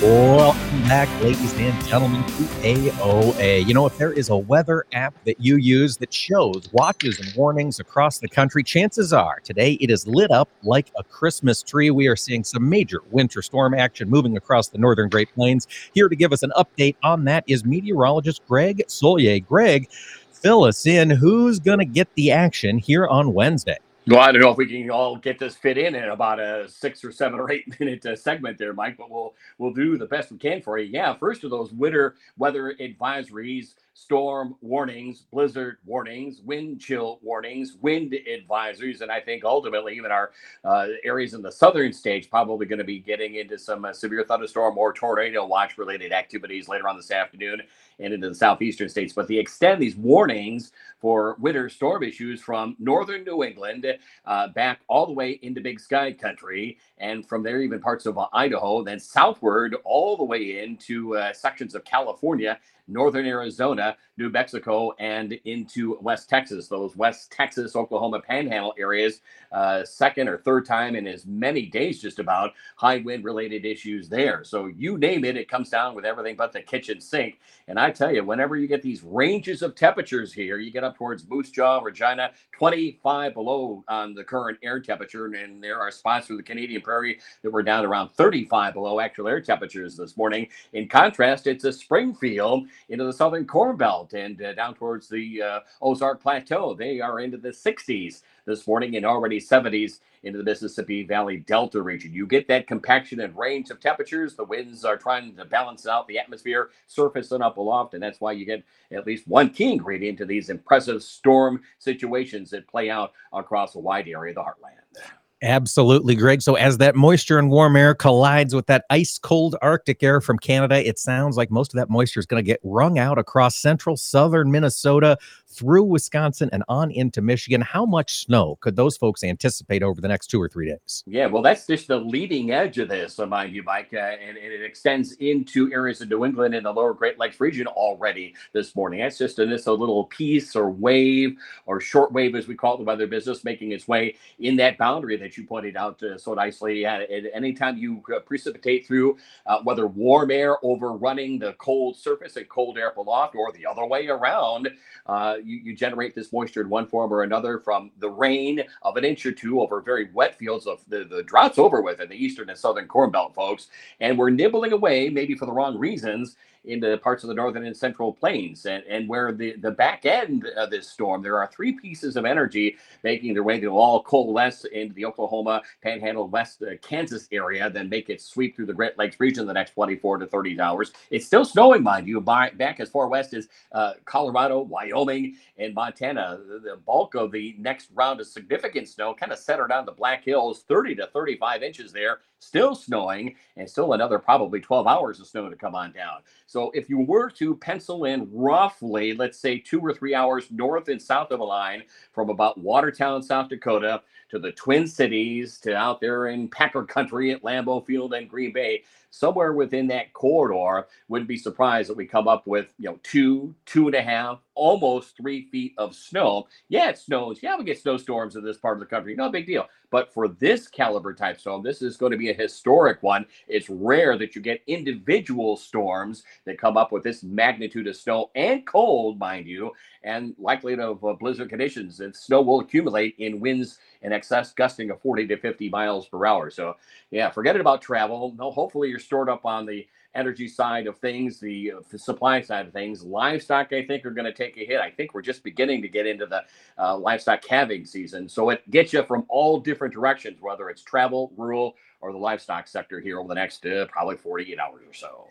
Welcome 0.00 0.82
back, 0.82 1.08
ladies 1.24 1.52
and 1.54 1.84
gentlemen, 1.84 2.22
to 2.22 2.42
AOA. 2.62 3.66
You 3.66 3.74
know, 3.74 3.84
if 3.84 3.98
there 3.98 4.12
is 4.12 4.28
a 4.28 4.36
weather 4.36 4.86
app 4.92 5.12
that 5.24 5.40
you 5.40 5.56
use 5.56 5.96
that 5.96 6.14
shows 6.14 6.68
watches 6.72 7.18
and 7.18 7.34
warnings 7.34 7.80
across 7.80 8.18
the 8.18 8.28
country, 8.28 8.62
chances 8.62 9.12
are 9.12 9.40
today 9.42 9.72
it 9.80 9.90
is 9.90 10.06
lit 10.06 10.30
up 10.30 10.48
like 10.62 10.92
a 10.96 11.02
Christmas 11.02 11.64
tree. 11.64 11.90
We 11.90 12.06
are 12.06 12.14
seeing 12.14 12.44
some 12.44 12.68
major 12.68 13.00
winter 13.10 13.42
storm 13.42 13.74
action 13.74 14.08
moving 14.08 14.36
across 14.36 14.68
the 14.68 14.78
northern 14.78 15.08
Great 15.08 15.34
Plains. 15.34 15.66
Here 15.94 16.08
to 16.08 16.14
give 16.14 16.32
us 16.32 16.44
an 16.44 16.52
update 16.56 16.94
on 17.02 17.24
that 17.24 17.42
is 17.48 17.64
meteorologist 17.64 18.46
Greg 18.46 18.84
Soulje. 18.86 19.44
Greg, 19.44 19.90
fill 19.90 20.62
us 20.62 20.86
in. 20.86 21.10
Who's 21.10 21.58
going 21.58 21.80
to 21.80 21.84
get 21.84 22.14
the 22.14 22.30
action 22.30 22.78
here 22.78 23.08
on 23.08 23.34
Wednesday? 23.34 23.78
Well, 24.08 24.20
I 24.20 24.32
don't 24.32 24.42
know 24.42 24.50
if 24.50 24.58
we 24.58 24.66
can 24.66 24.90
all 24.90 25.16
get 25.16 25.38
this 25.38 25.56
fit 25.56 25.78
in 25.78 25.94
in 25.94 26.04
about 26.10 26.40
a 26.40 26.68
six 26.68 27.04
or 27.04 27.12
seven 27.12 27.40
or 27.40 27.52
eight 27.52 27.80
minute 27.80 28.06
uh, 28.06 28.16
segment 28.16 28.58
there, 28.58 28.74
Mike, 28.74 28.98
but 28.98 29.10
we'll 29.10 29.34
we'll 29.58 29.72
do 29.74 29.98
the 29.98 30.06
best 30.06 30.32
we 30.32 30.38
can 30.38 30.62
for 30.62 30.78
you. 30.78 30.90
Yeah, 30.92 31.14
first 31.14 31.44
of 31.44 31.52
those 31.52 31.72
winter 31.72 32.16
weather 32.38 32.74
advisories 32.80 33.76
storm 33.98 34.54
warnings, 34.60 35.24
blizzard 35.32 35.78
warnings, 35.84 36.40
wind 36.42 36.80
chill 36.80 37.18
warnings, 37.20 37.76
wind 37.82 38.14
advisories, 38.30 39.00
and 39.00 39.10
I 39.10 39.20
think 39.20 39.44
ultimately 39.44 39.96
even 39.96 40.12
our 40.12 40.30
uh, 40.64 40.86
areas 41.02 41.34
in 41.34 41.42
the 41.42 41.50
southern 41.50 41.92
states 41.92 42.24
probably 42.24 42.64
going 42.66 42.78
to 42.78 42.84
be 42.84 43.00
getting 43.00 43.34
into 43.34 43.58
some 43.58 43.84
uh, 43.84 43.92
severe 43.92 44.24
thunderstorm 44.24 44.78
or 44.78 44.92
tornado 44.92 45.44
watch 45.44 45.78
related 45.78 46.12
activities 46.12 46.68
later 46.68 46.88
on 46.88 46.96
this 46.96 47.10
afternoon 47.10 47.60
and 47.98 48.14
into 48.14 48.28
the 48.28 48.34
southeastern 48.36 48.88
states. 48.88 49.12
But 49.12 49.26
they 49.26 49.38
extend 49.38 49.82
these 49.82 49.96
warnings 49.96 50.70
for 51.00 51.34
winter 51.40 51.68
storm 51.68 52.04
issues 52.04 52.40
from 52.40 52.76
northern 52.78 53.24
New 53.24 53.42
England 53.42 53.84
uh, 54.24 54.48
back 54.48 54.80
all 54.86 55.06
the 55.06 55.12
way 55.12 55.40
into 55.42 55.60
Big 55.60 55.80
Sky 55.80 56.12
country, 56.12 56.78
and 56.98 57.26
from 57.28 57.42
there 57.42 57.60
even 57.62 57.80
parts 57.80 58.06
of 58.06 58.16
Idaho, 58.32 58.84
then 58.84 59.00
southward 59.00 59.74
all 59.84 60.16
the 60.16 60.24
way 60.24 60.62
into 60.62 61.16
uh, 61.16 61.32
sections 61.32 61.74
of 61.74 61.84
California 61.84 62.60
northern 62.88 63.26
Arizona, 63.26 63.96
New 64.16 64.30
Mexico, 64.30 64.92
and 64.98 65.32
into 65.44 65.98
West 66.00 66.28
Texas. 66.28 66.68
Those 66.68 66.96
West 66.96 67.30
Texas, 67.30 67.76
Oklahoma 67.76 68.20
panhandle 68.20 68.74
areas, 68.78 69.20
uh, 69.52 69.84
second 69.84 70.28
or 70.28 70.38
third 70.38 70.66
time 70.66 70.96
in 70.96 71.06
as 71.06 71.26
many 71.26 71.66
days, 71.66 72.00
just 72.02 72.18
about 72.18 72.52
high 72.76 72.98
wind 72.98 73.24
related 73.24 73.64
issues 73.64 74.08
there. 74.08 74.44
So 74.44 74.66
you 74.66 74.98
name 74.98 75.24
it, 75.24 75.36
it 75.36 75.48
comes 75.48 75.70
down 75.70 75.94
with 75.94 76.04
everything 76.04 76.36
but 76.36 76.52
the 76.52 76.62
kitchen 76.62 77.00
sink. 77.00 77.38
And 77.68 77.78
I 77.78 77.90
tell 77.90 78.12
you, 78.12 78.24
whenever 78.24 78.56
you 78.56 78.66
get 78.66 78.82
these 78.82 79.02
ranges 79.02 79.62
of 79.62 79.74
temperatures 79.74 80.32
here, 80.32 80.58
you 80.58 80.70
get 80.70 80.84
up 80.84 80.96
towards 80.96 81.28
Moose 81.28 81.50
Jaw, 81.50 81.80
Regina, 81.80 82.32
25 82.52 83.34
below 83.34 83.84
on 83.88 84.14
the 84.14 84.24
current 84.24 84.58
air 84.62 84.80
temperature. 84.80 85.26
And 85.26 85.62
there 85.62 85.78
are 85.80 85.90
spots 85.90 86.26
through 86.26 86.38
the 86.38 86.42
Canadian 86.42 86.82
prairie 86.82 87.20
that 87.42 87.50
were 87.50 87.62
down 87.62 87.84
around 87.84 88.10
35 88.10 88.74
below 88.74 89.00
actual 89.00 89.28
air 89.28 89.40
temperatures 89.40 89.96
this 89.96 90.16
morning. 90.16 90.48
In 90.72 90.88
contrast, 90.88 91.46
it's 91.46 91.64
a 91.64 91.72
Springfield 91.72 92.68
into 92.88 93.04
the 93.04 93.12
southern 93.12 93.46
Corn 93.46 93.76
Belt 93.76 94.12
and 94.14 94.40
uh, 94.42 94.54
down 94.54 94.74
towards 94.74 95.08
the 95.08 95.42
uh, 95.42 95.60
Ozark 95.82 96.22
Plateau. 96.22 96.74
They 96.74 97.00
are 97.00 97.20
into 97.20 97.36
the 97.36 97.50
60s 97.50 98.22
this 98.46 98.66
morning 98.66 98.96
and 98.96 99.04
already 99.04 99.40
70s 99.40 100.00
into 100.22 100.38
the 100.38 100.44
Mississippi 100.44 101.04
Valley 101.04 101.38
Delta 101.38 101.80
region. 101.80 102.12
You 102.12 102.26
get 102.26 102.48
that 102.48 102.66
compaction 102.66 103.20
and 103.20 103.36
range 103.36 103.70
of 103.70 103.80
temperatures. 103.80 104.34
The 104.34 104.44
winds 104.44 104.84
are 104.84 104.96
trying 104.96 105.36
to 105.36 105.44
balance 105.44 105.86
out 105.86 106.08
the 106.08 106.18
atmosphere, 106.18 106.70
surface 106.86 107.30
and 107.32 107.42
up 107.42 107.56
aloft, 107.56 107.94
and 107.94 108.02
that's 108.02 108.20
why 108.20 108.32
you 108.32 108.44
get 108.44 108.64
at 108.90 109.06
least 109.06 109.28
one 109.28 109.50
key 109.50 109.72
ingredient 109.72 110.18
to 110.18 110.26
these 110.26 110.50
impressive 110.50 111.02
storm 111.02 111.62
situations 111.78 112.50
that 112.50 112.66
play 112.66 112.90
out 112.90 113.12
across 113.32 113.74
a 113.74 113.78
wide 113.78 114.08
area 114.08 114.32
of 114.32 114.36
the 114.36 114.42
heartland. 114.42 115.17
Absolutely, 115.40 116.16
Greg. 116.16 116.42
So, 116.42 116.56
as 116.56 116.78
that 116.78 116.96
moisture 116.96 117.38
and 117.38 117.48
warm 117.48 117.76
air 117.76 117.94
collides 117.94 118.54
with 118.56 118.66
that 118.66 118.84
ice 118.90 119.18
cold 119.18 119.54
Arctic 119.62 120.02
air 120.02 120.20
from 120.20 120.36
Canada, 120.36 120.84
it 120.86 120.98
sounds 120.98 121.36
like 121.36 121.48
most 121.48 121.72
of 121.72 121.78
that 121.78 121.88
moisture 121.88 122.18
is 122.18 122.26
going 122.26 122.42
to 122.42 122.46
get 122.46 122.58
wrung 122.64 122.98
out 122.98 123.18
across 123.18 123.54
central 123.56 123.96
southern 123.96 124.50
Minnesota, 124.50 125.16
through 125.50 125.84
Wisconsin 125.84 126.50
and 126.52 126.62
on 126.68 126.90
into 126.90 127.22
Michigan. 127.22 127.60
How 127.60 127.86
much 127.86 128.24
snow 128.24 128.56
could 128.60 128.76
those 128.76 128.96
folks 128.96 129.24
anticipate 129.24 129.82
over 129.82 130.00
the 130.00 130.08
next 130.08 130.28
two 130.28 130.40
or 130.40 130.48
three 130.48 130.66
days? 130.66 131.02
Yeah, 131.06 131.26
well, 131.26 131.42
that's 131.42 131.66
just 131.66 131.88
the 131.88 131.96
leading 131.96 132.50
edge 132.50 132.78
of 132.78 132.88
this, 132.88 133.18
uh, 133.18 133.26
mind 133.26 133.54
you, 133.54 133.62
Mike, 133.62 133.90
uh, 133.92 133.98
and, 133.98 134.36
and, 134.36 134.52
it 134.52 134.62
extends 134.62 135.12
into 135.12 135.72
areas 135.72 136.00
of 136.00 136.08
New 136.08 136.24
England 136.24 136.54
and 136.54 136.66
the 136.66 136.72
lower 136.72 136.92
Great 136.92 137.18
Lakes 137.18 137.40
region 137.40 137.66
already 137.66 138.34
this 138.52 138.74
morning. 138.76 139.00
That's 139.00 139.18
just 139.18 139.38
a, 139.38 139.46
this 139.46 139.66
a 139.66 139.72
little 139.72 140.04
piece 140.04 140.54
or 140.54 140.70
wave 140.70 141.36
or 141.66 141.80
short 141.80 142.12
wave, 142.12 142.34
as 142.34 142.46
we 142.46 142.54
call 142.54 142.74
it, 142.74 142.78
the 142.78 142.84
weather 142.84 143.06
business, 143.06 143.44
making 143.44 143.72
its 143.72 143.88
way 143.88 144.16
in 144.38 144.56
that 144.56 144.78
boundary 144.78 145.16
that 145.16 145.36
you 145.36 145.44
pointed 145.44 145.76
out 145.76 146.02
uh, 146.02 146.18
so 146.18 146.34
nicely. 146.34 146.84
And 146.84 147.06
anytime 147.32 147.78
you 147.78 148.02
uh, 148.14 148.20
precipitate 148.20 148.86
through 148.86 149.16
uh, 149.46 149.60
whether 149.62 149.86
warm 149.86 150.30
air 150.30 150.56
overrunning 150.62 151.38
the 151.38 151.54
cold 151.54 151.96
surface 151.96 152.36
and 152.36 152.48
cold 152.48 152.78
air 152.78 152.92
aloft, 152.96 153.34
or 153.34 153.52
the 153.52 153.66
other 153.66 153.86
way 153.86 154.08
around, 154.08 154.68
uh, 155.06 155.36
you, 155.44 155.56
you 155.58 155.76
generate 155.76 156.14
this 156.14 156.32
moisture 156.32 156.60
in 156.60 156.68
one 156.68 156.86
form 156.86 157.12
or 157.12 157.22
another 157.22 157.58
from 157.58 157.90
the 157.98 158.10
rain 158.10 158.62
of 158.82 158.96
an 158.96 159.04
inch 159.04 159.24
or 159.26 159.32
two 159.32 159.60
over 159.60 159.80
very 159.80 160.10
wet 160.12 160.36
fields 160.38 160.66
of 160.66 160.82
the, 160.88 161.04
the 161.04 161.22
drought's 161.22 161.58
over 161.58 161.82
with 161.82 162.00
in 162.00 162.08
the 162.08 162.16
eastern 162.16 162.50
and 162.50 162.58
southern 162.58 162.86
corn 162.86 163.10
belt 163.10 163.34
folks 163.34 163.68
and 164.00 164.18
we're 164.18 164.30
nibbling 164.30 164.72
away 164.72 165.08
maybe 165.08 165.34
for 165.34 165.46
the 165.46 165.52
wrong 165.52 165.78
reasons 165.78 166.36
into 166.64 166.88
the 166.90 166.98
parts 166.98 167.24
of 167.24 167.28
the 167.28 167.34
northern 167.34 167.66
and 167.66 167.76
central 167.76 168.12
plains 168.12 168.66
and, 168.66 168.84
and 168.84 169.08
where 169.08 169.32
the, 169.32 169.54
the 169.56 169.70
back 169.70 170.04
end 170.04 170.46
of 170.56 170.70
this 170.70 170.88
storm, 170.88 171.22
there 171.22 171.38
are 171.38 171.46
three 171.48 171.72
pieces 171.72 172.16
of 172.16 172.24
energy 172.24 172.76
making 173.02 173.32
their 173.32 173.42
way 173.42 173.58
they'll 173.58 173.76
all 173.76 174.02
coalesce 174.02 174.64
into 174.66 174.94
the 174.94 175.04
Oklahoma 175.04 175.62
Panhandle 175.82 176.28
West 176.28 176.62
uh, 176.62 176.76
Kansas 176.82 177.28
area, 177.32 177.70
then 177.70 177.88
make 177.88 178.10
it 178.10 178.20
sweep 178.20 178.54
through 178.54 178.66
the 178.66 178.74
Great 178.74 178.98
Lakes 178.98 179.18
region 179.18 179.46
the 179.46 179.52
next 179.52 179.72
24 179.72 180.18
to 180.18 180.26
30 180.26 180.60
hours. 180.60 180.92
It's 181.10 181.26
still 181.26 181.44
snowing, 181.44 181.82
mind 181.82 182.06
you, 182.06 182.20
by, 182.20 182.50
back 182.50 182.80
as 182.80 182.90
far 182.90 183.08
west 183.08 183.34
as 183.34 183.48
uh, 183.72 183.94
Colorado, 184.04 184.60
Wyoming, 184.60 185.27
and 185.56 185.74
Montana. 185.74 186.38
The, 186.46 186.58
the, 186.58 186.76
bulk 186.86 187.14
of 187.14 187.32
the 187.32 187.54
next 187.58 187.88
round 187.94 188.20
of 188.20 188.26
significant 188.26 188.88
snow 188.88 189.12
kind 189.12 189.32
of 189.32 189.38
centered 189.38 189.72
on 189.72 189.84
the 189.84 189.92
Black 189.92 190.24
Hills, 190.24 190.64
30 190.68 190.94
to 190.96 191.06
35 191.08 191.62
inches 191.62 191.92
there, 191.92 192.20
still 192.38 192.74
snowing, 192.74 193.34
and 193.56 193.68
still 193.68 193.92
another 193.92 194.18
probably 194.18 194.60
12 194.60 194.86
hours 194.86 195.20
of 195.20 195.26
snow 195.26 195.50
to 195.50 195.56
come 195.56 195.74
on 195.74 195.92
down. 195.92 196.20
So 196.46 196.70
if 196.70 196.88
you 196.88 197.00
were 197.00 197.30
to 197.30 197.56
pencil 197.56 198.04
in 198.04 198.28
roughly, 198.32 199.14
let's 199.14 199.38
say 199.38 199.58
two 199.58 199.80
or 199.80 199.92
three 199.92 200.14
hours 200.14 200.50
north 200.50 200.88
and 200.88 201.00
south 201.00 201.30
of 201.30 201.40
a 201.40 201.44
line 201.44 201.82
from 202.12 202.30
about 202.30 202.58
Watertown, 202.58 203.22
South 203.22 203.48
Dakota 203.48 204.02
to 204.30 204.38
the 204.38 204.52
Twin 204.52 204.86
Cities 204.86 205.58
to 205.60 205.74
out 205.74 206.00
there 206.00 206.28
in 206.28 206.48
Packer 206.48 206.84
Country 206.84 207.32
at 207.32 207.42
Lambeau 207.42 207.84
Field 207.84 208.14
and 208.14 208.28
Green 208.28 208.52
Bay, 208.52 208.84
somewhere 209.10 209.52
within 209.52 209.86
that 209.88 210.12
corridor, 210.12 210.86
wouldn't 211.08 211.28
be 211.28 211.36
surprised 211.36 211.88
that 211.88 211.96
we 211.96 212.06
come 212.06 212.28
up 212.28 212.46
with, 212.46 212.72
you 212.78 212.90
know, 212.90 213.00
two, 213.02 213.54
two 213.64 213.86
and 213.86 213.94
a 213.94 214.02
half, 214.02 214.40
almost 214.58 215.16
three 215.16 215.48
feet 215.50 215.72
of 215.78 215.94
snow. 215.94 216.48
Yeah, 216.68 216.90
it 216.90 216.98
snows. 216.98 217.38
Yeah, 217.42 217.56
we 217.56 217.64
get 217.64 217.80
snowstorms 217.80 218.36
in 218.36 218.44
this 218.44 218.58
part 218.58 218.76
of 218.76 218.80
the 218.80 218.86
country. 218.86 219.14
No 219.14 219.30
big 219.30 219.46
deal. 219.46 219.66
But 219.90 220.12
for 220.12 220.28
this 220.28 220.68
caliber 220.68 221.14
type 221.14 221.40
storm, 221.40 221.62
this 221.62 221.80
is 221.80 221.96
going 221.96 222.12
to 222.12 222.18
be 222.18 222.30
a 222.30 222.34
historic 222.34 223.02
one. 223.02 223.24
It's 223.46 223.70
rare 223.70 224.18
that 224.18 224.34
you 224.34 224.42
get 224.42 224.62
individual 224.66 225.56
storms 225.56 226.24
that 226.44 226.58
come 226.58 226.76
up 226.76 226.92
with 226.92 227.02
this 227.02 227.22
magnitude 227.22 227.86
of 227.86 227.96
snow 227.96 228.30
and 228.34 228.66
cold, 228.66 229.18
mind 229.18 229.46
you, 229.46 229.72
and 230.02 230.34
likelihood 230.38 230.80
of 230.80 231.04
uh, 231.04 231.14
blizzard 231.14 231.48
conditions. 231.48 232.00
And 232.00 232.14
snow 232.14 232.42
will 232.42 232.60
accumulate 232.60 233.14
in 233.18 233.40
winds 233.40 233.78
in 234.02 234.12
excess 234.12 234.52
gusting 234.52 234.90
of 234.90 235.00
40 235.00 235.26
to 235.28 235.36
50 235.38 235.70
miles 235.70 236.06
per 236.08 236.26
hour. 236.26 236.50
So, 236.50 236.76
yeah, 237.10 237.30
forget 237.30 237.56
it 237.56 237.60
about 237.60 237.80
travel. 237.80 238.34
No, 238.36 238.50
hopefully 238.50 238.90
you're 238.90 238.98
stored 238.98 239.30
up 239.30 239.46
on 239.46 239.64
the 239.64 239.86
energy 240.14 240.48
side 240.48 240.86
of 240.86 240.98
things, 240.98 241.38
the, 241.40 241.72
uh, 241.72 241.96
supply 241.96 242.40
side 242.40 242.66
of 242.66 242.72
things. 242.72 243.02
Livestock, 243.02 243.72
I 243.72 243.84
think, 243.84 244.04
are 244.04 244.10
going 244.10 244.24
to 244.24 244.32
take 244.32 244.56
a 244.56 244.64
hit. 244.64 244.80
I 244.80 244.90
think 244.90 245.14
we're 245.14 245.22
just 245.22 245.42
beginning 245.42 245.82
to 245.82 245.88
get 245.88 246.06
into 246.06 246.26
the 246.26 246.42
uh, 246.78 246.96
livestock 246.96 247.42
calving 247.42 247.84
season. 247.84 248.28
So 248.28 248.50
it 248.50 248.68
gets 248.70 248.92
you 248.92 249.04
from 249.04 249.24
all 249.28 249.60
different 249.60 249.94
directions, 249.94 250.38
whether 250.40 250.70
it's 250.70 250.82
travel, 250.82 251.32
rural, 251.36 251.76
or 252.00 252.12
the 252.12 252.18
livestock 252.18 252.68
sector 252.68 253.00
here 253.00 253.18
over 253.18 253.28
the 253.28 253.34
next 253.34 253.64
uh, 253.66 253.86
probably 253.90 254.16
48 254.16 254.58
hours 254.58 254.82
or 254.86 254.94
so. 254.94 255.28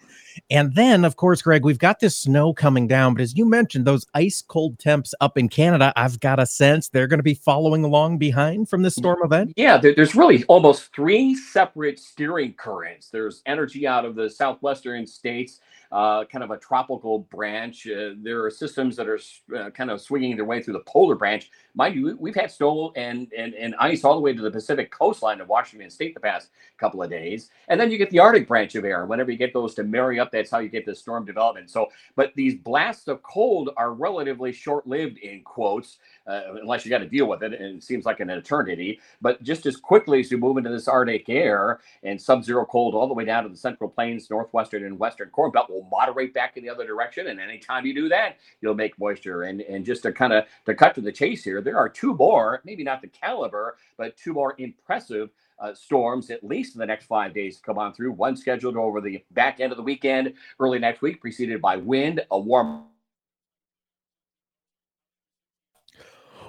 And 0.49 0.75
then, 0.75 1.05
of 1.05 1.15
course, 1.15 1.41
Greg, 1.41 1.63
we've 1.63 1.79
got 1.79 1.99
this 1.99 2.17
snow 2.17 2.53
coming 2.53 2.87
down, 2.87 3.13
but 3.13 3.21
as 3.21 3.37
you 3.37 3.45
mentioned, 3.45 3.85
those 3.85 4.05
ice 4.13 4.43
cold 4.45 4.77
temps 4.79 5.13
up 5.21 5.37
in 5.37 5.49
Canada, 5.49 5.93
I've 5.95 6.19
got 6.19 6.39
a 6.39 6.45
sense 6.45 6.89
they're 6.89 7.07
going 7.07 7.19
to 7.19 7.23
be 7.23 7.33
following 7.33 7.83
along 7.83 8.17
behind 8.17 8.69
from 8.69 8.81
this 8.81 8.95
storm 8.95 9.19
event. 9.23 9.53
Yeah, 9.55 9.77
there's 9.77 10.15
really 10.15 10.43
almost 10.45 10.93
three 10.93 11.35
separate 11.35 11.99
steering 11.99 12.53
currents. 12.53 13.09
There's 13.09 13.41
energy 13.45 13.87
out 13.87 14.05
of 14.05 14.15
the 14.15 14.29
southwestern 14.29 15.07
states 15.07 15.59
uh, 15.91 16.25
kind 16.25 16.43
of 16.43 16.51
a 16.51 16.57
tropical 16.57 17.19
branch. 17.19 17.87
Uh, 17.87 18.11
there 18.17 18.43
are 18.43 18.51
systems 18.51 18.95
that 18.95 19.07
are 19.07 19.19
uh, 19.57 19.69
kind 19.69 19.89
of 19.89 20.01
swinging 20.01 20.35
their 20.35 20.45
way 20.45 20.61
through 20.61 20.73
the 20.73 20.81
polar 20.81 21.15
branch. 21.15 21.49
Mind 21.75 21.95
you, 21.95 22.17
we've 22.19 22.35
had 22.35 22.51
snow 22.51 22.91
and, 22.95 23.31
and, 23.37 23.53
and 23.53 23.75
ice 23.79 24.03
all 24.03 24.15
the 24.15 24.21
way 24.21 24.33
to 24.33 24.41
the 24.41 24.51
Pacific 24.51 24.91
coastline 24.91 25.39
of 25.41 25.47
Washington 25.47 25.89
State 25.89 26.13
the 26.13 26.19
past 26.19 26.49
couple 26.77 27.01
of 27.01 27.09
days. 27.09 27.49
And 27.67 27.79
then 27.79 27.91
you 27.91 27.97
get 27.97 28.09
the 28.09 28.19
Arctic 28.19 28.47
branch 28.47 28.75
of 28.75 28.85
air. 28.85 29.05
Whenever 29.05 29.31
you 29.31 29.37
get 29.37 29.53
those 29.53 29.73
to 29.75 29.83
marry 29.83 30.19
up, 30.19 30.31
that's 30.31 30.51
how 30.51 30.59
you 30.59 30.69
get 30.69 30.85
the 30.85 30.95
storm 30.95 31.25
development. 31.25 31.69
So, 31.69 31.87
but 32.15 32.33
these 32.35 32.55
blasts 32.55 33.07
of 33.07 33.21
cold 33.23 33.71
are 33.77 33.93
relatively 33.93 34.51
short 34.51 34.87
lived, 34.87 35.17
in 35.19 35.41
quotes, 35.43 35.97
uh, 36.27 36.41
unless 36.61 36.85
you 36.85 36.89
got 36.89 36.99
to 36.99 37.07
deal 37.07 37.27
with 37.27 37.43
it. 37.43 37.53
And 37.53 37.77
it 37.77 37.83
seems 37.83 38.05
like 38.05 38.19
an 38.19 38.29
eternity. 38.29 38.99
But 39.21 39.41
just 39.43 39.65
as 39.65 39.77
quickly 39.77 40.19
as 40.19 40.31
you 40.31 40.37
move 40.37 40.57
into 40.57 40.69
this 40.69 40.87
Arctic 40.87 41.29
air 41.29 41.79
and 42.03 42.21
sub 42.21 42.43
zero 42.43 42.65
cold 42.65 42.95
all 42.95 43.07
the 43.07 43.13
way 43.13 43.25
down 43.25 43.43
to 43.43 43.49
the 43.49 43.57
central 43.57 43.89
plains, 43.89 44.29
northwestern 44.29 44.85
and 44.85 44.99
western 44.99 45.29
corn 45.29 45.51
belt 45.51 45.69
will 45.69 45.87
moderate 45.91 46.33
back 46.33 46.57
in 46.57 46.63
the 46.63 46.69
other 46.69 46.85
direction. 46.85 47.27
And 47.27 47.39
anytime 47.39 47.85
you 47.85 47.93
do 47.93 48.09
that, 48.09 48.37
you'll 48.61 48.75
make 48.75 48.99
moisture. 48.99 49.43
And, 49.43 49.61
and 49.61 49.85
just 49.85 50.03
to 50.03 50.11
kind 50.11 50.33
of 50.33 50.45
to 50.65 50.75
cut 50.75 50.95
to 50.95 51.01
the 51.01 51.11
chase 51.11 51.43
here, 51.43 51.61
there 51.61 51.77
are 51.77 51.89
two 51.89 52.13
more, 52.15 52.61
maybe 52.65 52.83
not 52.83 53.01
the 53.01 53.07
caliber, 53.07 53.77
but 53.97 54.17
two 54.17 54.33
more 54.33 54.55
impressive 54.57 55.29
uh, 55.59 55.73
storms 55.73 56.29
at 56.29 56.43
least 56.43 56.75
in 56.75 56.79
the 56.79 56.85
next 56.85 57.05
five 57.05 57.33
days 57.33 57.57
to 57.57 57.63
come 57.63 57.77
on 57.77 57.93
through. 57.93 58.11
One 58.11 58.35
scheduled 58.35 58.77
over 58.77 59.01
the 59.01 59.23
back 59.31 59.59
end 59.59 59.71
of 59.71 59.77
the 59.77 59.83
weekend, 59.83 60.33
early 60.59 60.79
next 60.79 61.01
week, 61.01 61.21
preceded 61.21 61.61
by 61.61 61.77
wind, 61.77 62.21
a 62.31 62.39
warm 62.39 62.85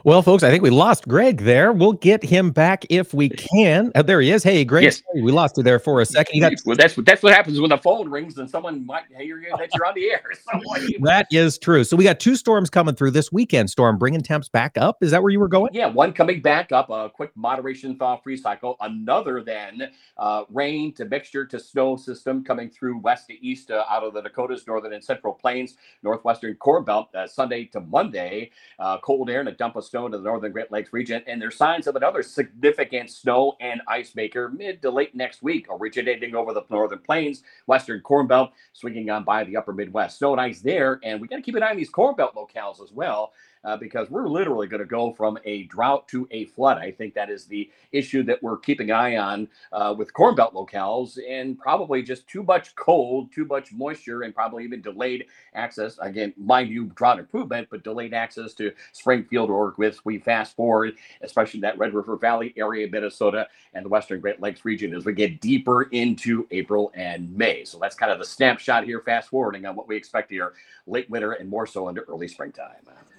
Well, 0.05 0.23
folks, 0.23 0.43
I 0.43 0.51
think 0.51 0.63
we 0.63 0.71
lost 0.71 1.09
Greg 1.09 1.39
there. 1.43 1.73
We'll 1.73 1.93
get 1.93 2.23
him 2.23 2.51
back 2.51 2.87
if 2.89 3.13
we 3.13 3.29
can. 3.29 3.91
Uh, 3.95 4.03
there 4.03 4.21
he 4.21 4.31
is. 4.31 4.43
Hey, 4.45 4.65
Greg, 4.65 4.85
Yes. 4.85 5.03
we 5.17 5.33
lost 5.33 5.57
you 5.57 5.63
there 5.63 5.79
for 5.79 6.01
a 6.01 6.07
second. 6.07 6.41
Got 6.41 6.53
well, 6.65 6.77
that's 6.77 6.97
what 6.97 7.05
that's 7.05 7.23
what 7.23 7.35
happens 7.35 7.61
when 7.61 7.71
the 7.71 7.79
phone 7.79 8.09
rings 8.09 8.39
and 8.39 8.49
someone 8.49 8.87
might 8.87 9.05
hear 9.17 9.39
you 9.41 9.49
that 9.59 9.71
you're 9.75 9.85
on 9.85 9.95
the 9.95 10.11
air. 10.11 10.23
So 10.35 10.59
what 10.65 10.81
do 10.81 10.87
you- 10.93 10.99
that 11.03 11.27
is 11.33 11.59
true. 11.59 11.85
So 11.85 11.97
we 11.97 12.05
got 12.05 12.21
two 12.21 12.37
storms 12.37 12.71
coming 12.71 12.95
through 12.95 13.11
this 13.11 13.33
weekend. 13.33 13.71
Storm 13.71 13.99
bringing 13.99 14.21
temps 14.23 14.49
back 14.49 14.79
up. 14.79 15.03
Is 15.03 15.11
that 15.11 15.23
where 15.23 15.31
you 15.33 15.41
were 15.41 15.49
going? 15.49 15.71
Yeah, 15.75 15.87
one 15.87 16.13
coming 16.13 16.41
back 16.41 16.71
up, 16.73 16.91
a 16.91 17.11
quick 17.11 17.33
moderation 17.37 17.97
thaw 17.97 18.17
free 18.17 18.37
cycle. 18.37 18.77
Another 18.81 19.43
then 19.43 19.91
uh, 20.17 20.45
rain 20.51 20.93
to 20.95 21.05
mixture 21.07 21.45
to 21.47 21.59
snow 21.59 21.97
system 21.97 22.45
coming 22.45 22.71
through 22.71 22.99
west 22.99 23.27
to 23.29 23.45
east 23.45 23.71
uh, 23.71 23.85
out 23.91 24.05
of 24.05 24.15
the 24.15 24.23
Dakotas, 24.23 24.67
northern 24.67 24.93
and 24.93 25.03
central 25.05 25.35
plains, 25.35 25.77
northwestern 26.03 26.55
Corn 26.55 26.85
Belt, 26.85 27.09
uh, 27.15 27.27
Sunday 27.27 27.65
to 27.67 27.81
Monday. 27.81 28.51
Uh, 28.79 28.97
cold 28.99 29.29
air 29.29 29.41
and 29.41 29.49
a 29.49 29.53
dump 29.53 29.75
of 29.77 29.85
snow 29.89 30.07
into 30.07 30.19
the 30.19 30.25
northern 30.25 30.53
Great 30.53 30.71
Lakes 30.71 30.93
region. 30.93 31.23
And 31.27 31.41
there's 31.41 31.57
signs 31.57 31.87
of 31.87 31.97
another 31.97 32.23
significant 32.23 33.11
snow 33.11 33.57
and 33.61 33.81
ice 33.89 34.15
maker 34.15 34.49
mid 34.49 34.83
to 34.83 34.91
late 34.91 35.15
next 35.15 35.43
week, 35.43 35.67
originating 35.71 36.35
over 36.35 36.53
the 36.53 36.63
northern 36.71 37.01
plains, 37.01 37.43
western 37.67 38.01
Corn 38.01 38.27
Belt, 38.27 38.53
swinging 38.73 39.11
on 39.11 39.25
by 39.25 39.45
the 39.45 39.57
upper 39.57 39.73
Midwest. 39.73 40.19
Snow 40.19 40.33
and 40.33 40.41
ice 40.41 40.61
there. 40.61 41.01
And 41.03 41.21
we 41.21 41.29
got 41.29 41.37
to 41.37 41.43
keep 41.43 41.55
an 41.55 41.63
eye 41.63 41.71
on 41.71 41.77
these 41.77 41.91
Corn 41.91 42.15
Belt 42.15 42.35
locales 42.35 42.83
as 42.83 42.93
well 42.93 43.33
uh, 43.65 43.77
because 43.77 44.11
we're 44.11 44.29
literally 44.29 44.67
going 44.67 44.81
to 44.81 44.87
go 44.87 45.13
from 45.13 45.39
a 45.45 45.65
drought 45.65 46.09
to 46.09 46.27
a 46.31 46.47
flood. 46.47 46.79
I 46.79 46.91
think 46.91 47.15
that 47.15 47.31
is 47.31 47.47
the 47.47 47.71
issue 47.93 48.23
that 48.25 48.43
we're 48.43 48.59
keeping 48.59 48.91
eye 48.91 49.17
on 49.17 49.49
uh, 49.73 49.95
with 49.97 50.13
Corn 50.13 50.35
Belt 50.35 50.55
locales, 50.55 51.19
and 51.29 51.59
probably 51.59 52.03
just 52.03 52.27
too 52.29 52.43
much 52.43 52.75
cold, 52.75 53.33
too 53.33 53.45
much 53.45 53.73
moisture, 53.73 54.23
and 54.23 54.35
probably 54.35 54.65
even 54.65 54.81
delayed 54.81 55.27
access. 55.55 55.99
Again, 56.01 56.33
mind 56.37 56.71
you, 56.71 56.87
drought 56.95 57.19
improvement, 57.19 57.69
but 57.71 57.85
delayed 57.85 58.15
access 58.15 58.55
to 58.55 58.73
Springfield 58.93 59.51
or 59.51 59.75
with 59.77 60.05
we 60.05 60.19
fast 60.19 60.57
forward, 60.57 60.95
especially 61.23 61.61
that 61.61 61.79
Red 61.79 61.95
River 61.95 62.17
Valley 62.17 62.55
area, 62.57 62.89
Minnesota, 62.91 63.49
and 63.75 63.85
the 63.85 63.89
Western 63.89 64.21
Great 64.21 64.41
Lakes 64.41 64.65
region 64.65 64.95
as 64.95 65.05
we 65.05 65.13
get 65.13 65.41
deeper 65.41 65.83
into 65.85 66.47
April 66.51 66.91
and 66.95 67.35
May. 67.37 67.65
So 67.65 67.79
that's 67.79 67.95
kind 67.95 68.13
of 68.13 68.19
the 68.19 68.25
snapshot 68.25 68.85
here, 68.85 69.01
fast 69.01 69.29
forwarding 69.29 69.67
on 69.67 69.77
what 69.77 69.89
we 69.89 69.97
expect 69.97 70.31
here 70.31 70.55
late 70.87 71.09
winter 71.11 71.33
and 71.33 71.49
more 71.49 71.67
so 71.67 71.89
into 71.89 72.03
early 72.03 72.29
springtime. 72.29 72.77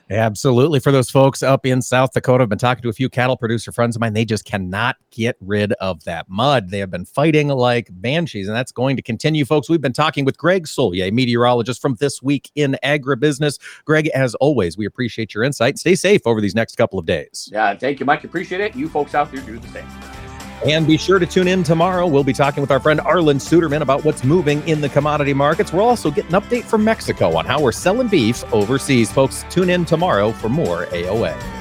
Absolutely. 0.09 0.79
For 0.79 0.91
those 0.91 1.09
folks 1.09 1.43
up 1.43 1.65
in 1.65 1.81
South 1.81 2.13
Dakota, 2.13 2.41
I've 2.41 2.49
been 2.49 2.57
talking 2.57 2.81
to 2.81 2.89
a 2.89 2.93
few 2.93 3.09
cattle 3.09 3.37
producer 3.37 3.71
friends 3.71 3.95
of 3.95 3.99
mine. 3.99 4.13
They 4.13 4.25
just 4.25 4.43
cannot 4.43 4.95
get 5.11 5.35
rid 5.39 5.73
of 5.73 6.03
that 6.05 6.27
mud. 6.27 6.71
They 6.71 6.79
have 6.79 6.89
been 6.89 7.05
fighting 7.05 7.49
like 7.49 7.89
banshees, 7.91 8.47
and 8.47 8.55
that's 8.55 8.71
going 8.71 8.95
to 8.95 9.03
continue, 9.03 9.45
folks. 9.45 9.69
We've 9.69 9.81
been 9.81 9.93
talking 9.93 10.25
with 10.25 10.37
Greg 10.37 10.65
Soulje, 10.65 11.11
meteorologist 11.11 11.81
from 11.81 11.95
This 11.95 12.23
Week 12.23 12.49
in 12.55 12.75
Agribusiness. 12.83 13.59
Greg, 13.85 14.07
as 14.09 14.33
always, 14.35 14.77
we 14.77 14.85
appreciate 14.85 15.33
your 15.33 15.43
insight. 15.43 15.77
Stay 15.77 15.95
safe 15.95 16.21
over 16.25 16.41
these 16.41 16.55
next 16.55 16.75
couple 16.75 16.97
of 16.97 17.05
days. 17.05 17.49
Yeah, 17.51 17.75
thank 17.75 17.99
you, 17.99 18.05
Mike. 18.05 18.23
Appreciate 18.23 18.61
it. 18.61 18.75
You 18.75 18.89
folks 18.89 19.13
out 19.13 19.31
there 19.31 19.41
do 19.41 19.59
the 19.59 19.67
same. 19.67 20.18
And 20.65 20.85
be 20.85 20.97
sure 20.97 21.19
to 21.19 21.25
tune 21.25 21.47
in 21.47 21.63
tomorrow. 21.63 22.05
We'll 22.05 22.23
be 22.23 22.33
talking 22.33 22.61
with 22.61 22.71
our 22.71 22.79
friend 22.79 22.99
Arlan 22.99 23.37
Suderman 23.37 23.81
about 23.81 24.03
what's 24.03 24.23
moving 24.23 24.67
in 24.67 24.81
the 24.81 24.89
commodity 24.89 25.33
markets. 25.33 25.71
We'll 25.71 25.85
also 25.85 26.11
get 26.11 26.25
an 26.25 26.31
update 26.31 26.65
from 26.65 26.83
Mexico 26.83 27.37
on 27.37 27.45
how 27.45 27.61
we're 27.61 27.71
selling 27.71 28.07
beef 28.07 28.43
overseas. 28.53 29.11
Folks, 29.11 29.45
tune 29.49 29.69
in 29.69 29.85
tomorrow 29.85 30.31
for 30.31 30.49
more 30.49 30.85
AOA. 30.87 31.59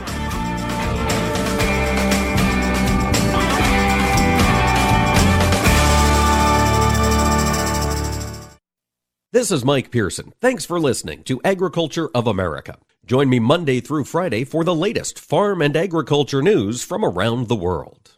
This 9.31 9.53
is 9.53 9.65
Mike 9.65 9.93
Pearson. 9.93 10.33
Thanks 10.41 10.65
for 10.65 10.81
listening 10.81 11.23
to 11.25 11.41
Agriculture 11.45 12.09
of 12.15 12.27
America. 12.27 12.79
Join 13.07 13.29
me 13.29 13.39
Monday 13.39 13.79
through 13.81 14.05
Friday 14.05 14.43
for 14.43 14.65
the 14.65 14.75
latest 14.75 15.19
farm 15.19 15.63
and 15.63 15.77
agriculture 15.77 16.43
news 16.43 16.83
from 16.83 17.05
around 17.05 17.47
the 17.47 17.55
world. 17.55 18.18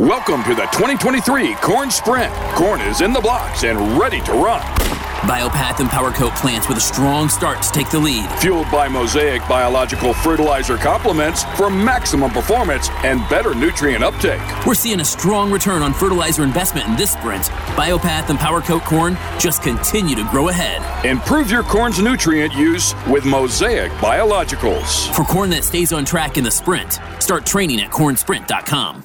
Welcome 0.00 0.42
to 0.44 0.54
the 0.54 0.62
2023 0.72 1.56
Corn 1.56 1.90
Sprint. 1.90 2.32
Corn 2.54 2.80
is 2.80 3.02
in 3.02 3.12
the 3.12 3.20
blocks 3.20 3.64
and 3.64 3.78
ready 3.98 4.22
to 4.22 4.32
run. 4.32 4.62
Biopath 5.28 5.80
and 5.80 5.90
Power 5.90 6.10
Coat 6.10 6.34
plants 6.36 6.70
with 6.70 6.78
a 6.78 6.80
strong 6.80 7.28
start 7.28 7.60
to 7.60 7.70
take 7.70 7.90
the 7.90 7.98
lead. 7.98 8.26
Fueled 8.38 8.70
by 8.70 8.88
Mosaic 8.88 9.46
biological 9.46 10.14
fertilizer 10.14 10.78
complements 10.78 11.44
for 11.54 11.68
maximum 11.68 12.30
performance 12.30 12.88
and 13.04 13.20
better 13.28 13.54
nutrient 13.54 14.02
uptake. 14.02 14.40
We're 14.66 14.72
seeing 14.72 15.00
a 15.00 15.04
strong 15.04 15.52
return 15.52 15.82
on 15.82 15.92
fertilizer 15.92 16.44
investment 16.44 16.88
in 16.88 16.96
this 16.96 17.12
sprint. 17.12 17.50
Biopath 17.76 18.30
and 18.30 18.38
Power 18.38 18.62
Coat 18.62 18.84
corn 18.84 19.18
just 19.38 19.62
continue 19.62 20.16
to 20.16 20.26
grow 20.30 20.48
ahead. 20.48 20.80
Improve 21.04 21.50
your 21.50 21.62
corn's 21.62 22.00
nutrient 22.00 22.54
use 22.54 22.94
with 23.06 23.26
Mosaic 23.26 23.92
biologicals. 24.00 25.14
For 25.14 25.24
corn 25.24 25.50
that 25.50 25.62
stays 25.62 25.92
on 25.92 26.06
track 26.06 26.38
in 26.38 26.44
the 26.44 26.50
sprint, 26.50 27.00
start 27.18 27.44
training 27.44 27.82
at 27.82 27.90
cornsprint.com. 27.90 29.04